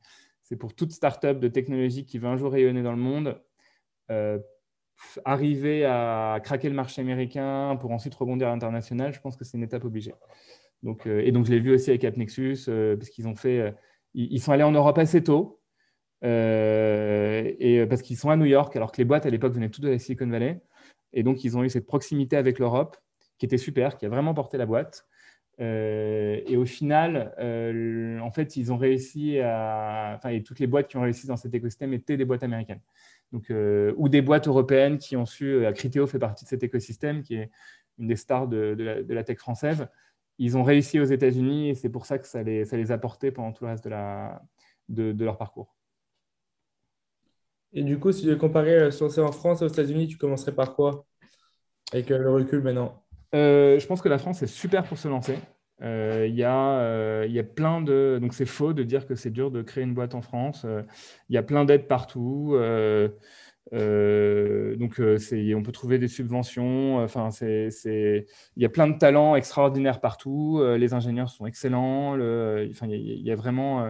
pour 0.60 0.74
toute 0.76 0.92
start-up 0.92 1.40
de 1.40 1.48
technologie 1.48 2.06
qui 2.06 2.18
veut 2.20 2.28
un 2.28 2.36
jour 2.36 2.52
rayonner 2.52 2.84
dans 2.84 2.92
le 2.92 2.98
monde. 2.98 3.42
arriver 5.24 5.86
à 5.86 6.40
craquer 6.44 6.68
le 6.70 6.76
marché 6.76 7.02
américain 7.02 7.78
pour 7.80 7.92
ensuite 7.92 8.16
rebondir 8.16 8.48
à 8.48 8.52
l'international, 8.52 9.14
je 9.14 9.22
pense 9.22 9.38
que 9.38 9.46
c'est 9.46 9.58
une 9.58 9.64
étape 9.64 9.86
obligée. 9.86 10.14
Donc, 10.84 11.06
et 11.06 11.32
donc, 11.32 11.46
je 11.46 11.52
l'ai 11.52 11.60
vu 11.60 11.74
aussi 11.74 11.90
avec 11.90 12.04
AppNexus, 12.04 12.66
parce 12.66 13.10
qu'ils 13.10 13.28
ont 13.28 13.36
fait 13.36 13.74
ils, 14.18 14.42
sont 14.42 14.52
allés 14.52 14.64
en 14.64 14.72
Europe 14.72 14.98
assez 14.98 15.24
tôt, 15.24 15.62
euh, 16.24 17.54
et, 17.60 17.86
parce 17.86 18.02
qu'ils 18.02 18.18
sont 18.18 18.30
à 18.30 18.36
New 18.36 18.46
York, 18.46 18.76
alors 18.76 18.92
que 18.92 18.98
les 18.98 19.06
boîtes 19.06 19.26
à 19.26 19.30
l'époque 19.30 19.54
venaient 19.54 19.70
toutes 19.70 19.84
de 19.84 19.90
la 19.90 20.00
Silicon 20.00 20.28
Valley. 20.28 20.60
Et 21.14 21.24
donc, 21.24 21.44
ils 21.44 21.58
ont 21.58 21.64
eu 21.64 21.70
cette 21.70 21.86
proximité 21.86 22.36
avec 22.36 22.60
l'Europe 22.60 22.98
qui 23.38 23.46
était 23.46 23.58
super, 23.58 23.98
qui 23.98 24.06
a 24.06 24.10
vraiment 24.10 24.34
porté 24.34 24.58
la 24.58 24.66
boîte. 24.66 25.06
Euh, 25.60 26.42
et 26.46 26.58
au 26.58 26.66
final, 26.66 27.34
euh, 27.40 28.20
en 28.20 28.32
fait, 28.32 28.58
ils 28.58 28.72
ont 28.72 28.78
réussi 28.78 29.40
à. 29.40 30.14
Enfin, 30.18 30.30
et 30.30 30.44
toutes 30.44 30.60
les 30.60 30.68
boîtes 30.68 30.88
qui 30.88 30.98
ont 30.98 31.02
réussi 31.02 31.28
dans 31.28 31.38
cet 31.38 31.54
écosystème 31.54 31.94
étaient 31.94 32.18
des 32.18 32.26
boîtes 32.26 32.44
américaines. 32.44 32.82
Donc, 33.32 33.52
ou 33.98 34.10
des 34.10 34.22
boîtes 34.22 34.48
européennes 34.48 34.98
qui 34.98 35.18
ont 35.18 35.26
su. 35.26 35.64
Criteo 35.76 36.08
fait 36.08 36.20
partie 36.20 36.46
de 36.46 36.50
cet 36.50 36.64
écosystème, 36.64 37.22
qui 37.22 37.36
est 37.36 37.52
une 38.00 38.08
des 38.08 38.16
stars 38.16 38.48
de 38.48 39.06
la, 39.10 39.24
tech 39.24 39.38
française 39.38 39.88
ils 40.38 40.58
ont 40.58 40.64
réussi 40.64 41.00
aux 41.00 41.06
États-Unis 41.06 41.70
et 41.70 41.76
c'est 41.76 41.90
pour 41.90 42.06
ça 42.06 42.18
que 42.18 42.28
ça 42.28 42.44
les, 42.44 42.66
ça 42.66 42.78
les 42.78 42.92
a 42.92 42.98
portés 42.98 43.32
pendant 43.32 43.52
tout 43.52 43.64
le 43.64 43.72
reste 43.72 43.84
de, 43.84 43.90
la, 43.90 44.42
de, 44.90 45.24
leur 45.24 45.38
parcours. 45.38 45.76
Et 47.74 47.84
du 47.84 48.00
coup, 48.00 48.12
si 48.12 48.22
tu 48.22 48.28
veux 48.28 48.36
comparer 48.36 48.92
se 48.92 49.04
lancer 49.04 49.22
en 49.22 49.32
France 49.32 49.62
et 49.62 49.66
aux 49.66 49.70
États-Unis, 49.70 50.08
tu 50.08 50.18
commencerais 50.18 50.54
par 50.54 50.76
quoi? 50.76 51.06
Avec 51.92 52.12
euh, 52.12 52.18
le 52.18 52.32
recul 52.32 52.62
maintenant 52.62 53.04
euh, 53.36 53.80
Je 53.80 53.88
pense 53.88 54.02
que 54.02 54.10
la 54.10 54.18
France 54.18 54.42
est 54.42 54.48
super 54.48 54.84
pour 54.84 54.98
se 54.98 55.08
lancer. 55.08 55.38
Euh, 55.84 56.26
il 56.28 56.36
y, 56.36 56.44
euh, 56.44 57.28
y, 57.28 57.40
a 57.40 57.44
plein 57.44 57.82
de. 57.82 58.18
Donc, 58.20 58.34
c'est 58.34 58.46
faux 58.46 58.74
de 58.74 58.84
dire 58.84 59.06
que 59.06 59.16
c'est 59.16 59.30
dur 59.30 59.52
de 59.52 59.62
créer 59.62 59.84
une 59.84 59.94
boîte 59.94 60.16
en 60.16 60.22
France. 60.22 60.66
Il 61.30 61.36
y 61.36 61.38
a 61.38 61.44
plein 61.44 61.66
d'aides 61.66 61.88
partout. 61.88 62.56
Euh, 63.74 64.76
donc, 64.76 65.00
euh, 65.00 65.18
on 65.56 65.64
peut 65.64 65.72
trouver 65.72 66.00
des 66.00 66.08
subventions. 66.08 66.98
Enfin, 66.98 67.32
c'est, 67.32 67.70
il 68.56 68.64
y 68.64 68.66
a 68.66 68.70
plein 68.70 68.88
de 68.88 68.98
talents 68.98 69.36
extraordinaires 69.36 70.00
partout. 70.00 70.60
Euh, 70.62 70.78
les 70.78 70.94
ingénieurs 70.94 71.30
sont 71.30 71.46
excellents. 71.46 72.16
Le, 72.16 72.68
enfin, 72.72 72.88
il, 72.88 73.22
y 73.22 73.32
a, 73.32 73.36
vraiment, 73.36 73.90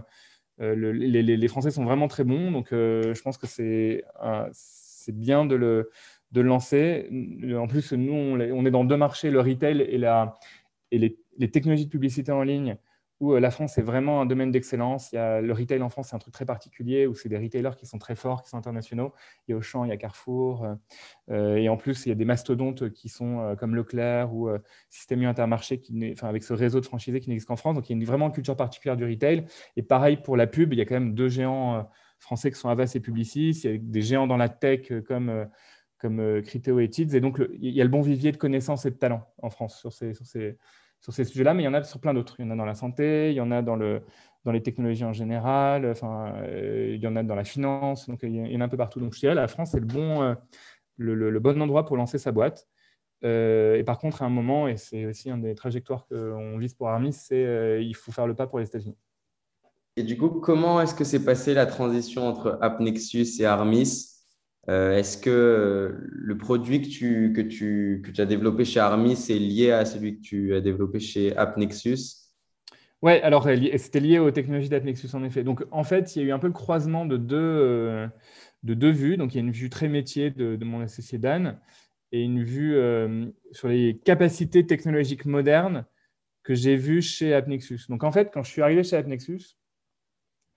les, 0.59 1.47
Français 1.47 1.71
sont 1.71 1.85
vraiment 1.85 2.07
très 2.07 2.23
bons. 2.23 2.51
Donc, 2.51 2.67
je 2.71 3.21
pense 3.21 3.37
que 3.37 3.47
c'est, 3.47 4.03
c'est 4.51 5.15
bien 5.15 5.45
de 5.45 5.55
le, 5.55 5.89
de 6.31 6.41
lancer. 6.41 7.09
En 7.55 7.67
plus, 7.67 7.93
nous, 7.93 8.13
on, 8.13 8.65
est 8.65 8.71
dans 8.71 8.85
deux 8.85 8.97
marchés, 8.97 9.29
le 9.31 9.41
retail 9.41 9.81
et, 9.81 9.97
la, 9.97 10.35
et 10.91 10.97
les, 10.97 11.17
les 11.37 11.51
technologies 11.51 11.85
de 11.85 11.91
publicité 11.91 12.31
en 12.31 12.43
ligne 12.43 12.77
où 13.19 13.33
euh, 13.33 13.39
la 13.39 13.51
France 13.51 13.77
est 13.77 13.81
vraiment 13.81 14.21
un 14.21 14.25
domaine 14.25 14.51
d'excellence. 14.51 15.11
Le 15.13 15.51
retail 15.51 15.81
en 15.81 15.89
France, 15.89 16.09
c'est 16.09 16.15
un 16.15 16.19
truc 16.19 16.33
très 16.33 16.45
particulier 16.45 17.07
où 17.07 17.15
c'est 17.15 17.29
des 17.29 17.37
retailers 17.37 17.75
qui 17.75 17.85
sont 17.85 17.97
très 17.97 18.15
forts, 18.15 18.43
qui 18.43 18.49
sont 18.49 18.57
internationaux. 18.57 19.13
Il 19.47 19.51
y 19.51 19.53
a 19.53 19.57
Auchan, 19.57 19.83
il 19.85 19.89
y 19.89 19.91
a 19.91 19.97
Carrefour, 19.97 20.63
euh, 20.63 20.75
euh, 21.31 21.55
et 21.55 21.69
en 21.69 21.77
plus 21.77 22.05
il 22.05 22.09
y 22.09 22.11
a 22.11 22.15
des 22.15 22.25
mastodontes 22.25 22.91
qui 22.91 23.09
sont 23.09 23.55
comme 23.59 23.75
Leclerc 23.75 24.33
ou 24.33 24.49
Système 24.89 25.23
Intermarché, 25.23 25.79
qui, 25.79 26.15
avec 26.21 26.43
ce 26.43 26.53
réseau 26.53 26.79
de 26.79 26.85
franchisés 26.85 27.19
qui 27.19 27.29
n'existe 27.29 27.47
qu'en 27.47 27.55
France. 27.55 27.75
Donc 27.75 27.89
il 27.89 27.93
y 27.93 27.95
a 27.95 27.97
une, 27.99 28.05
vraiment 28.05 28.27
une 28.27 28.33
culture 28.33 28.55
particulière 28.55 28.97
du 28.97 29.05
retail. 29.05 29.45
Et 29.75 29.81
pareil 29.81 30.17
pour 30.17 30.37
la 30.37 30.47
pub, 30.47 30.73
il 30.73 30.79
y 30.79 30.81
a 30.81 30.85
quand 30.85 30.95
même 30.95 31.13
deux 31.13 31.29
géants 31.29 31.89
français 32.19 32.51
qui 32.51 32.59
sont 32.59 32.69
Avas 32.69 32.91
et 32.95 32.99
Publicis. 32.99 33.61
Il 33.63 33.71
y 33.71 33.73
a 33.73 33.77
des 33.77 34.01
géants 34.01 34.27
dans 34.27 34.37
la 34.37 34.49
tech 34.49 34.91
comme 35.07 35.47
comme 35.99 36.19
et 36.19 36.89
Tids. 36.89 37.15
Et 37.15 37.21
donc, 37.21 37.41
il 37.59 37.73
y 37.73 37.81
a 37.81 37.83
le 37.83 37.89
bon 37.89 38.01
vivier 38.01 38.31
de 38.31 38.37
connaissances 38.37 38.85
et 38.85 38.91
de 38.91 38.95
talents 38.95 39.27
en 39.41 39.49
France 39.49 39.79
sur 39.79 39.91
ces, 39.91 40.13
sur 40.99 41.13
ces 41.13 41.25
sujets-là, 41.25 41.53
mais 41.53 41.63
il 41.63 41.65
y 41.65 41.69
en 41.69 41.73
a 41.73 41.83
sur 41.83 41.99
plein 41.99 42.13
d'autres. 42.13 42.35
Il 42.39 42.45
y 42.45 42.47
en 42.47 42.51
a 42.51 42.55
dans 42.55 42.65
la 42.65 42.75
santé, 42.75 43.31
il 43.31 43.35
y 43.35 43.41
en 43.41 43.51
a 43.51 43.61
dans, 43.61 43.75
le, 43.75 44.01
dans 44.45 44.51
les 44.51 44.61
technologies 44.61 45.05
en 45.05 45.13
général, 45.13 45.85
enfin, 45.89 46.33
euh, 46.37 46.93
il 46.95 47.01
y 47.01 47.07
en 47.07 47.15
a 47.15 47.23
dans 47.23 47.35
la 47.35 47.43
finance, 47.43 48.07
donc 48.07 48.19
il 48.23 48.35
y 48.35 48.55
en 48.57 48.61
a 48.61 48.65
un 48.65 48.69
peu 48.69 48.77
partout. 48.77 48.99
Donc 48.99 49.13
je 49.13 49.19
dirais 49.19 49.35
la 49.35 49.47
France 49.47 49.73
est 49.73 49.79
le 49.79 49.85
bon, 49.85 50.21
euh, 50.21 50.35
le, 50.97 51.39
bon 51.39 51.61
endroit 51.61 51.85
pour 51.85 51.97
lancer 51.97 52.17
sa 52.17 52.31
boîte. 52.31 52.67
Euh, 53.23 53.75
et 53.75 53.83
par 53.83 53.97
contre, 53.97 54.21
à 54.21 54.25
un 54.25 54.29
moment, 54.29 54.67
et 54.67 54.77
c'est 54.77 55.05
aussi 55.05 55.29
une 55.29 55.41
des 55.41 55.55
trajectoires 55.55 56.05
qu'on 56.07 56.57
vise 56.57 56.73
pour 56.75 56.89
Armis, 56.89 57.13
c'est 57.13 57.79
il 57.81 57.95
faut 57.95 58.11
faire 58.11 58.27
le 58.27 58.35
pas 58.35 58.47
pour 58.47 58.59
les 58.59 58.65
États-Unis. 58.65 58.97
Et 59.95 60.03
du 60.03 60.15
coup, 60.15 60.29
comment 60.29 60.79
est-ce 60.79 60.93
que 60.93 61.03
s'est 61.03 61.25
passée 61.25 61.55
la 61.55 61.65
transition 61.65 62.27
entre 62.27 62.59
AppNexus 62.61 63.41
et 63.41 63.45
Armis? 63.45 64.16
Est-ce 64.67 65.17
que 65.17 65.95
le 66.09 66.37
produit 66.37 66.81
que 66.81 66.87
tu, 66.87 67.33
que, 67.33 67.41
tu, 67.41 68.01
que 68.05 68.11
tu 68.11 68.19
as 68.19 68.25
développé 68.25 68.65
chez 68.65 68.81
Armis 68.81 69.13
est 69.13 69.39
lié 69.39 69.71
à 69.71 69.85
celui 69.85 70.17
que 70.17 70.21
tu 70.21 70.55
as 70.55 70.61
développé 70.61 70.99
chez 70.99 71.35
AppNexus 71.37 72.33
Oui, 73.01 73.13
alors 73.13 73.47
c'était 73.77 74.01
lié 74.01 74.19
aux 74.19 74.31
technologies 74.31 74.67
d'AppNexus 74.67 75.09
en 75.13 75.23
effet. 75.23 75.43
Donc 75.43 75.65
en 75.71 75.85
fait, 75.85 76.15
il 76.15 76.21
y 76.21 76.25
a 76.25 76.27
eu 76.27 76.31
un 76.33 76.39
peu 76.39 76.47
le 76.47 76.53
croisement 76.53 77.05
de 77.05 77.15
deux, 77.15 78.09
de 78.63 78.73
deux 78.73 78.91
vues. 78.91 79.15
Donc 79.15 79.33
il 79.33 79.37
y 79.37 79.39
a 79.39 79.43
une 79.43 79.51
vue 79.51 79.69
très 79.69 79.87
métier 79.87 80.31
de, 80.31 80.63
mon 80.65 80.81
associé 80.81 81.17
Dan 81.17 81.59
et 82.11 82.21
une 82.21 82.43
vue 82.43 82.77
sur 83.53 83.69
les 83.69 83.97
capacités 84.03 84.65
technologiques 84.65 85.25
modernes 85.25 85.85
que 86.47 86.55
j'ai 86.55 86.77
vu 86.77 87.01
chez 87.01 87.33
AppNexus. 87.33 87.81
Donc 87.89 88.05
en 88.05 88.11
fait, 88.13 88.31
quand 88.33 88.41
je 88.41 88.49
suis 88.49 88.61
arrivé 88.61 88.81
chez 88.81 88.95
AppNexus, 88.95 89.57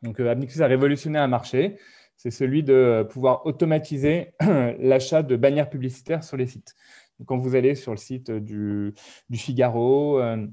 donc 0.03 0.21
euh, 0.21 0.31
AppNexus 0.31 0.63
a 0.63 0.69
révolutionné 0.69 1.19
un 1.19 1.27
marché, 1.27 1.79
c'est 2.23 2.31
celui 2.31 2.63
de 2.63 3.07
pouvoir 3.11 3.47
automatiser 3.47 4.35
l'achat 4.79 5.23
de 5.23 5.37
bannières 5.37 5.71
publicitaires 5.71 6.23
sur 6.23 6.37
les 6.37 6.47
sites. 6.47 6.75
Donc, 7.19 7.29
quand 7.29 7.39
vous 7.39 7.55
allez 7.55 7.75
sur 7.75 7.93
le 7.93 7.97
site 7.97 8.31
du, 8.31 8.93
Figaro, 9.33 10.21
euh, 10.21 10.47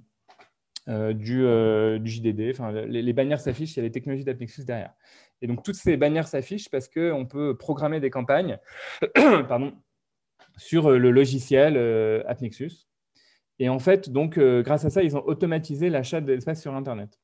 euh, 0.88 1.12
du, 1.12 2.10
JDD, 2.10 2.52
enfin, 2.52 2.72
les, 2.72 3.12
bannières 3.12 3.42
s'affichent, 3.42 3.74
il 3.74 3.80
y 3.80 3.82
a 3.82 3.84
les 3.84 3.92
technologies 3.92 4.24
d'AppNexus 4.24 4.64
derrière. 4.64 4.94
Et 5.42 5.48
donc 5.48 5.62
toutes 5.62 5.76
ces 5.76 5.98
bannières 5.98 6.30
s'affichent 6.30 6.70
parce 6.70 6.88
qu'on 6.88 7.26
peut 7.26 7.58
programmer 7.58 8.00
des 8.00 8.12
campagnes 8.12 8.58
sur 10.58 10.90
le 10.90 11.12
logiciel 11.12 11.76
AppNexus. 12.28 12.88
Et 13.60 13.68
en 13.68 13.80
fait, 13.80 14.10
donc, 14.10 14.38
euh, 14.38 14.62
grâce 14.62 14.86
à 14.86 14.90
ça, 14.90 15.04
ils 15.04 15.18
ont 15.18 15.26
automatisé 15.26 15.90
l'achat 15.90 16.22
d'espace 16.22 16.62
sur 16.62 16.74
Internet. 16.76 17.20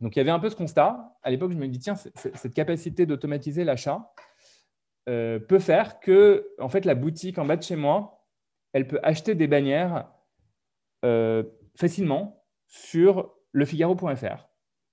Donc, 0.00 0.16
il 0.16 0.18
y 0.18 0.22
avait 0.22 0.30
un 0.30 0.38
peu 0.38 0.48
ce 0.48 0.56
constat. 0.56 1.14
À 1.22 1.30
l'époque, 1.30 1.52
je 1.52 1.56
me 1.56 1.68
dis, 1.68 1.78
tiens, 1.78 1.94
cette 1.94 2.54
capacité 2.54 3.06
d'automatiser 3.06 3.64
l'achat 3.64 4.12
euh, 5.08 5.38
peut 5.38 5.58
faire 5.58 6.00
que, 6.00 6.48
en 6.58 6.68
fait, 6.68 6.84
la 6.84 6.94
boutique 6.94 7.38
en 7.38 7.44
bas 7.44 7.56
de 7.56 7.62
chez 7.62 7.76
moi, 7.76 8.24
elle 8.72 8.86
peut 8.86 9.00
acheter 9.02 9.34
des 9.34 9.46
bannières 9.46 10.08
euh, 11.04 11.42
facilement 11.76 12.44
sur 12.66 13.34
lefigaro.fr. 13.52 14.48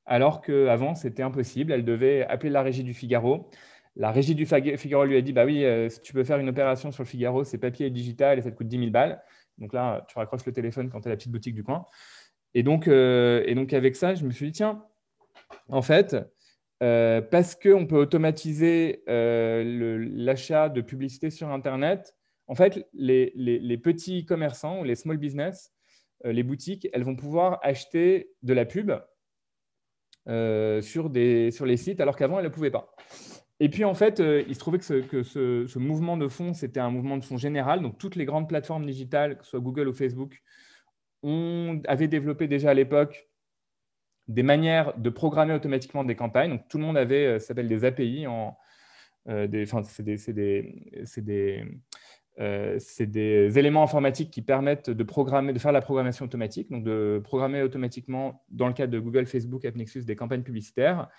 Alors 0.06 0.42
qu'avant, 0.42 0.96
c'était 0.96 1.24
impossible. 1.24 1.72
Elle 1.72 1.86
devait 1.86 2.26
appeler 2.26 2.50
la 2.50 2.62
régie 2.62 2.84
du 2.84 2.94
Figaro. 2.94 3.50
La 3.96 4.12
régie 4.12 4.36
du 4.36 4.46
Figaro 4.46 5.06
lui 5.06 5.18
a 5.18 5.22
dit, 5.22 5.34
bah 5.34 5.46
oui, 5.46 5.66
si 5.90 6.02
tu 6.02 6.14
peux 6.14 6.24
faire 6.24 6.38
une 6.38 6.50
opération 6.50 6.92
sur 6.92 7.04
le 7.04 7.08
Figaro, 7.08 7.44
c'est 7.44 7.58
papier 7.58 7.88
et 7.88 7.90
digital 7.90 8.40
et 8.40 8.42
ça 8.42 8.52
te 8.52 8.56
coûte 8.56 8.68
10 8.68 8.80
000 8.80 8.92
balles. 8.92 9.22
Donc 9.58 9.74
là, 9.74 10.06
tu 10.08 10.18
raccroches 10.18 10.46
le 10.46 10.54
téléphone 10.54 10.90
quand 10.90 11.02
tu 11.02 11.08
à 11.08 11.12
la 11.12 11.18
petite 11.18 11.32
boutique 11.32 11.56
du 11.56 11.64
coin. 11.64 11.86
Et 12.54 12.64
donc, 12.64 12.88
euh, 12.88 13.44
et 13.46 13.56
donc 13.56 13.74
avec 13.74 13.96
ça, 13.96 14.16
je 14.16 14.26
me 14.26 14.32
suis 14.32 14.48
dit, 14.48 14.52
tiens, 14.54 14.84
en 15.70 15.82
fait, 15.82 16.16
euh, 16.84 17.22
parce 17.22 17.56
qu'on 17.56 17.86
peut 17.88 17.98
automatiser 17.98 19.04
euh, 19.10 20.06
l'achat 20.12 20.70
de 20.70 20.82
publicité 20.82 21.30
sur 21.30 21.50
Internet, 21.50 22.16
en 22.48 22.56
fait, 22.56 22.88
les, 22.94 23.80
petits 23.84 24.26
commerçants 24.26 24.84
les 24.84 24.96
small 24.96 25.18
business, 25.18 25.74
les 26.24 26.44
boutiques, 26.44 26.88
elles 26.94 27.04
vont 27.04 27.16
pouvoir 27.16 27.60
acheter 27.62 28.32
de 28.42 28.54
la 28.54 28.66
pub 28.66 28.92
sur, 30.28 31.10
les 31.10 31.78
sites 31.78 32.00
alors 32.00 32.16
qu'avant, 32.16 32.40
elles 32.40 32.46
ne 32.46 32.50
pouvaient 32.50 32.72
pas. 32.72 32.96
Et 33.60 33.70
puis, 33.70 33.84
en 33.86 33.96
fait, 33.96 34.20
euh, 34.20 34.44
il 34.48 34.54
se 34.54 34.60
trouvait 34.60 34.78
que, 34.78 35.24
ce, 35.24 35.80
mouvement 35.80 36.16
de 36.18 36.28
fond, 36.28 36.54
c'était 36.54 36.80
un 36.80 36.92
mouvement 36.92 37.18
de 37.18 37.26
fond 37.26 37.38
général. 37.38 37.82
Donc, 37.82 37.98
toutes 37.98 38.16
les 38.16 38.26
grandes 38.26 38.48
plateformes 38.48 38.86
digitales, 38.86 39.38
que 39.38 39.44
ce 39.44 39.52
soit 39.52 39.60
Google 39.60 39.88
ou 39.88 39.94
Facebook, 39.94 40.44
ont, 41.24 41.82
avaient 41.88 42.08
développé 42.08 42.48
déjà 42.48 42.72
à 42.72 42.74
l'époque 42.76 43.27
des 44.28 44.44
manières 44.44 44.98
de 44.98 45.10
programmer 45.10 45.54
automatiquement 45.54 46.04
des 46.04 46.16
campagnes. 46.16 46.52
Donc, 46.52 46.68
tout 46.68 46.78
le 46.78 46.84
monde 46.84 46.98
avait, 46.98 47.26
euh, 47.26 47.40
ça 47.40 47.48
s'appelle 47.48 47.68
des 47.68 47.86
API. 47.86 48.26
Euh, 49.30 49.48
des, 49.48 49.66
c'est 52.80 53.06
des, 53.08 53.60
éléments 53.60 53.84
informatiques 53.84 54.32
qui 54.32 54.42
permettent 54.42 54.90
de, 54.90 55.04
programmer, 55.04 55.54
de 55.54 55.60
faire 55.60 55.72
la 55.72 55.82
programmation 55.82 56.26
automatique, 56.26 56.70
donc 56.70 56.84
de 56.84 57.20
programmer 57.24 57.62
automatiquement, 57.62 58.46
dans 58.50 58.68
le 58.68 58.74
cas 58.74 58.88
de 58.88 59.00
Google, 59.00 59.26
Facebook, 59.26 59.66
AppNexus, 59.66 60.04
des 60.06 60.16
campagnes 60.16 60.44
publicitaires 60.44 61.10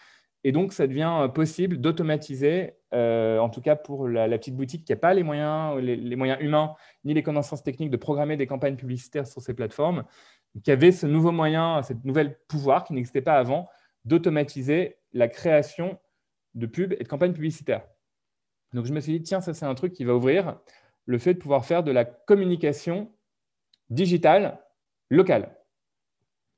et 0.44 0.53
donc, 0.53 0.72
ça 0.72 0.87
devient 0.87 1.12
euh, 1.22 1.29
possible 1.29 1.79
d'automatiser, 1.79 2.74
euh, 2.94 3.38
en 3.38 3.51
tout 3.51 3.61
cas 3.61 3.77
pour 3.77 4.09
la, 4.09 4.29
petite 4.38 4.57
boutique 4.57 4.85
qui 4.85 4.92
n'a 4.92 4.96
pas 4.96 5.12
les 5.12 5.22
moyens, 5.22 5.77
les, 5.81 6.16
moyens 6.16 6.40
humains 6.40 6.74
ni 7.05 7.12
les 7.12 7.22
connaissances 7.22 7.62
techniques 7.62 7.90
de 7.90 7.96
programmer 7.96 8.37
des 8.37 8.46
campagnes 8.46 8.77
publicitaires 8.77 9.27
sur 9.27 9.42
ces 9.42 9.55
plateformes, 9.55 10.05
qui 10.62 10.70
avait 10.70 10.92
ce 10.92 11.07
nouveau 11.07 11.33
moyen, 11.33 11.83
cette 11.83 12.05
nouvelle 12.05 12.38
pouvoir 12.48 12.85
qui 12.85 12.92
n'existait 12.92 13.20
pas 13.20 13.35
avant, 13.35 13.68
d'automatiser 14.05 14.96
la 15.12 15.29
création 15.29 15.98
de 16.55 16.66
pubs 16.66 16.92
et 16.92 17.03
de 17.03 17.09
campagnes 17.09 17.33
publicitaires. 17.33 17.83
Donc, 18.74 18.85
je 18.85 18.92
me 18.92 19.01
suis 19.01 19.18
dit, 19.18 19.22
tiens, 19.22 19.40
ça, 19.40 19.55
c'est 19.55 19.66
un 19.66 19.74
truc 19.74 19.92
qui 19.92 20.05
va 20.05 20.14
ouvrir 20.14 20.59
le 21.07 21.18
fait 21.18 21.35
de 21.35 21.38
pouvoir 21.38 21.64
faire 21.64 21.83
de 21.83 21.90
la 21.90 22.05
communication 22.05 23.11
digitale 23.90 24.61
locale. 25.11 25.57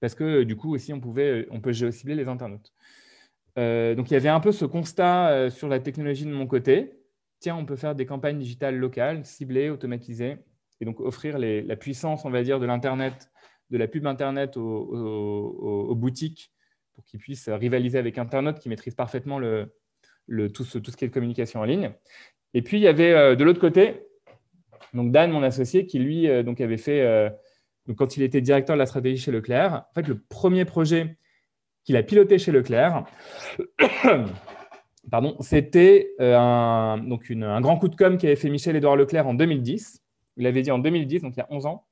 Parce 0.00 0.14
que 0.14 0.42
du 0.42 0.56
coup, 0.56 0.74
aussi, 0.74 0.92
on, 0.92 1.00
pouvait, 1.00 1.46
on 1.50 1.60
peut 1.60 1.72
géocibler 1.72 2.14
les 2.14 2.28
internautes. 2.28 2.72
Euh, 3.58 3.94
donc 3.94 4.10
il 4.10 4.14
y 4.14 4.16
avait 4.16 4.28
un 4.28 4.40
peu 4.40 4.52
ce 4.52 4.64
constat 4.64 5.30
euh, 5.30 5.50
sur 5.50 5.68
la 5.68 5.80
technologie 5.80 6.24
de 6.24 6.32
mon 6.32 6.46
côté. 6.46 6.92
Tiens, 7.40 7.56
on 7.56 7.64
peut 7.64 7.76
faire 7.76 7.94
des 7.94 8.06
campagnes 8.06 8.38
digitales 8.38 8.76
locales, 8.76 9.24
ciblées, 9.24 9.70
automatisées, 9.70 10.36
et 10.80 10.84
donc 10.84 11.00
offrir 11.00 11.38
la 11.38 11.76
puissance, 11.76 12.24
on 12.24 12.30
va 12.30 12.42
dire, 12.42 12.60
de 12.60 12.66
l'Internet, 12.66 13.30
de 13.70 13.78
la 13.78 13.88
pub 13.88 14.06
Internet 14.06 14.56
aux, 14.56 15.94
boutiques 15.94 16.52
pour 16.92 17.04
qu'ils 17.04 17.18
puissent 17.18 17.48
rivaliser 17.48 17.98
avec 17.98 18.18
Internet 18.18 18.58
qui 18.58 18.68
maîtrise 18.68 18.94
parfaitement 18.94 19.40
tout, 19.40 20.64
ce, 20.64 20.78
qui 20.78 21.04
est 21.04 21.08
de 21.08 21.12
communication 21.12 21.60
en 21.60 21.64
ligne. 21.64 21.92
Et 22.52 22.60
puis, 22.60 22.76
il 22.76 22.82
y 22.82 22.88
avait 22.88 23.12
euh, 23.12 23.36
de 23.36 23.44
l'autre 23.44 23.60
côté, 23.60 24.02
donc 24.92 25.10
Dan, 25.10 25.30
mon 25.30 25.42
associé, 25.42 25.86
qui 25.86 25.98
lui 25.98 26.28
donc 26.44 26.60
avait 26.60 26.76
fait, 26.76 27.32
quand 27.96 28.18
il 28.18 28.22
était 28.22 28.42
directeur 28.42 28.76
de 28.76 28.80
la 28.80 28.86
stratégie 28.86 29.22
chez 29.22 29.30
Leclerc, 29.30 29.84
en 29.90 29.94
fait, 29.94 30.08
le 30.08 30.18
premier 30.18 30.66
projet 30.66 31.16
qu'il 31.84 31.96
a 31.96 32.02
piloté 32.02 32.38
chez 32.38 32.52
Leclerc. 32.52 33.04
Pardon, 35.10 35.36
c'était 35.40 36.12
euh, 36.20 36.36
un, 36.36 37.60
grand 37.60 37.78
coup 37.78 37.88
de 37.88 37.96
com' 37.96 38.18
qu'avait 38.18 38.36
fait 38.36 38.50
Michel-Édouard 38.50 38.96
Leclerc 38.96 39.26
en 39.26 39.34
2010. 39.34 40.02
Il 40.36 40.46
avait 40.46 40.62
dit 40.62 40.70
en 40.70 40.78
2010, 40.78 41.22
donc 41.22 41.34
il 41.36 41.38
y 41.38 41.42
a 41.42 41.46
11 41.50 41.66
ans, 41.66 41.86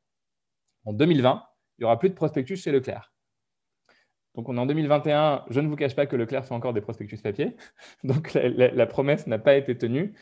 en 0.85 0.93
2020, 0.93 1.43
il 1.79 1.83
n'y 1.83 1.85
aura 1.85 1.99
plus 1.99 2.11
de 2.11 2.15
prospectus 2.15 2.57
chez 2.63 2.71
Leclerc. 2.71 3.13
Donc 4.35 4.49
on 4.49 4.57
est 4.57 4.61
en 4.61 4.67
2021, 4.67 5.45
je 5.51 5.61
ne 5.61 5.69
vous 5.69 5.75
cache 5.75 5.97
pas 5.97 6.07
que 6.07 6.15
Leclerc 6.15 6.45
fait 6.45 6.55
encore 6.55 6.73
des 6.73 6.81
prospectus 6.81 7.21
papier. 7.21 7.57
Donc 8.05 8.35
la, 8.35 8.87
promesse 8.87 9.27
n'a 9.27 9.39
pas 9.39 9.57
été 9.57 9.77
tenue. 9.77 10.15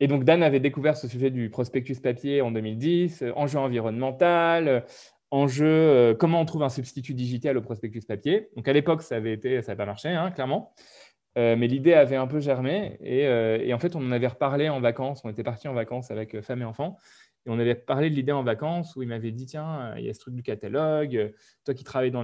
Et 0.00 0.08
donc 0.08 0.24
Dan 0.24 0.42
avait 0.42 0.58
découvert 0.58 0.96
ce 0.96 1.06
sujet 1.06 1.30
du 1.30 1.48
prospectus 1.48 2.00
papier 2.00 2.42
en 2.42 2.50
2010, 2.50 3.24
enjeu 3.36 3.58
environnemental, 3.58 4.84
enjeu, 5.32 5.66
euh, 5.66 6.14
comment 6.14 6.40
on 6.40 6.44
trouve 6.44 6.62
un 6.62 6.68
substitut 6.68 7.14
digital 7.14 7.56
au 7.56 7.62
prospectus 7.62 8.04
papier. 8.04 8.50
Donc 8.54 8.68
à 8.68 8.72
l'époque, 8.72 9.02
ça 9.02 9.16
avait 9.16 9.32
été, 9.32 9.62
ça 9.62 9.72
n'a 9.72 9.76
pas 9.76 9.86
marché, 9.86 10.10
hein, 10.10 10.30
clairement. 10.30 10.74
Euh, 11.38 11.56
mais 11.56 11.66
l'idée 11.66 11.94
avait 11.94 12.16
un 12.16 12.26
peu 12.26 12.40
germé 12.40 12.98
euh, 13.02 13.58
et, 13.58 13.72
en 13.72 13.78
fait, 13.78 13.96
on 13.96 14.06
en 14.06 14.12
avait 14.12 14.26
reparlé 14.26 14.68
en 14.68 14.80
vacances. 14.80 15.22
On 15.24 15.30
était 15.30 15.42
parti 15.42 15.66
en 15.66 15.72
vacances 15.72 16.10
avec 16.10 16.42
femme 16.42 16.60
et 16.60 16.66
enfants 16.66 16.98
et 17.46 17.50
on 17.50 17.58
avait 17.58 17.74
parlé 17.74 18.10
de 18.10 18.14
l'idée 18.14 18.32
en 18.32 18.44
vacances 18.44 18.94
où 18.94 19.02
il 19.02 19.08
m'avait 19.08 19.32
dit 19.32 19.46
tiens, 19.46 19.94
il 19.96 20.04
y 20.04 20.10
a 20.10 20.14
ce 20.14 20.20
truc 20.20 20.34
du 20.34 20.42
catalogue. 20.42 21.34
Toi 21.64 21.74
qui 21.74 21.82
travailles 21.82 22.10
dans, 22.10 22.22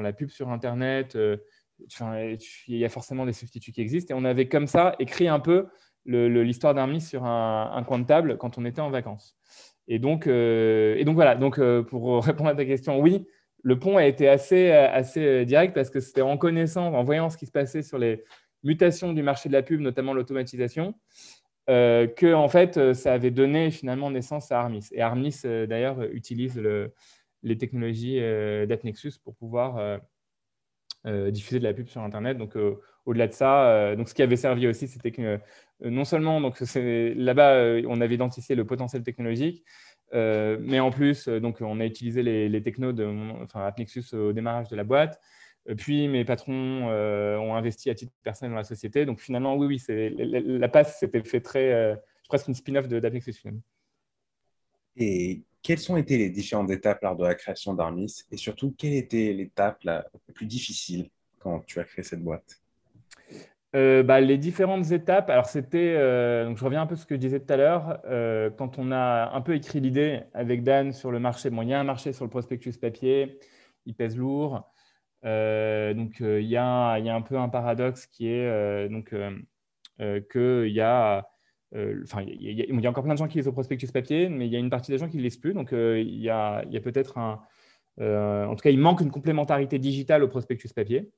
la 0.00 0.12
pub 0.12 0.30
sur 0.30 0.50
Internet, 0.50 1.16
il 1.16 2.76
y 2.76 2.84
a 2.84 2.88
forcément 2.88 3.24
des 3.24 3.32
substituts 3.32 3.70
qui 3.70 3.80
existent. 3.80 4.12
Et 4.12 4.18
on 4.18 4.24
avait 4.24 4.48
comme 4.48 4.66
ça 4.66 4.96
écrit 4.98 5.28
un 5.28 5.38
peu 5.38 5.68
l'histoire 6.04 6.74
d'un 6.74 6.98
sur 6.98 7.24
un, 7.24 7.70
un, 7.72 7.84
coin 7.84 8.00
de 8.00 8.06
table 8.06 8.36
quand 8.38 8.58
on 8.58 8.64
était 8.64 8.80
en 8.80 8.90
vacances. 8.90 9.38
Et 9.92 9.98
donc, 9.98 10.26
euh, 10.26 10.94
et 10.96 11.04
donc 11.04 11.16
voilà, 11.16 11.34
donc, 11.34 11.58
euh, 11.58 11.82
pour 11.82 12.24
répondre 12.24 12.48
à 12.48 12.54
ta 12.54 12.64
question, 12.64 12.98
oui, 12.98 13.26
le 13.62 13.78
pont 13.78 13.98
a 13.98 14.06
été 14.06 14.26
assez, 14.26 14.70
assez 14.70 15.44
direct 15.44 15.74
parce 15.74 15.90
que 15.90 16.00
c'était 16.00 16.22
en 16.22 16.38
connaissant, 16.38 16.94
en 16.94 17.04
voyant 17.04 17.28
ce 17.28 17.36
qui 17.36 17.44
se 17.44 17.52
passait 17.52 17.82
sur 17.82 17.98
les 17.98 18.24
mutations 18.62 19.12
du 19.12 19.22
marché 19.22 19.50
de 19.50 19.52
la 19.52 19.62
pub, 19.62 19.82
notamment 19.82 20.14
l'automatisation, 20.14 20.94
euh, 21.68 22.06
que 22.06 22.32
en 22.32 22.48
fait, 22.48 22.94
ça 22.94 23.12
avait 23.12 23.30
donné 23.30 23.70
finalement 23.70 24.10
naissance 24.10 24.50
à 24.50 24.60
Armis. 24.60 24.88
Et 24.92 25.02
Armis, 25.02 25.42
d'ailleurs, 25.44 26.02
utilise 26.04 26.58
les 27.42 27.58
technologies 27.58 28.18
d'AppNexus 28.66 29.18
pour 29.22 29.36
pouvoir 29.36 30.00
diffuser 31.04 31.58
de 31.58 31.64
la 31.64 31.74
pub 31.74 31.88
sur 31.88 32.00
Internet. 32.00 32.38
Donc, 32.38 32.56
au-delà 33.04 33.26
de 33.26 33.32
ça, 33.32 33.94
donc 33.94 34.08
ce 34.08 34.14
qui 34.14 34.22
avait 34.22 34.36
servi 34.36 34.66
aussi, 34.66 34.88
c'était 34.88 35.10
que 35.10 35.22
euh, 35.22 35.38
non 35.90 36.04
seulement 36.04 36.40
donc 36.40 36.60
là-bas, 36.60 37.54
euh, 37.54 37.82
on 37.88 38.00
avait 38.00 38.14
identifié 38.14 38.54
le 38.54 38.64
potentiel 38.64 39.02
technologique, 39.02 39.64
euh, 40.14 40.58
mais 40.60 40.80
en 40.80 40.90
plus, 40.90 41.28
donc, 41.28 41.60
on 41.60 41.80
a 41.80 41.86
utilisé 41.86 42.22
les, 42.22 42.62
technos 42.62 42.92
de 42.92 43.06
enfin, 43.42 43.64
AppNexus 43.64 44.14
au 44.14 44.32
démarrage 44.32 44.68
de 44.68 44.76
la 44.76 44.84
boîte. 44.84 45.20
Puis 45.76 46.08
mes 46.08 46.24
patrons 46.24 46.88
ont 46.88 47.54
investi 47.54 47.88
à 47.88 47.94
titre 47.94 48.12
personnel 48.24 48.50
dans 48.50 48.58
la 48.58 48.64
société. 48.64 49.06
Donc 49.06 49.20
finalement, 49.20 49.54
oui, 49.56 49.80
oui, 49.88 50.14
la, 50.18 50.68
passe 50.68 50.98
s'était 50.98 51.22
fait 51.22 51.40
très, 51.40 51.96
presque 52.28 52.48
une 52.48 52.54
spin-off 52.54 52.88
finalement. 52.88 53.60
Et 54.96 55.42
quelles 55.62 55.90
ont 55.90 55.96
été 55.96 56.18
les 56.18 56.30
différentes 56.30 56.70
étapes 56.70 57.02
lors 57.02 57.16
de 57.16 57.24
la 57.24 57.34
création 57.34 57.74
d'Armis? 57.74 58.24
Et 58.30 58.36
surtout, 58.36 58.74
quelle 58.76 58.94
était 58.94 59.32
l'étape 59.32 59.82
la 59.84 60.06
plus 60.34 60.46
difficile 60.46 61.08
quand 61.38 61.60
tu 61.60 61.80
as 61.80 61.84
créé 61.84 62.02
cette 62.02 62.22
boîte? 62.22 62.61
Euh, 63.74 64.02
bah, 64.02 64.20
les 64.20 64.36
différentes 64.36 64.90
étapes, 64.92 65.30
alors 65.30 65.46
c'était, 65.46 65.78
euh, 65.96 66.54
je 66.54 66.62
reviens 66.62 66.82
un 66.82 66.86
peu 66.86 66.92
à 66.94 66.96
ce 66.98 67.06
que 67.06 67.14
je 67.14 67.20
disais 67.20 67.40
tout 67.40 67.50
à 67.50 67.56
l'heure, 67.56 68.00
euh, 68.04 68.50
quand 68.50 68.78
on 68.78 68.92
a 68.92 69.30
un 69.32 69.40
peu 69.40 69.54
écrit 69.54 69.80
l'idée 69.80 70.20
avec 70.34 70.62
Dan 70.62 70.92
sur 70.92 71.10
le 71.10 71.18
marché, 71.18 71.48
bon, 71.48 71.62
il 71.62 71.70
y 71.70 71.74
a 71.74 71.80
un 71.80 71.84
marché 71.84 72.12
sur 72.12 72.26
le 72.26 72.30
prospectus 72.30 72.76
papier, 72.76 73.38
il 73.86 73.94
pèse 73.94 74.14
lourd, 74.16 74.70
donc 75.22 76.20
il 76.20 76.42
y, 76.42 76.56
a, 76.56 76.92
un 76.92 77.22
peu 77.22 77.38
un 77.38 77.48
paradoxe 77.48 78.06
qui 78.06 78.28
est 78.28 78.88
donc 78.90 79.14
qu'il 80.30 80.72
y 80.72 80.80
a, 80.80 81.26
enfin 82.02 82.22
il 82.22 82.82
y, 82.82 82.86
a 82.86 82.90
encore 82.90 83.04
plein 83.04 83.14
de 83.14 83.18
gens 83.18 83.28
qui 83.28 83.38
lisent 83.38 83.48
au 83.48 83.52
prospectus 83.52 83.90
papier, 83.90 84.28
mais 84.28 84.46
il 84.46 84.52
y 84.52 84.56
a 84.56 84.58
une 84.58 84.70
partie 84.70 84.90
des 84.90 84.98
gens 84.98 85.08
qui 85.08 85.16
ne 85.16 85.22
lisent 85.22 85.38
plus, 85.38 85.54
donc 85.54 85.70
il 85.72 86.20
y 86.20 86.28
a, 86.28 86.56
a 86.58 86.80
peut-être 86.80 87.16
un, 87.18 87.40
en 88.00 88.54
tout 88.54 88.62
cas 88.62 88.70
il 88.70 88.78
manque 88.78 89.00
une 89.00 89.10
complémentarité 89.10 89.78
digitale 89.78 90.22
au 90.24 90.28
prospectus 90.28 90.74
papier. 90.74 91.10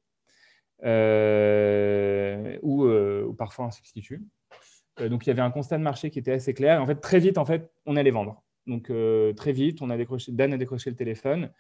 Euh, 0.84 2.58
ou, 2.62 2.84
euh, 2.84 3.24
ou, 3.24 3.32
parfois 3.32 3.66
un 3.66 3.70
substitut. 3.70 4.22
Euh, 5.00 5.08
donc 5.08 5.26
il 5.26 5.30
y 5.30 5.32
avait 5.32 5.40
un 5.40 5.50
constat 5.50 5.78
de 5.78 5.82
marché 5.82 6.10
qui 6.10 6.18
était 6.18 6.32
assez 6.32 6.54
clair. 6.54 6.82
En 6.82 6.86
fait, 6.86 6.96
très 6.96 7.18
vite, 7.18 7.38
en 7.38 7.44
fait, 7.44 7.70
on 7.86 7.96
allait 7.96 8.10
vendre. 8.10 8.42
Donc 8.66 8.90
très 9.36 9.52
vite, 9.52 9.82
on 9.82 9.90
a 9.90 9.96
décroché, 9.96 10.32
Dan 10.32 10.54
a 10.54 10.56
décroché 10.56 10.88
le 10.88 10.96
téléphone. 10.96 11.50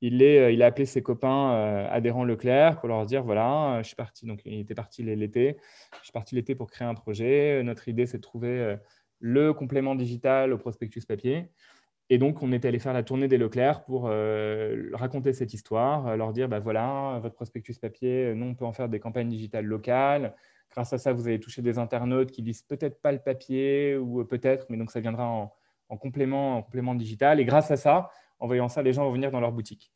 Il, 0.00 0.20
est, 0.20 0.52
il 0.52 0.62
a 0.62 0.66
appelé 0.66 0.84
ses 0.84 1.00
copains 1.00 1.86
adhérents 1.90 2.24
Leclerc 2.24 2.80
pour 2.80 2.88
leur 2.88 3.06
dire 3.06 3.22
voilà, 3.22 3.80
je 3.82 3.86
suis 3.86 3.96
parti. 3.96 4.26
Donc 4.26 4.40
il 4.44 4.58
était 4.58 4.74
parti 4.74 5.04
l'été. 5.04 5.58
Je 5.98 6.04
suis 6.04 6.12
parti 6.12 6.34
l'été 6.34 6.56
pour 6.56 6.68
créer 6.68 6.88
un 6.88 6.94
projet. 6.94 7.62
Notre 7.62 7.86
idée, 7.88 8.06
c'est 8.06 8.16
de 8.16 8.22
trouver 8.22 8.76
le 9.20 9.52
complément 9.52 9.94
digital 9.94 10.52
au 10.52 10.58
prospectus 10.58 11.04
papier. 11.04 11.50
Et 12.12 12.18
donc, 12.18 12.42
on 12.42 12.50
est 12.50 12.64
allé 12.64 12.80
faire 12.80 12.92
la 12.92 13.04
tournée 13.04 13.28
des 13.28 13.38
Leclerc 13.38 13.84
pour 13.84 14.08
euh, 14.08 14.90
raconter 14.94 15.32
cette 15.32 15.54
histoire, 15.54 16.08
euh, 16.08 16.16
leur 16.16 16.32
dire, 16.32 16.48
bah 16.48 16.58
voilà, 16.58 17.20
votre 17.22 17.36
prospectus 17.36 17.78
papier, 17.78 18.34
nous, 18.34 18.46
on 18.46 18.54
peut 18.56 18.64
en 18.64 18.72
faire 18.72 18.88
des 18.88 18.98
campagnes 18.98 19.28
digitales 19.28 19.64
locales. 19.64 20.34
Grâce 20.72 20.92
à 20.92 20.98
ça, 20.98 21.12
vous 21.12 21.28
allez 21.28 21.38
toucher 21.38 21.62
des 21.62 21.78
internautes 21.78 22.32
qui 22.32 22.42
lisent 22.42 22.62
peut-être 22.62 23.00
pas 23.00 23.12
le 23.12 23.20
papier 23.20 23.96
ou 23.96 24.24
peut-être, 24.24 24.66
mais 24.70 24.76
donc 24.76 24.90
ça 24.90 24.98
viendra 24.98 25.24
en, 25.88 25.96
complément, 25.96 26.56
en 26.56 26.62
complément 26.62 26.96
digital. 26.96 27.38
Et 27.38 27.44
grâce 27.44 27.70
à 27.70 27.76
ça, 27.76 28.10
en 28.40 28.48
voyant 28.48 28.68
ça, 28.68 28.82
les 28.82 28.92
gens 28.92 29.04
vont 29.04 29.12
venir 29.12 29.30
dans 29.30 29.40
leur 29.40 29.52
boutique. 29.52 29.92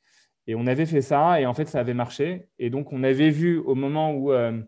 Et 0.46 0.54
on 0.54 0.68
avait 0.68 0.86
fait 0.86 1.02
ça 1.02 1.40
et 1.40 1.46
en 1.46 1.54
fait, 1.54 1.66
ça 1.66 1.80
avait 1.80 1.94
marché. 1.94 2.46
Et 2.60 2.70
donc, 2.70 2.92
on 2.92 3.02
avait 3.02 3.30
vu 3.30 3.58
au 3.58 3.74
moment 3.74 4.12
où, 4.12 4.30
euh, 4.30 4.60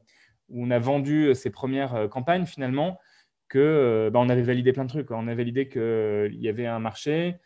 où 0.49 0.65
on 0.65 0.71
a 0.73 0.81
vendu 0.81 1.33
ces 1.37 1.51
premières 1.51 2.09
campagnes, 2.11 2.47
finalement, 2.47 2.99
que 3.49 3.59
euh, 3.59 4.11
bah, 4.11 4.21
on 4.21 4.29
avait 4.29 4.43
validé 4.43 4.73
plein 4.73 4.85
de 4.85 4.89
trucs. 4.89 5.11
On 5.11 5.27
avait 5.27 5.37
validé 5.37 5.69
qu'il 5.69 5.81
euh, 5.81 6.29
y 6.33 6.49
avait 6.49 6.67
un 6.67 6.79
marché, 6.79 7.37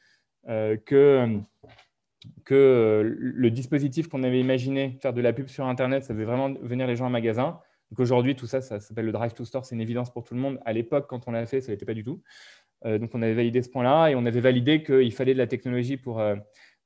euh, 0.48 0.76
que, 0.76 1.38
que 2.44 3.16
le 3.18 3.50
dispositif 3.50 4.08
qu'on 4.08 4.22
avait 4.22 4.40
imaginé, 4.40 4.98
faire 5.00 5.12
de 5.12 5.20
la 5.20 5.32
pub 5.32 5.48
sur 5.48 5.66
Internet, 5.66 6.04
ça 6.04 6.14
faisait 6.14 6.24
vraiment 6.24 6.52
venir 6.62 6.86
les 6.86 6.96
gens 6.96 7.06
en 7.06 7.10
magasin. 7.10 7.60
Donc 7.90 8.00
aujourd'hui, 8.00 8.36
tout 8.36 8.46
ça, 8.46 8.60
ça 8.60 8.80
s'appelle 8.80 9.06
le 9.06 9.12
Drive 9.12 9.34
to 9.34 9.44
Store, 9.44 9.64
c'est 9.64 9.74
une 9.74 9.80
évidence 9.80 10.12
pour 10.12 10.24
tout 10.24 10.34
le 10.34 10.40
monde. 10.40 10.60
À 10.64 10.72
l'époque, 10.72 11.06
quand 11.08 11.26
on 11.26 11.32
l'a 11.32 11.46
fait, 11.46 11.60
ça 11.60 11.72
n'était 11.72 11.86
pas 11.86 11.94
du 11.94 12.04
tout. 12.04 12.22
donc 12.84 13.10
on 13.14 13.22
avait 13.22 13.34
validé 13.34 13.62
ce 13.62 13.68
point-là 13.68 14.10
et 14.10 14.14
on 14.14 14.24
avait 14.26 14.40
validé 14.40 14.84
qu'il 14.84 15.12
fallait 15.12 15.34
de 15.34 15.38
la 15.38 15.48
technologie 15.48 15.96
pour, 15.96 16.22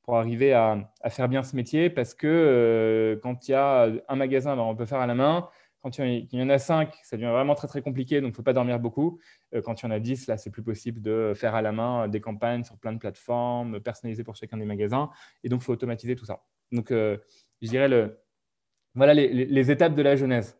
pour 0.02 0.16
arriver 0.16 0.54
à, 0.54 0.90
à, 1.02 1.10
faire 1.10 1.28
bien 1.28 1.42
ce 1.42 1.56
métier 1.56 1.90
parce 1.90 2.14
que 2.14 3.20
quand 3.22 3.46
il 3.46 3.50
y 3.50 3.54
a 3.54 3.90
un 4.08 4.16
magasin, 4.16 4.56
ben, 4.56 4.62
on 4.62 4.74
peut 4.74 4.86
faire 4.86 5.00
à 5.00 5.06
la 5.06 5.14
main. 5.14 5.46
Quand 5.84 5.98
il 5.98 6.26
y 6.32 6.42
en 6.42 6.48
a 6.48 6.58
5, 6.58 6.94
ça 7.02 7.18
devient 7.18 7.28
vraiment 7.28 7.54
très, 7.54 7.68
très 7.68 7.82
compliqué, 7.82 8.22
donc 8.22 8.28
il 8.28 8.30
ne 8.30 8.36
faut 8.36 8.42
pas 8.42 8.54
dormir 8.54 8.80
beaucoup. 8.80 9.18
Euh, 9.54 9.60
quand 9.60 9.82
il 9.82 9.84
y 9.84 9.86
en 9.86 9.90
a 9.90 10.00
10, 10.00 10.28
là, 10.28 10.38
c'est 10.38 10.48
plus 10.48 10.62
possible 10.62 11.02
de 11.02 11.34
faire 11.36 11.54
à 11.54 11.60
la 11.60 11.72
main 11.72 12.08
des 12.08 12.22
campagnes 12.22 12.64
sur 12.64 12.78
plein 12.78 12.94
de 12.94 12.98
plateformes, 12.98 13.80
personnalisées 13.80 14.24
pour 14.24 14.34
chacun 14.34 14.56
des 14.56 14.64
magasins. 14.64 15.10
Et 15.42 15.50
donc, 15.50 15.60
il 15.60 15.64
faut 15.64 15.74
automatiser 15.74 16.16
tout 16.16 16.24
ça. 16.24 16.42
Donc, 16.72 16.90
euh, 16.90 17.18
je 17.60 17.68
dirais, 17.68 17.88
le, 17.88 18.18
voilà 18.94 19.12
les, 19.12 19.70
étapes 19.70 19.94
de 19.94 20.00
la 20.00 20.16
genèse. 20.16 20.58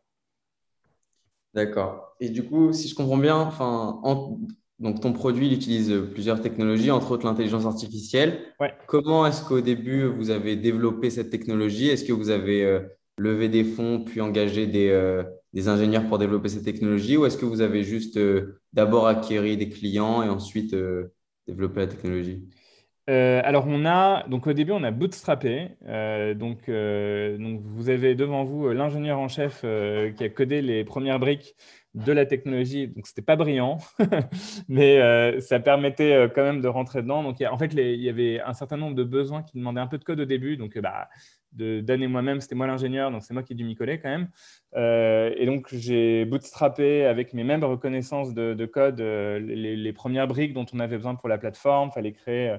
D'accord. 1.54 2.14
Et 2.20 2.28
du 2.28 2.44
coup, 2.44 2.74
si 2.74 2.86
je 2.88 2.94
comprends 2.94 3.16
bien, 3.16 3.38
enfin, 3.38 4.02
donc 4.78 5.00
ton 5.00 5.14
produit 5.14 5.46
il 5.46 5.54
utilise 5.54 5.90
plusieurs 6.12 6.42
technologies, 6.42 6.90
entre 6.90 7.12
autres 7.12 7.24
l'intelligence 7.24 7.64
artificielle. 7.64 8.40
Ouais. 8.60 8.74
Comment 8.88 9.24
est-ce 9.24 9.42
qu'au 9.42 9.62
début, 9.62 10.04
vous 10.04 10.28
avez 10.28 10.56
développé 10.56 11.08
cette 11.08 11.30
technologie? 11.30 11.88
Est-ce 11.88 12.04
que 12.04 12.12
vous 12.12 12.28
avez 12.28 12.62
euh, 12.62 12.80
lever 13.18 13.48
des 13.48 13.64
fonds 13.64 14.00
puis 14.00 14.20
engager 14.20 14.66
des, 14.66 14.90
euh, 14.90 15.22
des 15.52 15.68
ingénieurs 15.68 16.06
pour 16.06 16.18
développer 16.18 16.48
cette 16.48 16.64
technologie 16.64 17.16
ou 17.16 17.26
est-ce 17.26 17.36
que 17.36 17.44
vous 17.44 17.60
avez 17.60 17.84
juste 17.84 18.16
euh, 18.16 18.60
d'abord 18.72 19.06
acquéri 19.06 19.56
des 19.56 19.68
clients 19.68 20.22
et 20.22 20.28
ensuite 20.28 20.74
euh, 20.74 21.12
développé 21.46 21.80
la 21.80 21.86
technologie? 21.86 22.42
Alors, 23.06 23.66
on 23.68 23.84
a, 23.84 24.26
donc 24.28 24.46
au 24.46 24.54
début, 24.54 24.72
on 24.72 24.82
a 24.82 24.90
bootstrappé. 24.90 25.72
donc, 26.36 26.70
donc, 26.70 27.60
vous 27.62 27.90
avez 27.90 28.14
devant 28.14 28.44
vous 28.44 28.70
l'ingénieur 28.70 29.18
en 29.18 29.28
chef 29.28 29.60
qui 29.60 30.24
a 30.24 30.28
codé 30.30 30.62
les 30.62 30.84
premières 30.84 31.18
briques 31.18 31.54
de 31.92 32.12
la 32.12 32.24
technologie. 32.24 32.88
Donc, 32.88 33.06
ce 33.06 33.12
n'était 33.12 33.20
pas 33.20 33.36
brillant, 33.36 33.76
mais 34.68 35.38
ça 35.42 35.60
permettait 35.60 36.30
quand 36.34 36.44
même 36.44 36.62
de 36.62 36.68
rentrer 36.68 37.02
dedans. 37.02 37.22
Donc, 37.22 37.42
en 37.42 37.58
fait, 37.58 37.74
il 37.74 38.00
y 38.02 38.08
avait 38.08 38.40
un 38.40 38.54
certain 38.54 38.78
nombre 38.78 38.96
de 38.96 39.04
besoins 39.04 39.42
qui 39.42 39.58
demandaient 39.58 39.82
un 39.82 39.86
peu 39.86 39.98
de 39.98 40.04
code 40.04 40.20
au 40.20 40.24
début. 40.24 40.56
Donc, 40.56 40.78
bah, 40.78 41.10
d'années 41.55 42.09
moi-même, 42.09 42.40
c'était 42.40 42.55
moi 42.55 42.66
l'ingénieur, 42.66 43.11
donc 43.11 43.22
c'est 43.22 43.32
moi 43.32 43.42
qui 43.42 43.52
ai 43.52 43.57
dû 43.57 43.64
m'y 43.64 43.74
coller 43.74 43.98
quand 44.00 44.09
même. 44.09 44.28
Euh, 44.76 45.32
et 45.36 45.46
donc, 45.46 45.68
j'ai 45.72 46.24
bootstrappé 46.24 47.05
avec 47.05 47.32
mes 47.32 47.44
mêmes 47.44 47.62
reconnaissances 47.62 48.34
de, 48.34 48.66
code 48.66 49.00
euh, 49.00 49.38
les, 49.38 49.92
premières 49.92 50.26
briques 50.26 50.52
dont 50.52 50.66
on 50.72 50.80
avait 50.80 50.96
besoin 50.96 51.14
pour 51.14 51.28
la 51.28 51.38
plateforme. 51.38 51.90
Il 51.90 51.94
fallait 51.94 52.12
créer 52.12 52.50
euh, 52.50 52.59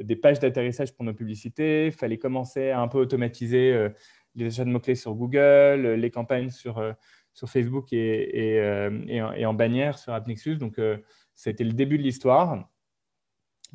des 0.00 0.16
pages 0.16 0.40
d'atterrissage 0.40 0.94
pour 0.94 1.04
nos 1.04 1.14
publicités. 1.14 1.86
Il 1.86 1.92
fallait 1.92 2.18
commencer 2.18 2.70
à 2.70 2.80
un 2.80 2.88
peu 2.88 2.98
automatiser 2.98 3.88
les 4.34 4.46
achats 4.46 4.64
de 4.64 4.70
mots-clés 4.70 4.94
sur 4.94 5.14
Google, 5.14 5.94
les 5.94 6.10
campagnes 6.10 6.50
sur, 6.50 6.82
sur 7.32 7.48
Facebook 7.48 7.92
et, 7.92 8.56
et, 8.56 9.16
et, 9.36 9.46
en, 9.46 9.54
bannière 9.54 9.98
sur 9.98 10.12
AppNexus. 10.12 10.56
Donc, 10.56 10.78
c'était 11.34 11.64
le 11.64 11.72
début 11.72 11.96
de 11.96 12.02
l'histoire. 12.02 12.68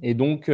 Et 0.04 0.14
donc, 0.14 0.50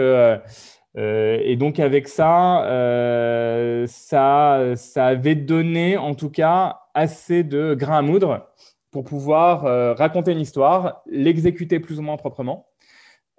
euh, 0.97 1.39
et 1.43 1.55
donc 1.55 1.79
avec 1.79 2.07
ça, 2.07 2.65
euh, 2.65 3.85
ça, 3.87 4.75
ça 4.75 5.07
avait 5.07 5.35
donné 5.35 5.97
en 5.97 6.15
tout 6.15 6.29
cas 6.29 6.79
assez 6.93 7.43
de 7.43 7.73
grains 7.73 7.97
à 7.97 8.01
moudre 8.01 8.49
pour 8.91 9.03
pouvoir 9.03 9.65
euh, 9.65 9.93
raconter 9.93 10.31
une 10.31 10.39
histoire, 10.39 11.01
l'exécuter 11.05 11.79
plus 11.81 11.99
ou 11.99 12.01
moins 12.01 12.17
proprement, 12.17 12.69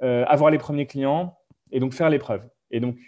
avoir 0.00 0.50
les 0.50 0.58
premiers 0.58 0.86
clients 0.86 1.38
et 1.72 1.80
donc 1.80 1.94
faire 1.94 2.10
l'épreuve. 2.10 2.46
Et 2.70 2.80
donc, 2.80 2.98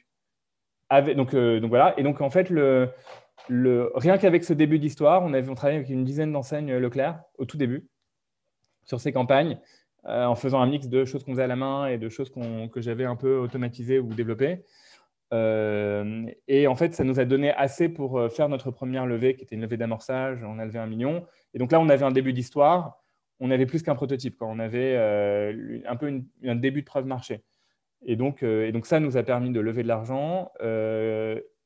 donc, 0.90 1.34
voilà. 1.68 1.92
Et 1.98 2.02
donc 2.02 2.22
en 2.22 2.30
fait, 2.30 2.48
rien 2.48 4.18
qu'avec 4.18 4.44
ce 4.44 4.54
début 4.54 4.78
d'histoire, 4.78 5.22
on 5.22 5.34
avait 5.34 5.50
on 5.50 5.54
travaillait 5.54 5.80
avec 5.80 5.90
une 5.90 6.04
dizaine 6.04 6.32
d'enseignes 6.32 6.74
Leclerc 6.78 7.20
au 7.36 7.44
tout 7.44 7.58
début 7.58 7.86
sur 8.84 9.00
ces 9.00 9.12
campagnes. 9.12 9.58
Euh, 10.08 10.24
en 10.24 10.34
faisant 10.34 10.60
un 10.60 10.66
mix 10.66 10.88
de 10.88 11.04
choses 11.04 11.22
qu'on 11.22 11.32
faisait 11.32 11.42
à 11.42 11.48
la 11.48 11.56
main 11.56 11.86
et 11.86 11.98
de 11.98 12.08
choses 12.08 12.30
que 12.30 12.80
j'avais 12.80 13.04
un 13.04 13.16
peu 13.16 13.36
automatisées 13.36 13.98
ou 13.98 14.14
développées. 14.14 14.64
Euh, 15.34 16.24
et 16.46 16.66
en 16.66 16.74
fait, 16.74 16.94
ça 16.94 17.04
nous 17.04 17.20
a 17.20 17.26
donné 17.26 17.52
assez 17.52 17.90
pour 17.90 18.18
euh, 18.18 18.30
faire 18.30 18.48
notre 18.48 18.70
première 18.70 19.04
levée, 19.04 19.36
qui 19.36 19.42
était 19.44 19.54
une 19.54 19.60
levée 19.60 19.76
d'amorçage. 19.76 20.42
On 20.42 20.58
a 20.58 20.64
levé 20.64 20.78
un 20.78 20.86
million. 20.86 21.26
Et 21.52 21.58
donc 21.58 21.72
là, 21.72 21.80
on 21.80 21.90
avait 21.90 22.06
un 22.06 22.10
début 22.10 22.32
d'histoire. 22.32 23.02
On 23.38 23.50
avait 23.50 23.66
plus 23.66 23.82
qu'un 23.82 23.94
prototype. 23.94 24.38
Quand 24.38 24.50
on 24.50 24.58
avait 24.58 24.96
un 25.86 25.96
peu 25.96 26.22
un 26.44 26.56
début 26.56 26.80
de 26.80 26.86
preuve 26.86 27.04
marché. 27.04 27.44
Et 28.06 28.16
donc, 28.16 28.42
et 28.42 28.72
donc, 28.72 28.86
ça 28.86 29.00
nous 29.00 29.16
a 29.16 29.22
permis 29.22 29.50
de 29.50 29.60
lever 29.60 29.82
de 29.82 29.88
l'argent, 29.88 30.50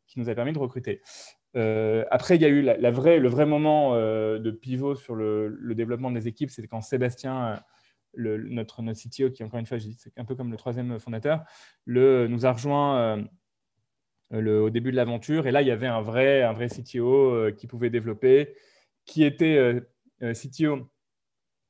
qui 0.07 0.21
nous 0.21 0.29
a 0.29 0.35
permis 0.35 0.53
de 0.53 0.59
recruter. 0.59 1.01
après, 1.55 2.37
il 2.37 2.43
y 2.43 2.45
a 2.45 2.49
eu 2.49 2.61
la, 2.61 2.91
vraie, 2.91 3.19
le 3.19 3.29
vrai 3.29 3.47
moment 3.47 3.95
de 3.95 4.51
pivot 4.51 4.97
sur 4.97 5.15
le, 5.15 5.49
le 5.49 5.75
développement 5.75 6.11
des 6.11 6.29
équipes, 6.29 6.51
c'était 6.51 6.69
quand 6.69 6.83
Sébastien 6.83 7.63
notre, 8.17 8.83
notre 8.83 9.01
CTO, 9.01 9.31
qui 9.31 9.43
encore 9.45 9.59
une 9.59 9.67
fois, 9.67 9.79
c'est 9.81 10.19
un 10.19 10.25
peu 10.25 10.35
comme 10.35 10.51
le 10.51 10.57
troisième 10.57 10.99
fondateur, 10.99 11.45
le, 11.87 12.27
nous 12.29 12.47
a 12.47 12.53
rejoint 12.53 13.27
euh, 14.33 14.41
le, 14.41 14.63
au 14.63 14.71
début 14.71 14.91
de 14.91 14.97
l'aventure. 14.97 15.47
Et 15.47 15.51
là, 15.51 15.63
il 15.63 15.69
y 15.69 15.71
avait 15.71 15.87
un 15.87 16.01
vrai, 16.01 16.43
un 16.43 16.53
vrai 16.53 16.69
CTO 16.69 17.35
euh, 17.35 17.53
qui 17.53 17.67
pouvait 17.67 17.91
développer, 17.91 18.55
qui 19.05 19.25
était 19.25 19.57
euh, 20.23 20.33
CTO 20.33 20.89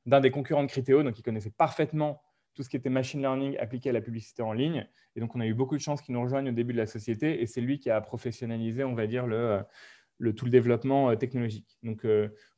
d'un 0.06 0.20
des 0.20 0.30
concurrents 0.30 0.64
de 0.64 0.68
Criteo, 0.68 1.04
donc 1.04 1.18
il 1.18 1.22
connaissait 1.22 1.52
parfaitement 1.56 2.22
tout 2.54 2.62
ce 2.62 2.68
qui 2.68 2.76
était 2.76 2.90
machine 2.90 3.20
learning 3.20 3.56
appliqué 3.58 3.90
à 3.90 3.92
la 3.92 4.00
publicité 4.00 4.42
en 4.42 4.52
ligne. 4.52 4.86
Et 5.16 5.20
donc, 5.20 5.34
on 5.36 5.40
a 5.40 5.46
eu 5.46 5.54
beaucoup 5.54 5.76
de 5.76 5.80
chance 5.80 6.02
qu'il 6.02 6.14
nous 6.14 6.22
rejoigne 6.22 6.48
au 6.48 6.52
début 6.52 6.72
de 6.72 6.78
la 6.78 6.86
société. 6.86 7.40
Et 7.40 7.46
c'est 7.46 7.60
lui 7.60 7.78
qui 7.78 7.88
a 7.88 8.00
professionnalisé, 8.00 8.84
on 8.84 8.94
va 8.94 9.06
dire, 9.06 9.26
le, 9.26 9.62
le 10.18 10.34
tout 10.34 10.44
le 10.44 10.50
développement 10.50 11.16
technologique. 11.16 11.78
Donc, 11.82 12.04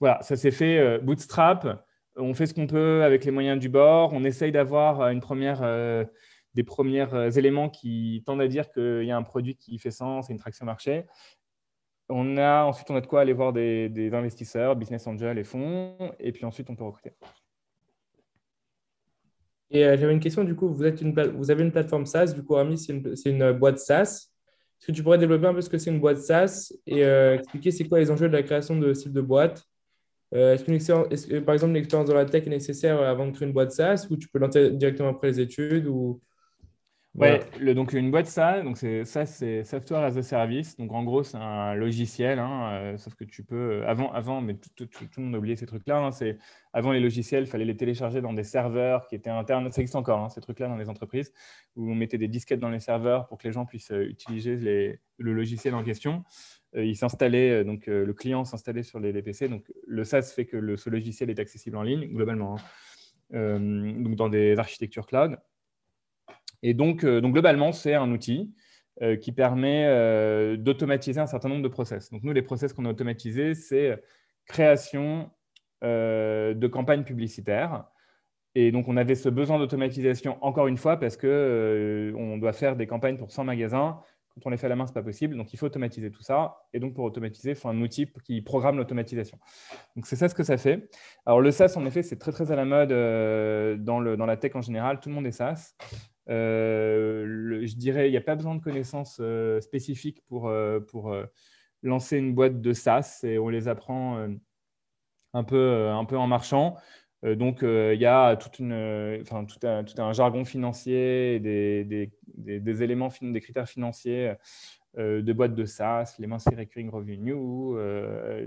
voilà, 0.00 0.20
ça 0.22 0.36
s'est 0.36 0.50
fait 0.50 0.98
bootstrap 0.98 1.86
on 2.16 2.34
fait 2.34 2.46
ce 2.46 2.54
qu'on 2.54 2.66
peut 2.66 3.02
avec 3.02 3.24
les 3.24 3.30
moyens 3.30 3.58
du 3.58 3.68
bord. 3.68 4.12
On 4.12 4.24
essaye 4.24 4.52
d'avoir 4.52 5.00
euh, 5.00 5.10
une 5.10 5.20
première, 5.20 5.62
euh, 5.62 6.04
des 6.54 6.64
premiers 6.64 7.12
euh, 7.12 7.30
éléments 7.30 7.68
qui 7.68 8.22
tendent 8.26 8.40
à 8.40 8.48
dire 8.48 8.70
qu'il 8.70 9.04
y 9.04 9.10
a 9.10 9.16
un 9.16 9.22
produit 9.22 9.56
qui 9.56 9.78
fait 9.78 9.90
sens 9.90 10.30
et 10.30 10.32
une 10.32 10.38
traction 10.38 10.66
marché. 10.66 11.06
On 12.08 12.36
a, 12.36 12.64
ensuite, 12.64 12.90
on 12.90 12.96
a 12.96 13.00
de 13.00 13.06
quoi 13.06 13.22
aller 13.22 13.32
voir 13.32 13.52
des, 13.52 14.10
investisseurs, 14.12 14.76
business 14.76 15.06
angels 15.06 15.38
et 15.38 15.44
fonds, 15.44 15.96
et 16.20 16.32
puis 16.32 16.44
ensuite, 16.44 16.68
on 16.68 16.76
peut 16.76 16.84
recruter. 16.84 17.12
Et 19.70 19.80
j'avais 19.80 20.12
une 20.12 20.20
question, 20.20 20.44
du 20.44 20.54
coup, 20.54 20.68
vous, 20.68 20.84
avez 20.84 21.64
une 21.64 21.72
plateforme 21.72 22.04
SaaS, 22.04 22.34
du 22.34 22.44
coup, 22.44 22.56
Armi, 22.56 22.76
c'est 22.76 22.92
une, 22.92 23.14
une, 23.24 23.52
boîte 23.52 23.78
SaaS. 23.78 24.28
Est-ce 24.78 24.88
que 24.88 24.92
tu 24.92 25.02
pourrais 25.02 25.16
développer 25.16 25.46
un 25.46 25.54
peu 25.54 25.62
ce 25.62 25.70
que 25.70 25.78
c'est 25.78 25.90
une 25.90 25.98
boîte 25.98 26.18
SaaS 26.18 26.74
et 26.86 27.00
expliquer 27.00 27.70
c'est 27.70 27.88
quoi 27.88 27.98
les 27.98 28.10
enjeux 28.10 28.28
de 28.28 28.34
la 28.34 28.42
création 28.42 28.76
de 28.78 28.92
ce 28.92 29.04
type 29.04 29.12
de 29.14 29.22
boîte? 29.22 29.66
Est-ce 30.34 31.26
que, 31.26 31.38
par 31.38 31.54
exemple, 31.54 31.74
l'expérience 31.74 32.08
dans 32.08 32.14
la 32.14 32.24
tech 32.24 32.46
est 32.46 32.50
nécessaire 32.50 33.00
avant 33.00 33.26
de 33.26 33.32
créer 33.32 33.46
une 33.46 33.54
boîte 33.54 33.70
SaaS 33.70 34.06
ou 34.10 34.16
tu 34.16 34.28
peux 34.28 34.38
lancer 34.38 34.70
directement 34.70 35.10
après 35.10 35.28
les 35.28 35.40
études 35.40 35.86
ou... 35.86 36.20
Ouais, 37.14 37.40
le, 37.60 37.74
donc 37.74 37.92
une 37.92 38.10
boîte 38.10 38.26
ça, 38.26 38.60
donc 38.62 38.76
c'est 38.76 39.04
ça 39.04 39.24
c'est 39.24 39.62
software 39.62 40.00
as 40.00 40.16
a 40.16 40.22
service. 40.22 40.76
Donc 40.76 40.92
en 40.92 41.04
gros 41.04 41.22
c'est 41.22 41.36
un 41.36 41.74
logiciel, 41.74 42.40
hein, 42.40 42.70
euh, 42.72 42.96
sauf 42.98 43.14
que 43.14 43.22
tu 43.22 43.44
peux 43.44 43.86
avant 43.86 44.10
avant, 44.12 44.40
mais 44.40 44.54
tout, 44.54 44.88
le 45.16 45.22
monde 45.22 45.36
a 45.36 45.38
oublié 45.38 45.54
ces 45.54 45.66
trucs-là. 45.66 45.98
Hein, 45.98 46.10
c'est 46.10 46.38
avant 46.72 46.90
les 46.90 46.98
logiciels, 46.98 47.44
il 47.44 47.46
fallait 47.46 47.64
les 47.64 47.76
télécharger 47.76 48.20
dans 48.20 48.32
des 48.32 48.42
serveurs 48.42 49.06
qui 49.06 49.14
étaient 49.14 49.30
internes. 49.30 49.70
Ça 49.70 49.80
existe 49.80 49.94
encore 49.94 50.24
hein, 50.24 50.28
ces 50.28 50.40
trucs-là 50.40 50.66
dans 50.66 50.76
les 50.76 50.88
entreprises 50.88 51.32
où 51.76 51.88
on 51.88 51.94
mettait 51.94 52.18
des 52.18 52.26
disquettes 52.26 52.58
dans 52.58 52.68
les 52.68 52.80
serveurs 52.80 53.28
pour 53.28 53.38
que 53.38 53.46
les 53.46 53.52
gens 53.52 53.64
puissent 53.64 53.92
euh, 53.92 54.08
utiliser 54.08 54.98
le 55.18 55.32
logiciel 55.32 55.76
en 55.76 55.84
question. 55.84 56.24
Euh, 56.76 56.84
il 56.84 56.96
s'installait 56.96 57.64
donc 57.64 57.86
le 57.86 58.12
client 58.12 58.44
s'installait 58.44 58.82
sur 58.82 59.00
les, 59.00 59.22
PC. 59.22 59.48
Donc 59.48 59.64
le 59.86 60.04
SaaS 60.04 60.32
fait 60.34 60.46
que 60.46 60.76
ce 60.76 60.90
logiciel 60.90 61.30
est 61.30 61.38
accessible 61.38 61.76
en 61.76 61.82
ligne 61.82 62.08
globalement, 62.08 62.56
donc 63.30 64.16
dans 64.16 64.28
des 64.28 64.58
architectures 64.58 65.06
cloud. 65.06 65.38
Et 66.64 66.72
donc, 66.72 67.04
euh, 67.04 67.20
donc 67.20 67.34
globalement, 67.34 67.72
c'est 67.72 67.92
un 67.92 68.10
outil 68.10 68.54
euh, 69.02 69.16
qui 69.16 69.32
permet 69.32 69.84
euh, 69.86 70.56
d'automatiser 70.56 71.20
un 71.20 71.26
certain 71.26 71.50
nombre 71.50 71.62
de 71.62 71.68
process. 71.68 72.10
Donc 72.10 72.22
nous, 72.22 72.32
les 72.32 72.40
process 72.40 72.72
qu'on 72.72 72.86
a 72.86 72.90
automatisés, 72.90 73.54
c'est 73.54 74.02
création 74.46 75.30
de 75.82 76.66
campagnes 76.66 77.04
publicitaires. 77.04 77.84
Et 78.54 78.72
donc, 78.72 78.88
on 78.88 78.96
avait 78.96 79.16
ce 79.16 79.28
besoin 79.28 79.58
d'automatisation 79.58 80.42
encore 80.42 80.66
une 80.66 80.78
fois 80.78 80.96
parce 80.98 81.18
qu'on 81.18 81.28
on 82.16 82.38
doit 82.38 82.54
faire 82.54 82.74
des 82.74 82.86
campagnes 82.86 83.18
pour 83.18 83.30
100 83.30 83.44
magasins. 83.44 84.00
Quand 84.34 84.48
on 84.48 84.50
les 84.50 84.56
fait 84.56 84.66
à 84.66 84.68
la 84.68 84.76
main, 84.76 84.86
ce 84.86 84.90
n'est 84.90 84.94
pas 84.94 85.02
possible. 85.02 85.36
Donc, 85.36 85.52
il 85.52 85.56
faut 85.56 85.66
automatiser 85.66 86.10
tout 86.10 86.22
ça. 86.22 86.56
Et 86.72 86.80
donc, 86.80 86.94
pour 86.94 87.04
automatiser, 87.04 87.50
il 87.50 87.56
faut 87.56 87.68
un 87.68 87.80
outil 87.80 88.06
qui 88.24 88.42
programme 88.42 88.76
l'automatisation. 88.76 89.38
Donc, 89.94 90.06
c'est 90.06 90.16
ça 90.16 90.28
ce 90.28 90.34
que 90.34 90.42
ça 90.42 90.56
fait. 90.56 90.90
Alors, 91.24 91.40
le 91.40 91.50
SaaS, 91.50 91.74
en 91.76 91.86
effet, 91.86 92.02
c'est 92.02 92.18
très, 92.18 92.32
très 92.32 92.50
à 92.50 92.56
la 92.56 92.64
mode 92.64 92.90
dans, 93.84 94.00
le, 94.00 94.16
dans 94.16 94.26
la 94.26 94.36
tech 94.36 94.56
en 94.56 94.62
général. 94.62 95.00
Tout 95.00 95.08
le 95.08 95.14
monde 95.14 95.26
est 95.26 95.32
SaaS. 95.32 95.74
Euh, 96.30 97.60
je 97.64 97.76
dirais, 97.76 98.08
il 98.08 98.10
n'y 98.12 98.16
a 98.16 98.22
pas 98.22 98.34
besoin 98.34 98.54
de 98.54 98.62
connaissances 98.62 99.18
euh, 99.20 99.60
spécifiques 99.60 100.22
pour, 100.26 100.48
euh, 100.48 100.80
pour 100.80 101.14
lancer 101.82 102.16
une 102.16 102.34
boîte 102.34 102.60
de 102.60 102.72
SaaS 102.72 103.20
et 103.24 103.38
on 103.38 103.48
les 103.48 103.68
apprend 103.68 104.26
un, 105.32 105.44
peu, 105.44 105.88
un 105.90 106.04
peu 106.04 106.16
en 106.16 106.26
marchant. 106.26 106.76
Donc, 107.24 107.60
il 107.62 107.98
y 107.98 108.06
a 108.06 108.36
tout, 108.36 108.62
un, 108.62 110.12
jargon 110.12 110.44
financier, 110.44 111.40
des, 111.40 112.82
éléments, 112.82 113.08
des 113.22 113.40
critères 113.40 113.68
financiers 113.68 114.34
de 114.96 115.32
boîtes 115.32 115.54
de 115.54 115.64
SaaS, 115.64 116.16
les 116.18 116.26
monthly 116.26 116.54
recurring 116.54 116.90
revenue, 116.90 117.34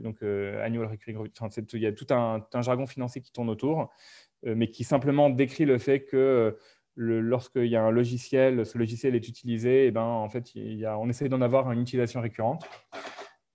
donc 0.02 0.22
annual 0.22 0.88
recurring 0.88 1.18
revenue. 1.18 1.34
Enfin, 1.40 1.50
il 1.74 1.82
y 1.82 1.88
a 1.88 1.92
tout 1.92 2.08
un, 2.12 2.62
jargon 2.62 2.86
financier 2.86 3.22
qui 3.22 3.32
tourne 3.32 3.50
autour, 3.50 3.90
mais 4.44 4.70
qui 4.70 4.84
simplement 4.84 5.30
décrit 5.32 5.66
le 5.66 5.80
fait 5.80 6.02
que 6.02 6.56
lorsqu'il 6.98 7.68
y 7.68 7.76
a 7.76 7.84
un 7.84 7.92
logiciel, 7.92 8.66
ce 8.66 8.78
logiciel 8.78 9.16
est 9.16 9.28
utilisé, 9.28 9.84
et 9.84 9.88
eh 9.88 9.92
ben, 9.92 10.02
en 10.02 10.30
fait, 10.30 10.52
on 10.56 11.10
essaie 11.10 11.30
d'en 11.30 11.42
avoir 11.42 11.72
une 11.72 11.82
utilisation 11.82 12.22
récurrente. 12.22 12.68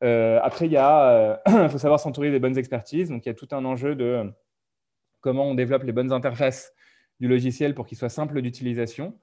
Euh, 0.03 0.41
après, 0.43 0.66
il 0.66 0.77
euh, 0.77 1.37
faut 1.68 1.79
savoir 1.79 2.01
s'entourer 2.01 2.31
des 2.31 2.39
bonnes 2.39 2.59
expertises. 2.59 3.11
Donc, 3.11 3.27
il 3.27 3.29
y 3.29 3.33
a 3.33 3.35
tout 3.35 3.49
un 3.53 3.64
enjeu 3.64 3.95
de 3.95 4.33
comment 5.23 5.47
on 5.47 5.55
développe 5.55 5.85
les 5.85 5.93
bonnes 5.93 6.12
interfaces 6.12 6.75
du 7.20 7.29
logiciel 7.29 7.75
pour 7.75 7.87
qu'il 7.87 7.97
soit 7.97 8.11
simple 8.11 8.43
d'utilisation 8.43 9.18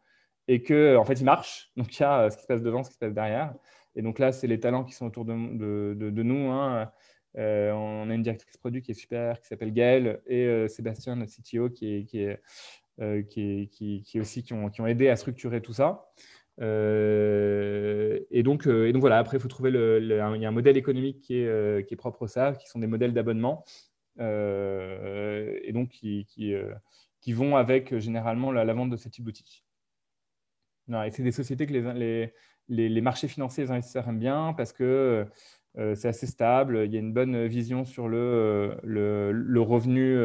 et 0.47 0.63
que, 0.63 0.97
en 0.97 1.05
fait, 1.05 1.19
il 1.19 1.25
marche. 1.25 1.71
Donc, 1.77 1.95
il 1.95 2.01
y 2.01 2.03
a 2.03 2.21
euh, 2.21 2.29
ce 2.31 2.37
qui 2.37 2.41
se 2.41 2.47
passe 2.47 2.63
devant, 2.63 2.83
ce 2.83 2.89
qui 2.89 2.95
se 2.95 2.99
passe 2.99 3.13
derrière. 3.13 3.53
Et 3.95 4.01
donc 4.01 4.17
là, 4.17 4.31
c'est 4.31 4.47
les 4.47 4.59
talents 4.59 4.83
qui 4.83 4.93
sont 4.93 5.05
autour 5.05 5.25
de, 5.25 5.33
nous. 6.23 6.51
Hein. 6.51 6.91
on 7.35 8.09
a 8.09 8.13
une 8.13 8.23
directrice 8.23 8.57
produit 8.57 8.81
qui 8.81 8.91
est 8.91 8.95
super, 8.95 9.39
qui 9.41 9.47
s'appelle 9.47 9.73
Gaëlle, 9.73 10.21
et 10.25 10.67
Sébastien, 10.67 11.15
notre 11.15 11.31
CTO, 11.31 11.69
qui 11.69 12.05
est, 12.13 12.39
euh, 13.01 13.23
aussi 14.15 14.43
qui 14.43 14.53
ont, 14.53 14.87
aidé 14.87 15.09
à 15.09 15.15
structurer 15.15 15.61
tout 15.61 15.73
ça. 15.73 16.09
Euh, 16.61 18.19
et, 18.31 18.43
donc, 18.43 18.67
euh, 18.67 18.91
voilà, 18.95 19.17
après, 19.17 19.37
il 19.37 19.39
faut 19.39 19.47
trouver 19.47 19.69
il 19.69 20.07
y 20.07 20.19
a 20.19 20.27
un 20.27 20.51
modèle 20.51 20.77
économique 20.77 21.21
qui 21.21 21.35
est, 21.35 21.87
qui 21.87 21.93
est 21.93 21.97
propre 21.97 22.23
au 22.23 22.27
ça, 22.27 22.53
qui 22.53 22.67
sont 22.67 22.79
des 22.79 22.87
modèles 22.87 23.13
d'abonnement, 23.13 23.63
et 24.19 25.71
donc 25.73 25.89
qui, 25.89 26.25
qui, 27.21 27.33
vont 27.33 27.55
avec 27.55 27.97
généralement 27.97 28.51
la, 28.51 28.73
vente 28.73 28.89
de 28.89 28.97
ce 28.97 29.09
type 29.09 29.25
d'outils. 29.25 29.63
Et 31.05 31.11
c'est 31.11 31.23
des 31.23 31.31
sociétés 31.31 31.67
que 31.67 31.73
les, 31.73 32.33
les, 32.67 32.89
les, 32.89 33.01
marchés 33.01 33.27
financiers, 33.27 33.63
les 33.65 33.71
investisseurs 33.71 34.07
aiment 34.09 34.19
bien 34.19 34.53
parce 34.57 34.73
que 34.73 35.27
c'est 35.75 36.07
assez 36.07 36.27
stable, 36.27 36.83
il 36.85 36.91
y 36.93 36.97
a 36.97 36.99
une 36.99 37.13
bonne 37.13 37.45
vision 37.45 37.85
sur 37.85 38.07
le, 38.07 38.77
le, 38.83 39.31
le 39.31 39.61
revenu 39.61 40.17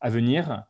à 0.00 0.10
venir. 0.10 0.64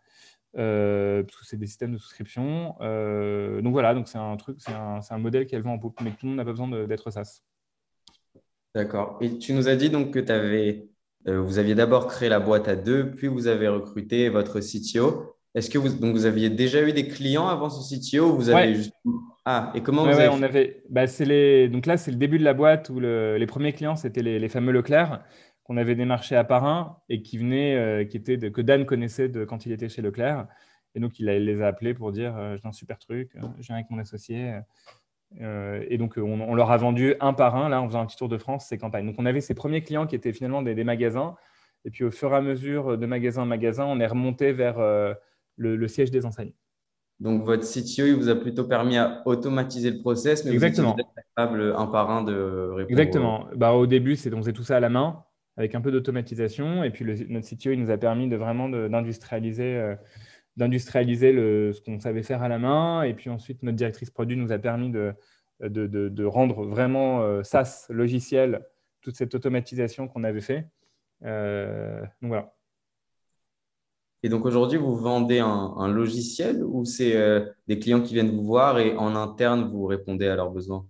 Euh, 0.57 1.23
parce 1.23 1.37
que 1.37 1.47
c'est 1.47 1.57
des 1.57 1.67
systèmes 1.67 1.93
de 1.93 1.99
souscription. 1.99 2.75
Euh, 2.81 3.61
donc 3.61 3.73
voilà, 3.73 3.95
donc 3.95 4.09
c'est 4.09 4.19
un 4.19 4.37
truc, 4.37 4.57
c'est 4.59 4.73
un, 4.73 5.01
un, 5.09 5.19
modèle 5.19 5.47
qui 5.47 5.55
est 5.55 5.67
en 5.67 5.79
poupe, 5.79 6.01
mais 6.01 6.11
tout 6.11 6.25
le 6.25 6.29
monde 6.29 6.39
n'a 6.39 6.45
pas 6.45 6.53
besoin 6.53 6.69
d'être 6.87 7.11
SaaS. 7.11 7.43
D'accord. 8.75 9.19
Et 9.21 9.39
tu 9.39 9.53
nous 9.53 9.69
as 9.69 9.77
dit 9.77 9.91
donc 9.91 10.13
que 10.13 10.33
avais, 10.33 10.79
euh, 10.79 10.85
vous 11.27 11.59
aviez 11.59 11.75
d'abord 11.75 12.07
créé 12.07 12.29
la 12.29 12.41
boîte 12.41 12.69
à 12.69 12.77
deux, 12.77 13.11
puis 13.11 13.27
vous 13.27 13.49
avez 13.49 13.69
recruté 13.69 14.29
votre 14.29 14.61
CTO. 14.61 15.35
Est-ce 15.55 15.69
que 15.71 15.79
vous, 15.79 15.89
donc 15.89 16.15
vous 16.15 16.25
aviez 16.27 16.51
déjà 16.51 16.83
eu 16.83 16.93
des 16.93 17.09
clients 17.09 17.49
avant 17.49 17.69
ce 17.69 17.83
CTO 17.95 18.31
ou 18.31 18.37
vous 18.37 18.49
avez 18.49 18.75
juste... 18.75 18.93
Ah, 19.45 19.73
et 19.75 19.83
comment 19.83 20.05
vous 20.05 20.11
avez 20.11 20.29
on 20.29 20.43
avait... 20.43 20.83
bah, 20.89 21.05
les... 21.21 21.69
Donc 21.69 21.87
là, 21.87 21.97
c'est 21.97 22.11
le 22.11 22.17
début 22.17 22.39
de 22.39 22.45
la 22.45 22.55
boîte 22.55 22.91
où 22.91 23.01
les 23.01 23.47
premiers 23.47 23.73
clients, 23.73 23.97
c'était 23.97 24.23
les, 24.23 24.39
les 24.39 24.49
fameux 24.49 24.73
Leclerc 24.73 25.23
qu'on 25.69 25.77
avait 25.77 25.95
démarché 25.95 26.35
à 26.35 26.45
Parin 26.45 26.97
et 27.11 27.23
qui 27.23 27.37
venait, 27.37 27.77
euh, 27.77 28.05
qui 28.05 28.17
était 28.17 28.51
que 28.51 28.63
Dan 28.63 28.87
connaissait 28.87 29.29
de, 29.29 29.45
quand 29.45 29.67
il 29.67 29.73
était 29.73 29.91
chez 29.91 30.01
Leclerc. 30.01 30.47
Et 30.95 31.01
donc, 31.01 31.21
il, 31.21 31.27
les 31.27 31.61
a 31.61 31.67
appelés 31.67 31.93
pour 31.93 32.11
dire 32.11 32.35
euh, 32.39 32.57
J'ai 32.57 32.67
un 32.67 32.73
super 32.73 32.99
truc, 32.99 33.37
euh, 33.37 33.47
j'ai 33.61 33.75
avec 33.75 33.91
mon 33.91 33.99
associé. 33.99 34.55
Et 35.37 35.99
donc, 35.99 36.15
on, 36.17 36.55
leur 36.55 36.71
a 36.71 36.77
vendu 36.77 37.15
un 37.21 37.33
par 37.33 37.55
un, 37.57 37.69
là, 37.69 37.81
en 37.81 37.87
faisant 37.87 38.01
un 38.01 38.07
petit 38.07 38.17
tour 38.17 38.29
de 38.29 38.39
France, 38.39 38.67
ces 38.67 38.79
campagnes. 38.79 39.07
Donc, 39.07 39.17
on 39.19 39.27
avait 39.27 39.41
ces 39.41 39.55
premiers 39.55 39.83
clients 39.83 40.07
qui 40.07 40.15
étaient 40.15 40.33
finalement 40.33 40.63
des, 40.63 40.85
magasins. 40.85 41.37
Et 41.85 41.91
puis, 41.91 42.05
au 42.05 42.11
fur 42.11 42.33
et 42.33 42.37
à 42.37 42.41
mesure 42.41 42.97
de 42.97 43.07
magasin 43.07 43.43
en 43.43 43.47
magasin, 43.47 43.85
on 43.85 44.01
est 44.01 44.07
remonté 44.07 44.53
vers 44.53 44.79
le, 45.57 45.89
siège 45.89 46.11
des 46.11 46.25
enseignes. 46.25 46.53
Donc, 47.21 47.45
votre 47.45 47.65
CTO, 47.65 48.07
il 48.07 48.15
vous 48.15 48.29
a 48.29 48.37
plutôt 48.37 48.65
permis 48.65 48.97
à 48.97 49.23
automatiser 49.27 49.91
le 49.91 50.01
process, 50.01 50.45
mais 50.45 50.53
Exactement. 50.53 50.95
vous 50.95 51.01
êtes 51.01 51.25
capable 51.35 51.75
un 51.77 51.87
par 51.87 52.11
un 52.11 52.23
de 52.23 52.71
répondre. 52.73 52.91
Exactement. 52.91 53.47
Bah, 53.55 53.73
au 53.73 53.87
début, 53.87 54.17
on 54.33 54.37
faisait 54.39 54.53
tout 54.53 54.65
ça 54.65 54.77
à 54.77 54.81
la 54.81 54.89
main 54.89 55.25
avec 55.59 55.75
un 55.75 55.81
peu 55.81 55.91
d'automatisation. 55.91 56.85
Et 56.85 56.91
puis, 56.91 57.05
notre 57.29 57.47
CTO, 57.47 57.73
il 57.73 57.81
nous 57.81 57.91
a 57.91 57.99
permis 57.99 58.29
de 58.29 58.37
vraiment 58.37 58.69
d'industrialiser 58.69 59.77
euh, 59.77 59.95
d'industrialiser 60.59 61.33
ce 61.73 61.81
qu'on 61.81 62.01
savait 62.01 62.25
faire 62.25 62.43
à 62.43 62.49
la 62.49 62.59
main. 62.59 63.03
Et 63.03 63.15
puis 63.15 63.31
ensuite, 63.31 63.63
notre 63.63 63.77
directrice 63.77 64.11
produit 64.11 64.37
nous 64.37 64.51
a 64.53 64.59
permis 64.59 64.91
de, 64.91 65.15
de, 65.61 65.87
de, 65.87 66.25
rendre 66.25 66.65
vraiment 66.65 67.23
euh, 67.23 67.45
SaaS 67.45 67.87
logiciel 67.91 68.67
toute 69.01 69.15
cette 69.15 69.35
automatisation 69.35 70.09
qu'on 70.09 70.25
avait 70.25 70.41
fait. 70.41 70.67
Euh, 71.25 72.01
donc 72.21 72.29
voilà. 72.29 72.55
Et 74.25 74.29
donc 74.29 74.45
aujourd'hui, 74.45 74.79
vous 74.79 74.97
vendez 74.97 75.39
un, 75.39 75.87
logiciel 75.87 76.65
ou 76.65 76.85
c'est 76.85 77.17
des 77.69 77.79
clients 77.79 78.03
qui 78.03 78.15
viennent 78.15 78.33
vous 78.33 78.43
voir 78.43 78.81
et 78.81 78.97
en 78.97 79.15
interne, 79.15 79.71
vous 79.71 79.87
répondez 79.87 80.27
à 80.27 80.35
leurs 80.35 80.51
besoins? 80.51 80.85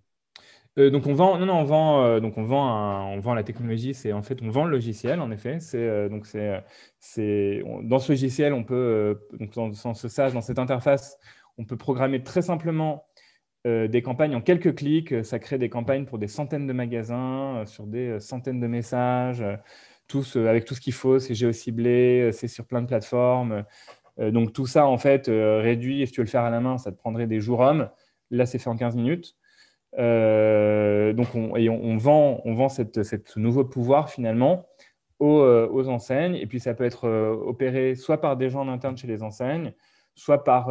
Euh, 0.78 0.90
donc 0.90 1.06
on 1.06 1.14
vend, 1.14 1.38
non, 1.38 1.46
non, 1.46 1.54
on 1.54 1.64
vend, 1.64 2.04
euh, 2.04 2.20
donc 2.20 2.38
on 2.38 2.44
vend, 2.44 3.12
on 3.12 3.18
vend 3.20 3.34
la 3.34 3.42
technologie. 3.42 3.94
C'est 3.94 4.12
en 4.12 4.22
fait, 4.22 4.40
on 4.42 4.50
vend 4.50 4.64
le 4.64 4.70
logiciel. 4.70 5.20
En 5.20 5.30
effet, 5.30 5.58
c'est 5.60 5.78
euh, 5.78 6.08
donc 6.08 6.26
c'est, 6.26 6.62
c'est 7.00 7.62
dans 7.82 7.98
ce 7.98 8.12
logiciel, 8.12 8.52
on 8.52 8.64
peut, 8.64 9.20
donc 9.38 9.54
dans, 9.54 9.72
ce 9.72 10.32
dans 10.32 10.40
cette 10.40 10.58
interface, 10.58 11.18
on 11.58 11.64
peut 11.64 11.76
programmer 11.76 12.22
très 12.22 12.42
simplement 12.42 13.06
des 13.64 14.00
campagnes 14.02 14.34
en 14.34 14.40
quelques 14.40 14.76
clics. 14.76 15.24
Ça 15.24 15.38
crée 15.38 15.58
des 15.58 15.68
campagnes 15.68 16.06
pour 16.06 16.18
des 16.18 16.28
centaines 16.28 16.66
de 16.66 16.72
magasins 16.72 17.64
sur 17.66 17.86
des 17.86 18.18
centaines 18.18 18.60
de 18.60 18.66
messages, 18.66 19.44
tous 20.06 20.36
avec 20.36 20.64
tout 20.64 20.74
ce 20.74 20.80
qu'il 20.80 20.94
faut. 20.94 21.18
C'est 21.18 21.34
géociblé, 21.34 22.30
c'est 22.32 22.48
sur 22.48 22.64
plein 22.66 22.80
de 22.80 22.86
plateformes. 22.86 23.64
donc 24.18 24.54
tout 24.54 24.66
ça, 24.66 24.86
en 24.86 24.96
fait, 24.96 25.26
réduit. 25.28 26.06
Si 26.06 26.12
tu 26.12 26.20
veux 26.20 26.24
le 26.24 26.30
faire 26.30 26.44
à 26.44 26.50
la 26.50 26.60
main, 26.60 26.78
ça 26.78 26.92
te 26.92 26.96
prendrait 26.96 27.26
des 27.26 27.40
jours 27.40 27.60
hommes. 27.60 27.90
Là, 28.30 28.46
c'est 28.46 28.58
fait 28.58 28.70
en 28.70 28.76
15 28.76 28.96
minutes. 28.96 29.37
Euh, 29.96 31.12
donc 31.12 31.34
on, 31.34 31.56
et 31.56 31.68
on, 31.68 31.96
vend, 31.96 32.40
on 32.44 32.54
vend 32.54 32.68
cette, 32.68 33.02
ce 33.02 33.38
nouveau 33.38 33.64
pouvoir 33.64 34.10
finalement 34.10 34.66
aux, 35.18 35.40
euh, 35.40 35.68
aux, 35.70 35.88
enseignes. 35.88 36.34
Et 36.34 36.46
puis 36.46 36.60
ça 36.60 36.74
peut 36.74 36.84
être 36.84 37.06
euh, 37.06 37.32
opéré 37.32 37.94
soit 37.94 38.20
par 38.20 38.36
des 38.36 38.50
gens 38.50 38.60
en 38.60 38.68
interne 38.68 38.96
chez 38.96 39.06
les 39.06 39.22
enseignes, 39.22 39.72
soit 40.14 40.44
par 40.44 40.68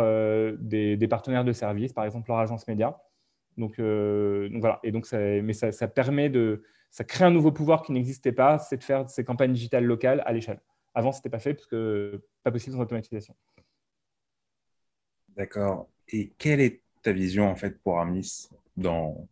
des, 0.59 1.07
partenaires 1.09 1.45
de 1.45 1.53
services, 1.53 1.93
par 1.93 2.05
exemple 2.05 2.29
leur 2.29 2.39
agence 2.39 2.67
média. 2.67 2.99
Donc, 3.57 3.79
voilà. 3.79 4.79
Et 4.83 4.91
donc 4.91 5.05
ça, 5.05 5.17
mais 5.17 5.53
ça, 5.53 5.87
permet 5.87 6.29
de, 6.29 6.63
ça 6.91 7.03
crée 7.03 7.25
un 7.25 7.31
nouveau 7.31 7.51
pouvoir 7.51 7.81
qui 7.81 7.91
n'existait 7.91 8.33
pas, 8.33 8.59
c'est 8.59 8.77
de 8.77 8.83
faire 8.83 9.09
ces 9.09 9.23
campagnes 9.23 9.53
digitales 9.53 9.85
locales 9.85 10.21
à 10.25 10.33
l'échelle. 10.33 10.59
Avant, 10.93 11.11
ce 11.11 11.19
n'était 11.19 11.29
pas 11.29 11.39
fait 11.39 11.53
parce 11.53 11.67
que 11.67 12.21
pas 12.43 12.51
possible 12.51 12.75
sans 12.75 12.81
automatisation. 12.81 13.35
D'accord. 15.29 15.87
Et 16.09 16.31
quelle 16.37 16.59
est 16.59 16.81
ta 17.03 17.11
vision 17.11 17.47
en 17.47 17.55
fait 17.55 17.79
pour 17.79 17.99
Amis 17.99 18.49
dans 18.77 19.27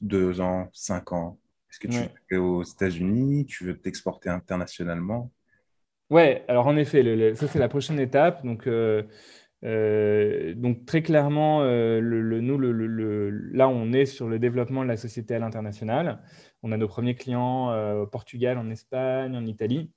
deux 0.00 0.40
ans, 0.40 0.68
cinq 0.72 1.12
ans 1.12 1.38
Est-ce 1.70 1.80
que 1.80 1.88
tu 1.88 1.98
veux 2.30 2.40
aux 2.40 2.62
États-Unis? 2.62 3.46
Tu 3.46 3.64
veux 3.64 3.76
t'exporter 3.78 4.28
internationalement? 4.28 5.32
Ouais, 6.10 6.44
alors 6.48 6.66
en 6.66 6.76
effet, 6.76 7.34
ça 7.34 7.48
c'est 7.48 7.58
la 7.58 7.68
prochaine 7.68 7.98
étape. 8.00 8.44
Donc, 8.44 8.66
euh, 9.64 10.54
donc 10.54 10.86
très 10.86 11.02
clairement, 11.02 11.62
euh, 11.62 12.00
le, 12.00 12.40
nous, 12.40 12.58
là, 12.58 13.68
on 13.68 13.92
est 13.92 14.06
sur 14.06 14.28
le 14.28 14.38
développement 14.38 14.82
de 14.82 14.88
la 14.88 14.96
société 14.96 15.34
à 15.34 15.38
l'international. 15.38 16.22
On 16.62 16.72
a 16.72 16.76
nos 16.76 16.88
premiers 16.88 17.14
clients 17.14 17.70
euh, 17.70 18.02
au 18.02 18.06
Portugal, 18.06 18.58
en 18.58 18.70
Espagne, 18.70 19.36
en 19.36 19.46
Italie. 19.46 19.90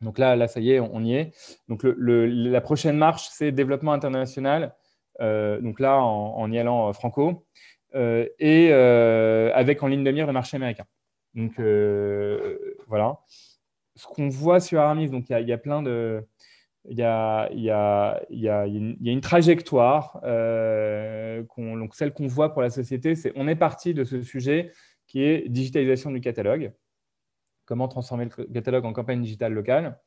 Donc 0.00 0.18
là, 0.18 0.36
là, 0.36 0.48
ça 0.48 0.60
y 0.60 0.72
est, 0.72 0.80
on, 0.80 1.02
y 1.02 1.14
est. 1.14 1.32
Donc 1.68 1.82
la 1.84 2.60
prochaine 2.60 2.96
marche, 2.96 3.28
c'est 3.30 3.52
développement 3.52 3.92
international. 3.92 4.74
Donc 5.20 5.80
là, 5.80 6.02
en, 6.02 6.50
y 6.50 6.58
allant 6.58 6.92
franco 6.92 7.46
et 7.94 8.72
avec 8.72 9.82
en 9.82 9.86
ligne 9.86 10.04
de 10.04 10.10
mire 10.10 10.26
le 10.26 10.32
marché 10.32 10.56
américain. 10.56 10.84
Donc 11.34 11.52
voilà. 12.88 13.18
Ce 13.96 14.06
qu'on 14.06 14.28
voit 14.28 14.60
sur 14.60 14.80
Aramis, 14.80 15.08
donc 15.08 15.30
il 15.30 15.48
y, 15.48 15.52
a 15.52 15.58
plein 15.58 15.80
de 15.80 16.26
il 16.88 16.98
y 16.98 17.02
a, 17.02 17.48
y 17.52 17.70
a, 17.70 18.22
y 18.30 18.48
a, 18.48 18.66
une, 18.66 18.96
y 19.00 19.08
a 19.08 19.12
une 19.12 19.20
trajectoire, 19.20 20.20
euh, 20.24 21.42
donc 21.56 21.94
celle 21.94 22.12
qu'on 22.12 22.26
voit 22.26 22.52
pour 22.52 22.62
la 22.62 22.70
société, 22.70 23.14
c'est 23.14 23.32
on 23.36 23.48
est 23.48 23.56
parti 23.56 23.94
de 23.94 24.04
ce 24.04 24.22
sujet 24.22 24.72
qui 25.06 25.22
est 25.22 25.48
digitalisation 25.48 26.10
du 26.10 26.20
catalogue, 26.20 26.72
comment 27.64 27.88
transformer 27.88 28.28
le 28.36 28.44
catalogue 28.46 28.84
en 28.84 28.92
campagne 28.92 29.22
digitale 29.22 29.54
locale, 29.54 29.98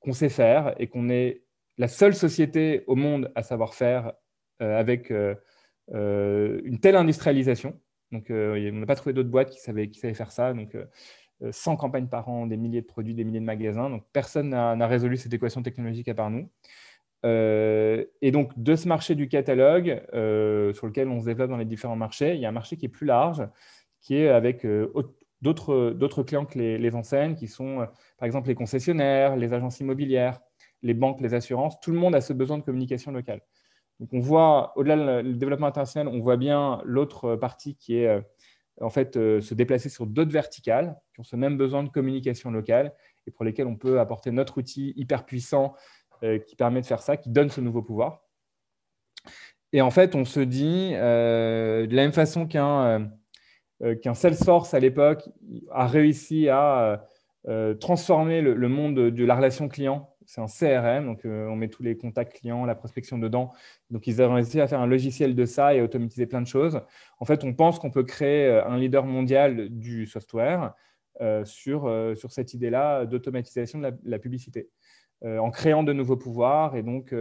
qu'on 0.00 0.12
sait 0.12 0.28
faire 0.28 0.74
et 0.78 0.88
qu'on 0.88 1.08
est 1.08 1.42
la 1.78 1.88
seule 1.88 2.14
société 2.14 2.82
au 2.86 2.96
monde 2.96 3.30
à 3.34 3.42
savoir 3.42 3.74
faire 3.74 4.08
euh, 4.08 4.12
avec 4.60 5.12
euh, 5.92 6.60
une 6.64 6.78
telle 6.78 6.96
industrialisation. 6.96 7.78
Donc, 8.12 8.26
on 8.30 8.72
n'a 8.72 8.86
pas 8.86 8.94
trouvé 8.94 9.12
d'autres 9.12 9.28
boîtes 9.28 9.50
qui 9.50 9.60
savaient, 9.60 9.90
faire 9.92 10.30
ça. 10.30 10.52
Donc, 10.52 10.76
100 11.50 11.72
euh, 11.72 11.76
campagnes 11.76 12.08
par 12.08 12.28
an, 12.28 12.46
des 12.46 12.56
milliers 12.56 12.82
de 12.82 12.86
produits, 12.86 13.14
des 13.14 13.24
milliers 13.24 13.40
de 13.40 13.44
magasins. 13.44 13.90
Donc, 13.90 14.04
personne 14.12 14.50
n'a 14.50 14.86
résolu 14.86 15.16
cette 15.16 15.34
équation 15.34 15.62
technologique 15.62 16.08
à 16.08 16.14
part 16.14 16.30
nous. 16.30 16.48
Euh, 17.24 18.04
et 18.22 18.30
donc, 18.30 18.52
de 18.56 18.76
ce 18.76 18.88
marché 18.88 19.14
du 19.14 19.28
catalogue, 19.28 20.02
euh, 20.14 20.72
sur 20.74 20.86
lequel 20.86 21.08
on 21.08 21.20
se 21.20 21.26
développe 21.26 21.50
dans 21.50 21.56
les 21.56 21.64
différents 21.64 21.96
marchés, 21.96 22.34
il 22.34 22.40
y 22.40 22.46
a 22.46 22.48
un 22.48 22.52
marché 22.52 22.76
qui 22.76 22.86
est 22.86 22.90
plus 22.90 23.06
large, 23.06 23.46
qui 24.00 24.16
est 24.16 24.28
avec 24.28 24.66
d'autres 25.42 26.22
clients 26.22 26.46
que 26.46 26.58
les, 26.58 26.94
enseignes, 26.94 27.34
qui 27.34 27.48
sont 27.48 27.86
par 28.18 28.26
exemple 28.26 28.48
les 28.48 28.54
concessionnaires, 28.54 29.36
les 29.36 29.52
agences 29.52 29.80
immobilières, 29.80 30.40
les 30.82 30.94
banques, 30.94 31.20
les 31.20 31.34
assurances. 31.34 31.80
Tout 31.80 31.90
le 31.90 31.98
monde 31.98 32.14
a 32.14 32.20
ce 32.20 32.32
besoin 32.32 32.58
de 32.58 32.62
communication 32.62 33.10
locale. 33.10 33.40
Donc, 34.00 34.10
on 34.12 34.20
voit, 34.20 34.72
au-delà 34.76 35.22
du 35.22 35.34
développement 35.36 35.68
international, 35.68 36.08
on 36.08 36.20
voit 36.20 36.36
bien 36.36 36.80
l'autre 36.84 37.36
partie 37.36 37.76
qui 37.76 37.96
est 37.96 38.22
en 38.80 38.90
fait, 38.90 39.16
euh, 39.16 39.40
se 39.40 39.54
déplacer 39.54 39.88
sur 39.88 40.06
d'autres 40.06 40.32
verticales 40.32 40.96
qui 41.14 41.20
ont 41.20 41.24
ce 41.24 41.36
même 41.36 41.56
besoin 41.56 41.82
de 41.82 41.88
communication 41.88 42.50
locale 42.50 42.92
et 43.26 43.30
pour 43.30 43.44
lesquelles 43.44 43.66
on 43.66 43.76
peut 43.76 44.00
apporter 44.00 44.30
notre 44.30 44.58
outil 44.58 44.92
hyper 44.96 45.24
puissant 45.24 45.74
euh, 46.22 46.38
qui 46.38 46.56
permet 46.56 46.80
de 46.80 46.86
faire 46.86 47.02
ça, 47.02 47.16
qui 47.16 47.30
donne 47.30 47.48
ce 47.48 47.60
nouveau 47.60 47.82
pouvoir. 47.82 48.22
Et 49.72 49.80
en 49.80 49.90
fait, 49.90 50.14
on 50.14 50.24
se 50.24 50.40
dit, 50.40 50.92
euh, 50.94 51.86
de 51.86 51.94
la 51.94 52.02
même 52.02 52.12
façon 52.12 52.46
qu'un 52.46 53.10
qu'un 54.00 54.14
Salesforce 54.14 54.72
à 54.72 54.80
l'époque 54.80 55.28
a 55.70 55.86
réussi 55.86 56.48
à 56.48 57.06
transformer 57.78 58.40
le, 58.40 58.68
monde 58.70 58.94
de 58.94 59.24
la 59.26 59.36
relation 59.36 59.68
client 59.68 60.15
c'est 60.26 60.40
un 60.40 60.46
CRM, 60.46 61.06
donc 61.06 61.24
euh, 61.24 61.46
on 61.48 61.56
met 61.56 61.68
tous 61.68 61.82
les 61.82 61.96
contacts 61.96 62.38
clients, 62.38 62.64
la 62.64 62.74
prospection 62.74 63.18
dedans. 63.18 63.52
Donc 63.90 64.06
ils 64.06 64.20
ont 64.20 64.34
réussi 64.34 64.60
à 64.60 64.66
faire 64.66 64.80
un 64.80 64.86
logiciel 64.86 65.34
de 65.34 65.44
ça 65.46 65.74
et 65.74 65.80
automatiser 65.80 66.26
plein 66.26 66.42
de 66.42 66.46
choses. 66.46 66.80
En 67.18 67.24
fait, 67.24 67.44
on 67.44 67.54
pense 67.54 67.78
qu'on 67.78 67.90
peut 67.90 68.02
créer 68.02 68.46
euh, 68.46 68.66
un 68.66 68.76
leader 68.76 69.04
mondial 69.06 69.68
du 69.70 70.06
software 70.06 70.74
euh, 71.20 71.44
sur, 71.44 71.90
sur 72.16 72.32
cette 72.32 72.52
idée-là 72.54 73.06
d'automatisation 73.06 73.78
de 73.78 73.92
la, 74.04 74.18
publicité, 74.18 74.68
en 75.24 75.50
créant 75.50 75.82
de 75.82 75.92
nouveaux 75.92 76.16
pouvoirs 76.16 76.76
et 76.76 76.82
donc 76.82 77.14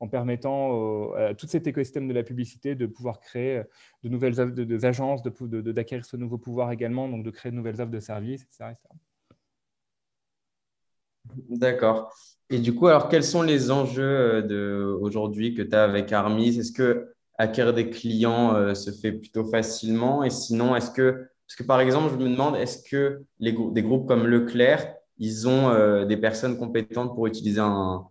en 0.00 0.08
permettant 0.08 1.12
à 1.12 1.34
tout 1.34 1.46
cet 1.46 1.66
écosystème 1.66 2.08
de 2.08 2.12
la 2.12 2.24
publicité 2.24 2.74
de 2.74 2.86
pouvoir 2.86 3.20
créer 3.20 3.62
de 4.02 4.08
nouvelles 4.08 4.40
offres 4.40 4.54
de, 4.54 4.84
agences, 4.84 5.22
d'acquérir 5.22 6.04
ce 6.04 6.16
nouveau 6.16 6.38
pouvoir 6.38 6.72
également, 6.72 7.08
donc 7.08 7.24
de 7.24 7.30
créer 7.30 7.52
de 7.52 7.56
nouvelles 7.56 7.80
offres 7.80 7.92
de 7.92 8.00
services, 8.00 8.42
etc. 8.42 8.74
D'accord. 11.48 12.12
Et 12.48 12.58
du 12.58 12.74
coup, 12.74 12.86
alors, 12.86 13.08
quels 13.08 13.24
sont 13.24 13.42
les 13.42 13.70
enjeux 13.70 14.44
euh, 14.50 14.96
aujourd'hui 15.00 15.54
que 15.54 15.62
tu 15.62 15.74
as 15.74 15.84
avec 15.84 16.12
Armis? 16.12 16.58
Est-ce 16.58 16.72
que 16.72 17.08
acquérir 17.38 17.74
des 17.74 17.90
clients 17.90 18.54
euh, 18.54 18.74
se 18.74 18.90
fait 18.90 19.12
plutôt 19.12 19.44
facilement? 19.44 20.22
Et 20.22 20.30
sinon, 20.30 20.76
est-ce 20.76 20.90
que, 20.90 21.28
parce 21.46 21.56
que 21.56 21.64
par 21.64 21.80
exemple, 21.80 22.12
je 22.12 22.24
me 22.24 22.30
demande, 22.30 22.56
est-ce 22.56 22.88
que 22.88 23.22
les, 23.40 23.52
des 23.72 23.82
groupes 23.82 24.06
comme 24.06 24.26
Leclerc, 24.26 24.94
ils 25.18 25.48
ont 25.48 25.70
euh, 25.70 26.04
des 26.04 26.16
personnes 26.16 26.56
compétentes 26.56 27.14
pour 27.14 27.26
utiliser 27.26 27.60
un, 27.60 28.04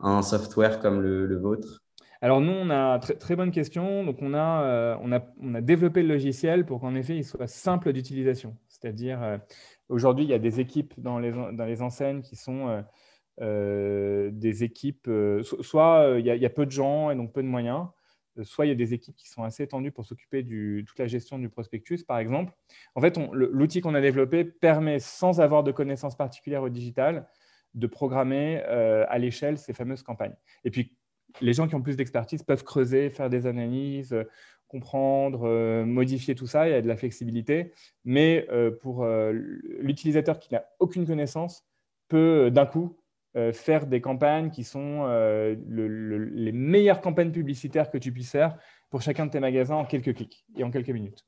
un 0.00 0.22
software 0.22 0.80
comme 0.80 1.02
le, 1.02 1.36
vôtre? 1.36 1.82
Alors 2.22 2.40
nous, 2.40 2.52
on 2.52 2.70
a 2.70 2.98
très, 2.98 3.14
très 3.14 3.36
bonne 3.36 3.50
question. 3.50 4.04
Donc 4.04 4.22
on 4.22 4.32
a, 4.32 4.96
on, 5.02 5.12
a, 5.12 5.20
on 5.42 5.54
a 5.54 5.60
développé 5.60 6.02
le 6.02 6.08
logiciel 6.08 6.64
pour 6.64 6.80
qu'en 6.80 6.94
effet, 6.94 7.16
il 7.16 7.24
soit 7.24 7.46
simple 7.48 7.92
d'utilisation. 7.92 8.56
C'est-à-dire, 8.68 9.40
Aujourd'hui, 9.92 10.24
il 10.24 10.30
y 10.30 10.34
a 10.34 10.38
des 10.38 10.58
équipes 10.58 10.94
dans 10.96 11.18
les, 11.18 11.32
dans 11.32 11.66
les 11.66 11.82
enseignes 11.82 12.22
qui 12.22 12.34
sont 12.34 12.68
euh, 12.68 12.82
euh, 13.42 14.30
des 14.32 14.64
équipes, 14.64 15.06
euh, 15.06 15.42
soit 15.42 16.14
il 16.18 16.24
y, 16.24 16.46
a, 16.46 16.50
peu 16.50 16.64
de 16.64 16.70
gens 16.70 17.10
et 17.10 17.14
donc 17.14 17.34
peu 17.34 17.42
de 17.42 17.48
moyens, 17.48 17.88
soit 18.42 18.64
il 18.64 18.70
y 18.70 18.72
a 18.72 18.74
des 18.74 18.94
équipes 18.94 19.16
qui 19.16 19.28
sont 19.28 19.42
assez 19.42 19.64
étendues 19.64 19.92
pour 19.92 20.06
s'occuper 20.06 20.42
de 20.42 20.80
toute 20.80 20.98
la 20.98 21.06
gestion 21.08 21.38
du 21.38 21.50
prospectus, 21.50 22.04
par 22.04 22.18
exemple. 22.18 22.54
En 22.94 23.02
fait, 23.02 23.18
l'outil 23.32 23.82
qu'on 23.82 23.94
a 23.94 24.00
développé 24.00 24.44
permet, 24.44 24.98
sans 24.98 25.42
avoir 25.42 25.62
de 25.62 25.72
connaissances 25.72 26.16
particulières 26.16 26.62
au 26.62 26.70
digital, 26.70 27.28
de 27.74 27.86
programmer 27.86 28.62
à 28.62 29.18
l'échelle 29.18 29.58
ces 29.58 29.74
fameuses 29.74 30.02
campagnes. 30.02 30.36
Et 30.64 30.70
puis, 30.70 30.96
les 31.42 31.52
gens 31.52 31.68
qui 31.68 31.74
ont 31.74 31.82
plus 31.82 31.96
d'expertise 31.96 32.42
peuvent 32.42 32.64
creuser, 32.64 33.10
faire 33.10 33.28
des 33.28 33.46
analyses, 33.46 34.16
comprendre, 34.72 35.42
euh, 35.44 35.84
modifier 35.84 36.34
tout 36.34 36.46
ça, 36.46 36.66
il 36.66 36.72
y 36.72 36.74
a 36.74 36.82
de 36.82 36.88
la 36.88 36.96
flexibilité. 36.96 37.72
Mais 38.04 38.46
euh, 38.50 38.70
pour 38.70 39.04
euh, 39.04 39.32
l'utilisateur 39.80 40.38
qui 40.38 40.52
n'a 40.52 40.64
aucune 40.80 41.06
connaissance, 41.06 41.64
peut 42.08 42.50
d'un 42.50 42.66
coup 42.66 42.98
faire 43.54 43.86
des 43.86 44.02
campagnes 44.02 44.50
qui 44.50 44.62
sont 44.62 45.06
les 45.66 46.52
meilleures 46.52 47.00
campagnes 47.00 47.32
publicitaires 47.32 47.90
que 47.90 47.96
tu 47.96 48.12
puisses 48.12 48.32
faire 48.32 48.58
pour 48.90 49.00
chacun 49.00 49.24
de 49.24 49.30
tes 49.30 49.40
magasins 49.40 49.76
en 49.76 49.86
quelques 49.86 50.14
clics 50.14 50.44
et 50.54 50.62
en 50.62 50.70
quelques 50.70 50.90
minutes. 50.90 51.24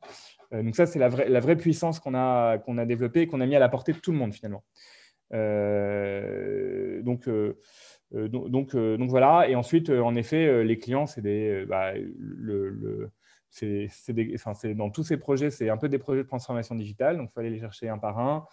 donc 0.53 0.77
ça, 0.77 0.85
c'est 0.85 0.99
la 0.99 1.09
vraie, 1.09 1.31
la 1.31 1.41
vraie 1.41 1.57
puissance 1.57 2.01
qu'on 2.01 2.15
a, 2.15 2.59
qu'on 2.59 2.77
a 2.77 2.85
développée 2.85 3.23
et 3.23 3.27
qu'on 3.27 3.41
a 3.41 3.47
mis 3.47 3.57
à 3.57 3.59
la 3.59 3.71
portée 3.71 3.95
de 3.95 3.99
tout 3.99 4.13
le 4.13 4.19
monde 4.19 4.35
finalement. 4.35 4.63
donc, 7.03 7.31
donc, 8.13 8.77
donc, 8.77 9.09
voilà. 9.09 9.49
Et 9.49 9.55
ensuite, 9.55 9.89
en 9.89 10.15
effet, 10.15 10.63
les 10.63 10.77
clients, 10.77 11.07
c'est 11.07 11.23
des, 11.23 11.65
bah, 11.67 11.95
le, 11.97 13.11
c'est 13.55 14.75
dans 14.75 14.91
tous 14.91 15.05
ces 15.05 15.17
projets, 15.17 15.51
c'est 15.51 15.71
un 15.71 15.77
peu 15.77 15.89
des 15.89 15.99
projets 15.99 16.23
de 16.23 16.29
transformation 16.29 16.75
digitale, 16.75 17.17
donc 17.17 17.31
il 17.31 17.33
faut 17.33 17.41
aller 17.41 17.51
les 17.51 17.61
chercher 17.61 17.89
un 17.89 17.99
par 17.99 18.19
un. 18.19 18.47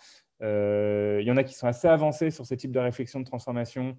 Euh, 0.43 1.20
il 1.22 1.28
y 1.28 1.32
en 1.32 1.38
a 1.38 1.43
qui 1.43 1.54
sont 1.54 1.68
assez 1.68 1.88
avancés 1.88 2.32
sur 2.32 2.45
ce 2.45 2.56
type 2.56 2.72
de 2.72 2.80
réflexion 2.80 3.20
de 3.20 3.26
transformation 3.26 3.97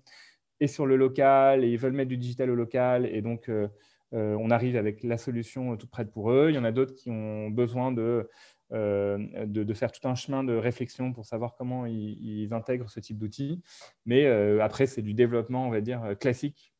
et 0.60 0.68
sur 0.68 0.86
le 0.86 0.96
local, 0.96 1.64
et 1.64 1.68
ils 1.70 1.78
veulent 1.78 1.92
mettre 1.92 2.08
du 2.08 2.16
digital 2.16 2.50
au 2.50 2.54
local, 2.54 3.06
et 3.06 3.20
donc 3.20 3.48
euh, 3.48 3.68
euh, 4.14 4.36
on 4.38 4.50
arrive 4.50 4.76
avec 4.76 5.02
la 5.02 5.18
solution 5.18 5.76
toute 5.76 5.90
prête 5.90 6.12
pour 6.12 6.30
eux. 6.30 6.50
Il 6.50 6.54
y 6.54 6.58
en 6.58 6.64
a 6.64 6.72
d'autres 6.72 6.94
qui 6.94 7.10
ont 7.10 7.50
besoin 7.50 7.90
de, 7.90 8.28
faire 8.70 9.92
tout 9.92 10.06
un 10.06 10.14
chemin 10.14 10.44
de 10.44 10.54
réflexion 10.54 11.12
pour 11.12 11.26
savoir 11.26 11.56
comment 11.56 11.86
ils, 11.86 12.52
intègrent 12.52 12.90
ce 12.90 13.00
type 13.00 13.18
d'outils. 13.18 13.60
Mais 14.06 14.26
après, 14.60 14.86
c'est 14.86 15.02
du 15.02 15.14
développement, 15.14 15.66
on 15.66 15.70
va 15.70 15.80
dire, 15.80 16.16
classique, 16.20 16.74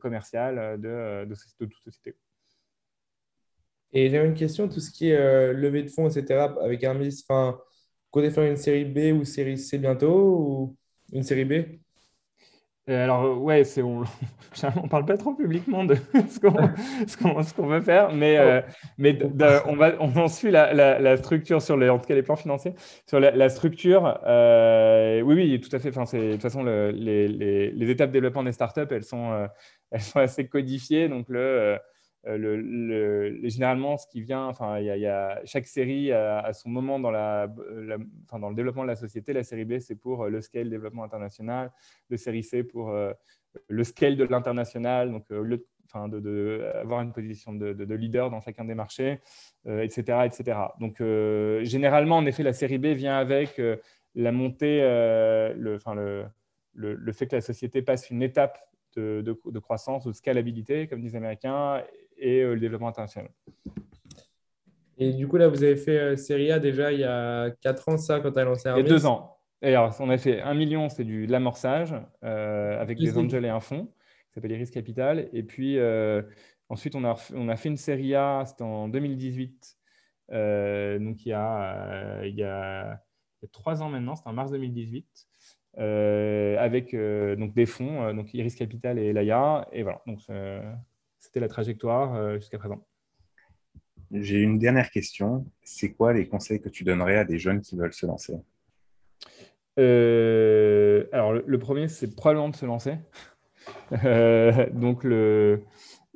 commercial 0.00 0.80
de 0.80 1.34
toute 1.58 1.74
société. 1.84 2.16
Et 3.92 4.10
j'avais 4.10 4.26
une 4.26 4.34
question, 4.34 4.68
tout 4.68 4.80
ce 4.80 4.90
qui 4.90 5.10
est 5.10 5.16
euh, 5.16 5.52
levée 5.52 5.82
de 5.82 5.88
fonds, 5.88 6.08
etc., 6.08 6.40
avec 6.62 6.82
Hermes, 6.82 7.08
enfin, 7.28 7.58
comptez 8.10 8.30
faire 8.30 8.44
une 8.44 8.56
série 8.56 8.84
B 8.84 9.18
ou 9.18 9.24
série 9.24 9.58
C 9.58 9.78
bientôt 9.78 10.36
ou 10.38 10.76
une 11.12 11.22
série 11.22 11.44
B? 11.46 11.52
Euh, 12.90 13.04
alors, 13.04 13.24
euh, 13.24 13.34
ouais, 13.34 13.64
c'est, 13.64 13.82
on 13.82 14.00
ne 14.62 14.88
parle 14.88 15.04
pas 15.04 15.16
trop 15.16 15.34
publiquement 15.34 15.84
de 15.84 15.94
ce 16.28 16.38
qu'on, 16.40 17.44
ce 17.44 17.54
qu'on, 17.54 17.66
veut 17.66 17.80
faire, 17.80 18.12
mais, 18.12 18.38
oh. 18.40 18.70
mais 18.98 19.18
on, 19.66 19.76
va, 19.76 19.94
on 20.00 20.14
en 20.16 20.28
suit 20.28 20.50
la, 20.50 20.72
la, 20.74 21.16
structure 21.16 21.60
sur 21.60 21.76
les, 21.76 21.88
en 21.88 21.98
tout 21.98 22.06
cas 22.06 22.14
les 22.14 22.22
plans 22.22 22.36
financiers. 22.36 22.74
Sur 23.06 23.20
la, 23.20 23.48
structure, 23.48 24.18
oui, 25.24 25.34
oui, 25.34 25.60
tout 25.60 25.74
à 25.74 25.78
fait. 25.78 25.96
Enfin, 25.96 26.04
de 26.16 26.32
toute 26.32 26.42
façon, 26.42 26.62
le, 26.62 26.90
les, 26.90 27.28
les, 27.28 27.70
les, 27.70 27.90
étapes 27.90 28.10
de 28.10 28.14
développement 28.14 28.42
des 28.42 28.52
startups, 28.52 28.80
elles 28.90 29.04
sont, 29.04 29.48
elles 29.90 30.00
sont 30.00 30.20
assez 30.20 30.46
codifiées. 30.46 31.08
Donc, 31.08 31.26
le, 31.28 31.78
euh, 32.26 32.36
le, 32.36 33.48
généralement, 33.48 33.96
ce 33.96 34.06
qui 34.06 34.20
vient, 34.20 34.46
enfin, 34.46 34.80
il 34.80 34.86
y, 34.86 35.06
a, 35.06 35.40
chaque 35.44 35.66
série 35.66 36.12
a, 36.12 36.52
son 36.52 36.68
moment 36.68 36.98
dans, 36.98 37.10
la, 37.10 37.46
dans 37.48 38.48
le 38.48 38.54
développement 38.54 38.82
de 38.82 38.88
la 38.88 38.96
société. 38.96 39.32
La 39.32 39.44
série 39.44 39.64
B, 39.64 39.78
c'est 39.78 39.94
pour 39.94 40.24
euh, 40.24 40.28
le 40.28 40.40
scale 40.40 40.68
développement 40.68 41.04
international. 41.04 41.72
Le 42.08 42.16
série 42.16 42.42
C 42.42 42.64
pour 42.64 42.90
euh, 42.90 43.12
le 43.68 43.84
scale 43.84 44.16
de 44.16 44.24
l'international. 44.24 45.12
Donc, 45.12 45.30
au 45.30 45.42
lieu 45.42 45.58
de, 45.58 45.66
enfin, 45.86 46.08
de, 46.08 46.68
avoir 46.74 47.02
une 47.02 47.12
position 47.12 47.52
de, 47.54 47.94
leader 47.94 48.30
dans 48.30 48.40
chacun 48.40 48.64
des 48.64 48.74
marchés, 48.74 49.20
etc., 49.66 50.26
etc. 50.26 50.58
Donc, 50.80 50.98
généralement, 51.64 52.18
en 52.18 52.26
effet, 52.26 52.42
la 52.42 52.52
série 52.52 52.78
B 52.78 52.88
vient 52.88 53.16
avec 53.16 53.60
la 54.14 54.32
montée, 54.32 54.80
le, 54.80 55.76
enfin, 55.76 55.94
le, 55.94 56.26
le, 56.74 57.12
fait 57.12 57.26
que 57.26 57.36
la 57.36 57.40
société 57.40 57.80
passe 57.80 58.10
une 58.10 58.22
étape 58.22 58.58
de, 58.96 59.58
croissance 59.60 60.04
ou 60.06 60.10
de 60.10 60.16
scalabilité, 60.16 60.86
comme 60.86 61.00
disent 61.00 61.12
les 61.12 61.18
Américains, 61.18 61.82
et 62.18 62.42
le 62.42 62.58
développement 62.58 62.88
international. 62.88 63.30
Et 64.98 65.12
du 65.12 65.28
coup, 65.28 65.36
là, 65.36 65.48
vous 65.48 65.62
avez 65.62 65.76
fait 65.76 66.16
Serie 66.16 66.50
A 66.50 66.58
déjà 66.58 66.92
il 66.92 67.00
y 67.00 67.04
a 67.04 67.50
4 67.62 67.88
ans, 67.88 67.96
ça, 67.96 68.20
quand 68.20 68.32
tu 68.32 68.38
as 68.38 68.44
lancé 68.44 68.68
Hermès 68.68 68.84
Il 68.84 68.88
y 68.88 68.90
a 68.90 68.98
2 68.98 69.06
ans. 69.06 69.38
alors, 69.62 69.94
on 70.00 70.10
a 70.10 70.18
fait 70.18 70.40
1 70.40 70.54
million, 70.54 70.88
c'est 70.88 71.04
de 71.04 71.30
l'amorçage 71.30 71.94
avec 72.22 72.98
des 72.98 73.16
angels 73.16 73.44
et 73.44 73.48
un 73.48 73.60
fonds 73.60 73.86
qui 73.86 74.34
s'appelle 74.34 74.52
Iris 74.52 74.70
Capital. 74.70 75.28
Et 75.32 75.44
puis, 75.44 75.78
ensuite, 76.68 76.96
on 76.96 77.04
a, 77.04 77.14
on 77.34 77.48
a 77.48 77.56
fait 77.56 77.68
une 77.68 77.76
Serie 77.76 78.14
A, 78.14 78.44
c'était 78.44 78.64
en 78.64 78.88
2018. 78.88 79.76
donc, 80.30 81.24
il 81.24 81.28
y 81.28 81.32
a, 81.32 82.24
il 82.24 82.34
y 82.34 82.42
a 82.42 83.00
il 83.40 83.44
y 83.44 83.48
a 83.48 83.50
trois 83.52 83.82
ans 83.82 83.88
maintenant, 83.88 84.16
c'était 84.16 84.28
en 84.28 84.32
mars 84.32 84.50
2018, 84.50 85.06
euh, 85.78 86.56
avec 86.58 86.92
euh, 86.92 87.36
donc 87.36 87.54
des 87.54 87.66
fonds, 87.66 88.02
euh, 88.02 88.12
donc 88.12 88.34
Iris 88.34 88.56
Capital 88.56 88.98
et 88.98 89.12
Laia. 89.12 89.68
Et 89.72 89.82
voilà, 89.82 90.02
donc 90.06 90.20
c'était 91.18 91.40
la 91.40 91.48
trajectoire 91.48 92.38
jusqu'à 92.38 92.58
présent. 92.58 92.86
J'ai 94.10 94.38
une 94.38 94.58
dernière 94.58 94.90
question. 94.90 95.46
C'est 95.62 95.92
quoi 95.92 96.12
les 96.12 96.26
conseils 96.28 96.60
que 96.60 96.68
tu 96.68 96.84
donnerais 96.84 97.18
à 97.18 97.24
des 97.24 97.38
jeunes 97.38 97.60
qui 97.60 97.76
veulent 97.76 97.92
se 97.92 98.06
lancer? 98.06 98.34
Alors, 99.76 101.32
le, 101.32 101.58
premier, 101.58 101.88
c'est 101.88 102.16
probablement 102.16 102.48
de 102.48 102.56
se 102.56 102.66
lancer. 102.66 102.96
donc, 104.72 105.04
le, 105.04 105.62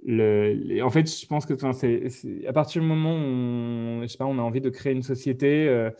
le, 0.04 0.82
en 0.82 0.90
fait, 0.90 1.08
je 1.08 1.26
pense 1.26 1.46
que 1.46 1.54
c'est 1.72 2.46
à 2.46 2.52
partir 2.52 2.82
du 2.82 2.88
moment 2.88 3.14
où 3.14 3.18
on, 3.18 4.02
je 4.02 4.08
sais 4.08 4.18
pas, 4.18 4.26
on 4.26 4.38
a 4.38 4.42
envie 4.42 4.60
de 4.60 4.70
créer 4.70 4.92
une 4.92 5.02
société, 5.02 5.68
euh, 5.68 5.90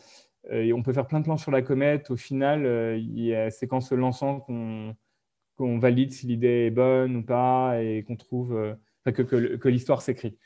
et 0.51 0.73
on 0.73 0.83
peut 0.83 0.93
faire 0.93 1.07
plein 1.07 1.21
de 1.21 1.25
plans 1.25 1.37
sur 1.37 1.53
la 1.53 1.63
comète. 1.63 2.11
Au 2.11 2.17
final, 2.17 2.67
euh, 2.67 3.51
c'est 3.51 3.69
qu'en 3.69 3.81
se 3.81 3.95
lançant 3.95 4.41
qu'on 4.41 5.79
valide 5.79 6.13
si 6.13 6.27
l'idée 6.27 6.67
est 6.67 6.71
bonne 6.71 7.17
ou 7.17 7.23
pas 7.23 7.81
et 7.81 8.03
qu'on 8.03 8.17
trouve 8.17 8.77
euh, 9.09 9.59
que, 9.59 9.69
l'histoire 9.69 10.03
s'écrit. 10.03 10.39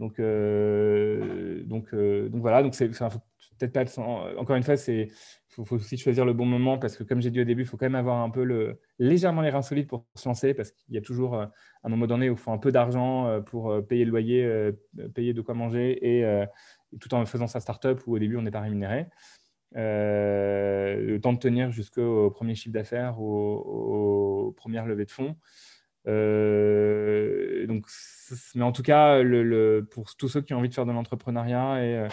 Donc, 0.00 0.18
donc, 0.18 1.94
donc 1.94 2.40
voilà, 2.40 2.64
donc 2.64 2.74
c'est 2.74 2.88
peut-être 2.88 3.72
pas 3.72 4.00
encore 4.36 4.56
une 4.56 4.64
fois, 4.64 4.76
c'est 4.76 5.06
faut, 5.50 5.76
aussi 5.76 5.96
choisir 5.96 6.24
le 6.24 6.32
bon 6.32 6.46
moment 6.46 6.78
parce 6.78 6.96
que 6.96 7.04
comme 7.04 7.22
j'ai 7.22 7.30
dit 7.30 7.40
au 7.40 7.44
début, 7.44 7.62
il 7.62 7.66
faut 7.66 7.76
quand 7.76 7.86
même 7.86 7.94
avoir 7.94 8.20
un 8.20 8.30
peu 8.30 8.76
légèrement 8.98 9.40
les 9.40 9.50
reins 9.50 9.62
solides 9.62 9.86
pour 9.86 10.04
se 10.16 10.28
lancer 10.28 10.52
parce 10.52 10.72
qu'il 10.72 10.96
y 10.96 10.98
a 10.98 11.00
toujours 11.00 11.36
un 11.36 11.88
moment 11.88 12.08
donné 12.08 12.28
où 12.28 12.32
il 12.32 12.38
faut 12.38 12.50
un 12.50 12.58
peu 12.58 12.72
d'argent 12.72 13.40
pour 13.42 13.72
payer 13.86 14.04
le 14.04 14.10
loyer, 14.10 14.70
payer 15.14 15.32
de 15.32 15.40
quoi 15.42 15.54
manger 15.54 16.18
et, 16.18 16.44
tout 16.98 17.14
en 17.14 17.24
faisant 17.24 17.46
sa 17.46 17.60
startup 17.60 18.04
où 18.08 18.16
au 18.16 18.18
début 18.18 18.36
on 18.36 18.42
n'est 18.42 18.50
pas 18.50 18.62
rémunéré. 18.62 19.06
Euh, 19.76 20.96
le 21.00 21.20
temps 21.20 21.32
de 21.32 21.38
tenir 21.38 21.72
jusqu'au 21.72 22.30
premier 22.30 22.54
chiffre 22.54 22.72
d'affaires, 22.72 23.20
aux, 23.20 24.54
premières 24.56 24.86
levées 24.86 25.04
de 25.04 25.10
fonds. 25.10 25.36
Euh, 26.06 27.66
donc, 27.66 27.86
mais 28.54 28.62
en 28.62 28.72
tout 28.72 28.82
cas, 28.82 29.22
pour 29.90 30.14
tous 30.16 30.28
ceux 30.28 30.42
qui 30.42 30.54
ont 30.54 30.58
envie 30.58 30.68
de 30.68 30.74
faire 30.74 30.86
de 30.86 30.92
l'entrepreneuriat 30.92 31.84
et 31.84 31.96
euh, 31.96 32.08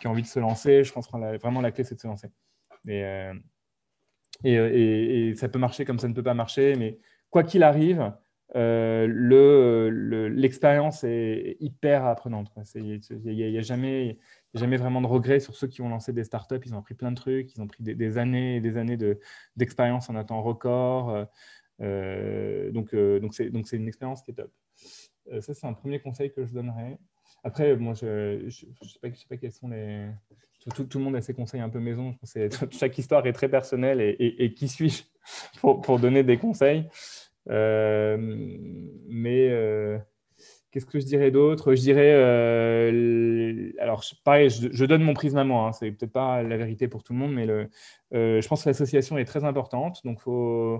qui 0.00 0.06
ont 0.06 0.10
envie 0.10 0.22
de 0.22 0.26
se 0.26 0.38
lancer, 0.38 0.84
je 0.84 0.92
pense 0.92 1.06
que 1.06 1.38
vraiment 1.38 1.60
la 1.60 1.72
clé, 1.72 1.84
c'est 1.84 1.96
de 1.96 2.00
se 2.00 2.06
lancer. 2.06 2.28
Et, 2.88 3.04
et, 4.44 5.34
ça 5.36 5.48
peut 5.48 5.58
marcher 5.58 5.84
comme 5.84 5.98
ça 5.98 6.08
ne 6.08 6.14
peut 6.14 6.22
pas 6.22 6.34
marcher, 6.34 6.74
mais 6.76 6.98
quoi 7.30 7.42
qu'il 7.42 7.62
arrive, 7.62 8.12
l'expérience 8.54 11.04
est 11.04 11.56
hyper 11.60 12.04
apprenante. 12.04 12.50
Il 12.74 13.00
n'y 13.24 13.58
a, 13.58 13.62
jamais, 13.62 14.18
vraiment 14.54 15.00
de 15.00 15.06
regrets 15.06 15.40
sur 15.40 15.56
ceux 15.56 15.68
qui 15.68 15.82
ont 15.82 15.88
lancé 15.88 16.12
des 16.12 16.24
startups. 16.24 16.60
Ils 16.64 16.74
ont 16.74 16.78
appris 16.78 16.94
plein 16.94 17.12
de 17.12 17.16
trucs, 17.16 17.54
ils 17.54 17.60
ont 17.60 17.66
pris 17.66 17.82
des, 17.82 18.18
années 18.18 18.56
et 18.56 18.60
des 18.60 18.76
années 18.76 18.98
d'expérience 19.56 20.10
en 20.10 20.16
un 20.16 20.24
temps 20.24 20.42
record. 20.42 21.26
Euh, 21.82 22.68
euh, 22.68 22.70
donc, 22.70 22.94
euh, 22.94 23.20
donc 23.20 23.34
c'est 23.34 23.76
une 23.76 23.88
expérience 23.88 24.22
qui 24.22 24.30
est 24.30 24.34
top. 24.34 24.52
ça, 25.40 25.54
c'est 25.54 25.66
un 25.66 25.72
premier 25.72 26.00
conseil 26.00 26.32
que 26.32 26.44
je 26.44 26.52
donnerais. 26.52 26.98
Après, 27.44 27.76
moi, 27.76 27.94
je 27.94 28.44
ne 28.44 28.50
sais, 28.50 28.66
pas, 29.00 29.08
sais 29.12 29.26
pas 29.28 29.36
quels 29.36 29.52
sont 29.52 29.68
les. 29.68 30.08
Tout, 30.74 30.84
tout, 30.84 30.98
le 30.98 31.04
monde 31.04 31.16
a 31.16 31.20
ses 31.20 31.34
conseils 31.34 31.60
un 31.60 31.68
peu 31.68 31.80
maison. 31.80 32.14
chaque 32.70 32.96
histoire 32.98 33.26
est 33.26 33.32
très 33.32 33.48
personnelle 33.48 34.00
et, 34.00 34.54
qui 34.54 34.68
suis-je 34.68 35.02
pour, 35.60 35.80
pour, 35.80 35.98
donner 35.98 36.22
des 36.22 36.38
conseils? 36.38 36.88
Mais 37.46 37.90
Qu'est-ce 40.72 40.86
que 40.86 40.98
je 40.98 41.04
dirais 41.04 41.30
d'autre? 41.30 41.74
Je 41.74 41.80
dirais, 41.82 42.14
euh, 42.14 43.70
alors 43.78 44.02
pareil, 44.24 44.48
je, 44.48 44.84
donne 44.86 45.02
mon 45.02 45.12
prisme 45.12 45.36
à 45.36 45.44
moi, 45.44 45.66
hein, 45.66 45.72
c'est 45.72 45.90
peut-être 45.90 46.12
pas 46.12 46.42
la 46.42 46.56
vérité 46.56 46.88
pour 46.88 47.02
tout 47.02 47.12
le 47.12 47.18
monde, 47.18 47.34
mais 47.34 47.44
le, 47.44 47.68
euh, 48.14 48.40
je 48.40 48.48
pense 48.48 48.64
que 48.64 48.70
l'association 48.70 49.18
est 49.18 49.26
très 49.26 49.44
importante. 49.44 50.00
Donc, 50.06 50.20
faut, 50.20 50.76
euh, 50.76 50.78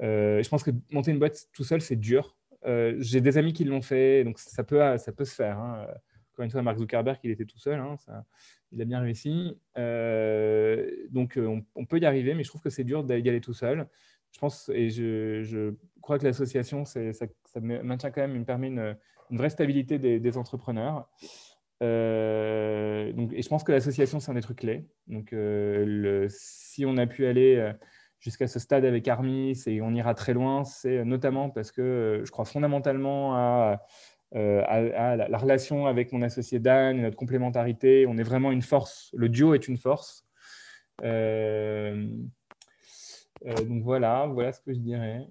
je 0.00 0.48
pense 0.48 0.62
que 0.62 0.70
monter 0.90 1.10
une 1.10 1.18
boîte 1.18 1.48
tout 1.52 1.64
seul, 1.64 1.80
c'est 1.80 1.96
dur. 1.96 2.36
J'ai 2.64 3.20
des 3.20 3.38
amis 3.38 3.52
qui 3.52 3.64
l'ont 3.64 3.82
fait, 3.82 4.24
donc 4.24 4.38
ça 4.38 4.64
peut, 4.64 4.98
ça 4.98 5.12
peut 5.12 5.24
se 5.24 5.34
faire. 5.34 5.58
Hein. 5.58 5.86
Encore 6.32 6.44
une 6.44 6.50
fois, 6.50 6.62
Mark 6.62 6.78
Zuckerberg, 6.78 7.18
il 7.24 7.30
était 7.32 7.44
tout 7.44 7.58
seul, 7.58 7.80
hein, 7.80 7.96
il 8.70 8.80
a 8.80 8.84
bien 8.84 9.00
réussi. 9.00 9.56
donc, 9.76 11.38
on, 11.38 11.84
peut 11.84 11.98
y 11.98 12.06
arriver, 12.06 12.34
mais 12.34 12.44
je 12.44 12.48
trouve 12.48 12.62
que 12.62 12.70
c'est 12.70 12.84
dur 12.84 13.04
d'y 13.04 13.28
aller 13.28 13.40
tout 13.40 13.54
seul. 13.54 13.88
Je 14.32 14.38
pense, 14.38 14.70
et 14.74 14.90
je, 14.90 15.74
crois 16.00 16.18
que 16.18 16.24
l'association, 16.24 16.84
ça, 16.84 17.12
ça, 17.12 17.26
maintient 17.60 18.10
quand 18.10 18.20
même 18.20 18.36
une, 18.36 18.44
permet 18.44 18.68
une, 18.68 18.96
vraie 19.30 19.50
stabilité 19.50 19.98
des, 19.98 20.38
entrepreneurs. 20.38 21.08
Euh, 21.82 23.12
et 23.32 23.42
je 23.42 23.48
pense 23.48 23.62
que 23.62 23.72
l'association, 23.72 24.20
c'est 24.20 24.30
un 24.30 24.34
des 24.34 24.40
trucs 24.40 24.58
clés. 24.58 24.86
Donc, 25.06 25.32
euh, 25.32 26.26
si 26.28 26.84
on 26.84 26.96
a 26.96 27.06
pu 27.06 27.26
aller 27.26 27.56
euh, 27.56 27.72
jusqu'à 28.20 28.48
ce 28.48 28.58
stade 28.58 28.84
avec 28.84 29.06
Armis 29.08 29.62
et 29.66 29.80
on 29.80 29.94
ira 29.94 30.14
très 30.14 30.34
loin, 30.34 30.64
c'est 30.64 31.04
notamment 31.04 31.50
parce 31.50 31.72
que 31.72 32.22
je 32.24 32.30
crois 32.30 32.44
fondamentalement 32.44 33.34
à, 33.36 33.82
à, 34.34 35.16
la, 35.16 35.38
relation 35.38 35.86
avec 35.86 36.12
mon 36.12 36.22
associé 36.22 36.58
Dan, 36.58 37.02
notre 37.02 37.16
complémentarité. 37.16 38.06
On 38.08 38.18
est 38.18 38.22
vraiment 38.22 38.52
une 38.52 38.62
force. 38.62 39.10
Le 39.14 39.28
duo 39.28 39.54
est 39.54 39.68
une 39.68 39.78
force. 39.78 40.26
donc 41.02 41.10
voilà, 43.82 44.26
voilà 44.26 44.52
ce 44.52 44.60
que 44.60 44.72
je 44.72 44.78
dirais. 44.78 45.26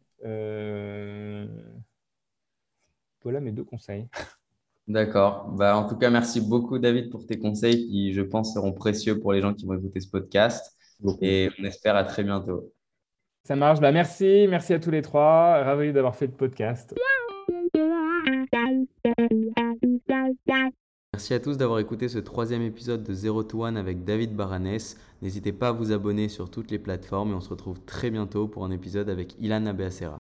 Voilà 3.24 3.42
mes 3.42 3.52
deux 3.52 3.66
conseils. 3.66 4.08
D'accord. 4.88 5.50
Bah, 5.50 5.76
en 5.78 5.86
tout 5.86 5.98
cas, 5.98 6.10
merci 6.10 6.40
beaucoup, 6.40 6.80
David, 6.80 7.10
pour 7.10 7.26
tes 7.26 7.38
conseils 7.38 7.88
qui, 7.88 8.14
je 8.14 8.22
pense, 8.22 8.54
seront 8.54 8.72
précieux 8.72 9.20
pour 9.20 9.34
les 9.34 9.42
gens 9.42 9.54
qui 9.54 9.66
vont 9.66 9.74
écouter 9.74 10.00
ce 10.00 10.08
podcast. 10.10 10.78
Et 11.22 11.50
on 11.60 11.66
espère 11.66 11.98
à 11.98 12.06
très 12.06 12.24
bientôt. 12.24 12.72
Ça 13.48 13.56
marche. 13.56 13.80
Bah, 13.80 13.94
merci. 13.94 14.46
Merci 14.50 14.74
à 14.74 14.80
tous 14.80 14.92
les 14.92 15.02
trois. 15.02 15.64
Ravi 15.64 15.94
d'avoir 15.94 16.14
fait 16.18 16.26
le 16.26 16.34
podcast. 16.34 16.94
Merci 21.14 21.34
à 21.34 21.40
tous 21.40 21.56
d'avoir 21.56 21.80
écouté 21.80 22.10
ce 22.10 22.20
troisième 22.20 22.62
épisode 22.62 23.04
de 23.04 23.14
Zero 23.14 23.44
to 23.44 23.64
One 23.64 23.78
avec 23.78 24.04
David 24.04 24.36
Baranès. 24.36 24.98
N'hésitez 25.22 25.54
pas 25.54 25.70
à 25.70 25.72
vous 25.72 25.94
abonner 25.94 26.28
sur 26.28 26.52
toutes 26.52 26.72
les 26.72 26.78
plateformes 26.78 27.32
et 27.32 27.36
on 27.36 27.40
se 27.40 27.50
retrouve 27.50 27.80
très 27.86 28.10
bientôt 28.10 28.50
pour 28.50 28.66
un 28.66 28.72
épisode 28.72 29.10
avec 29.10 29.40
Ilan 29.40 29.66
Abeacera. 29.66 30.18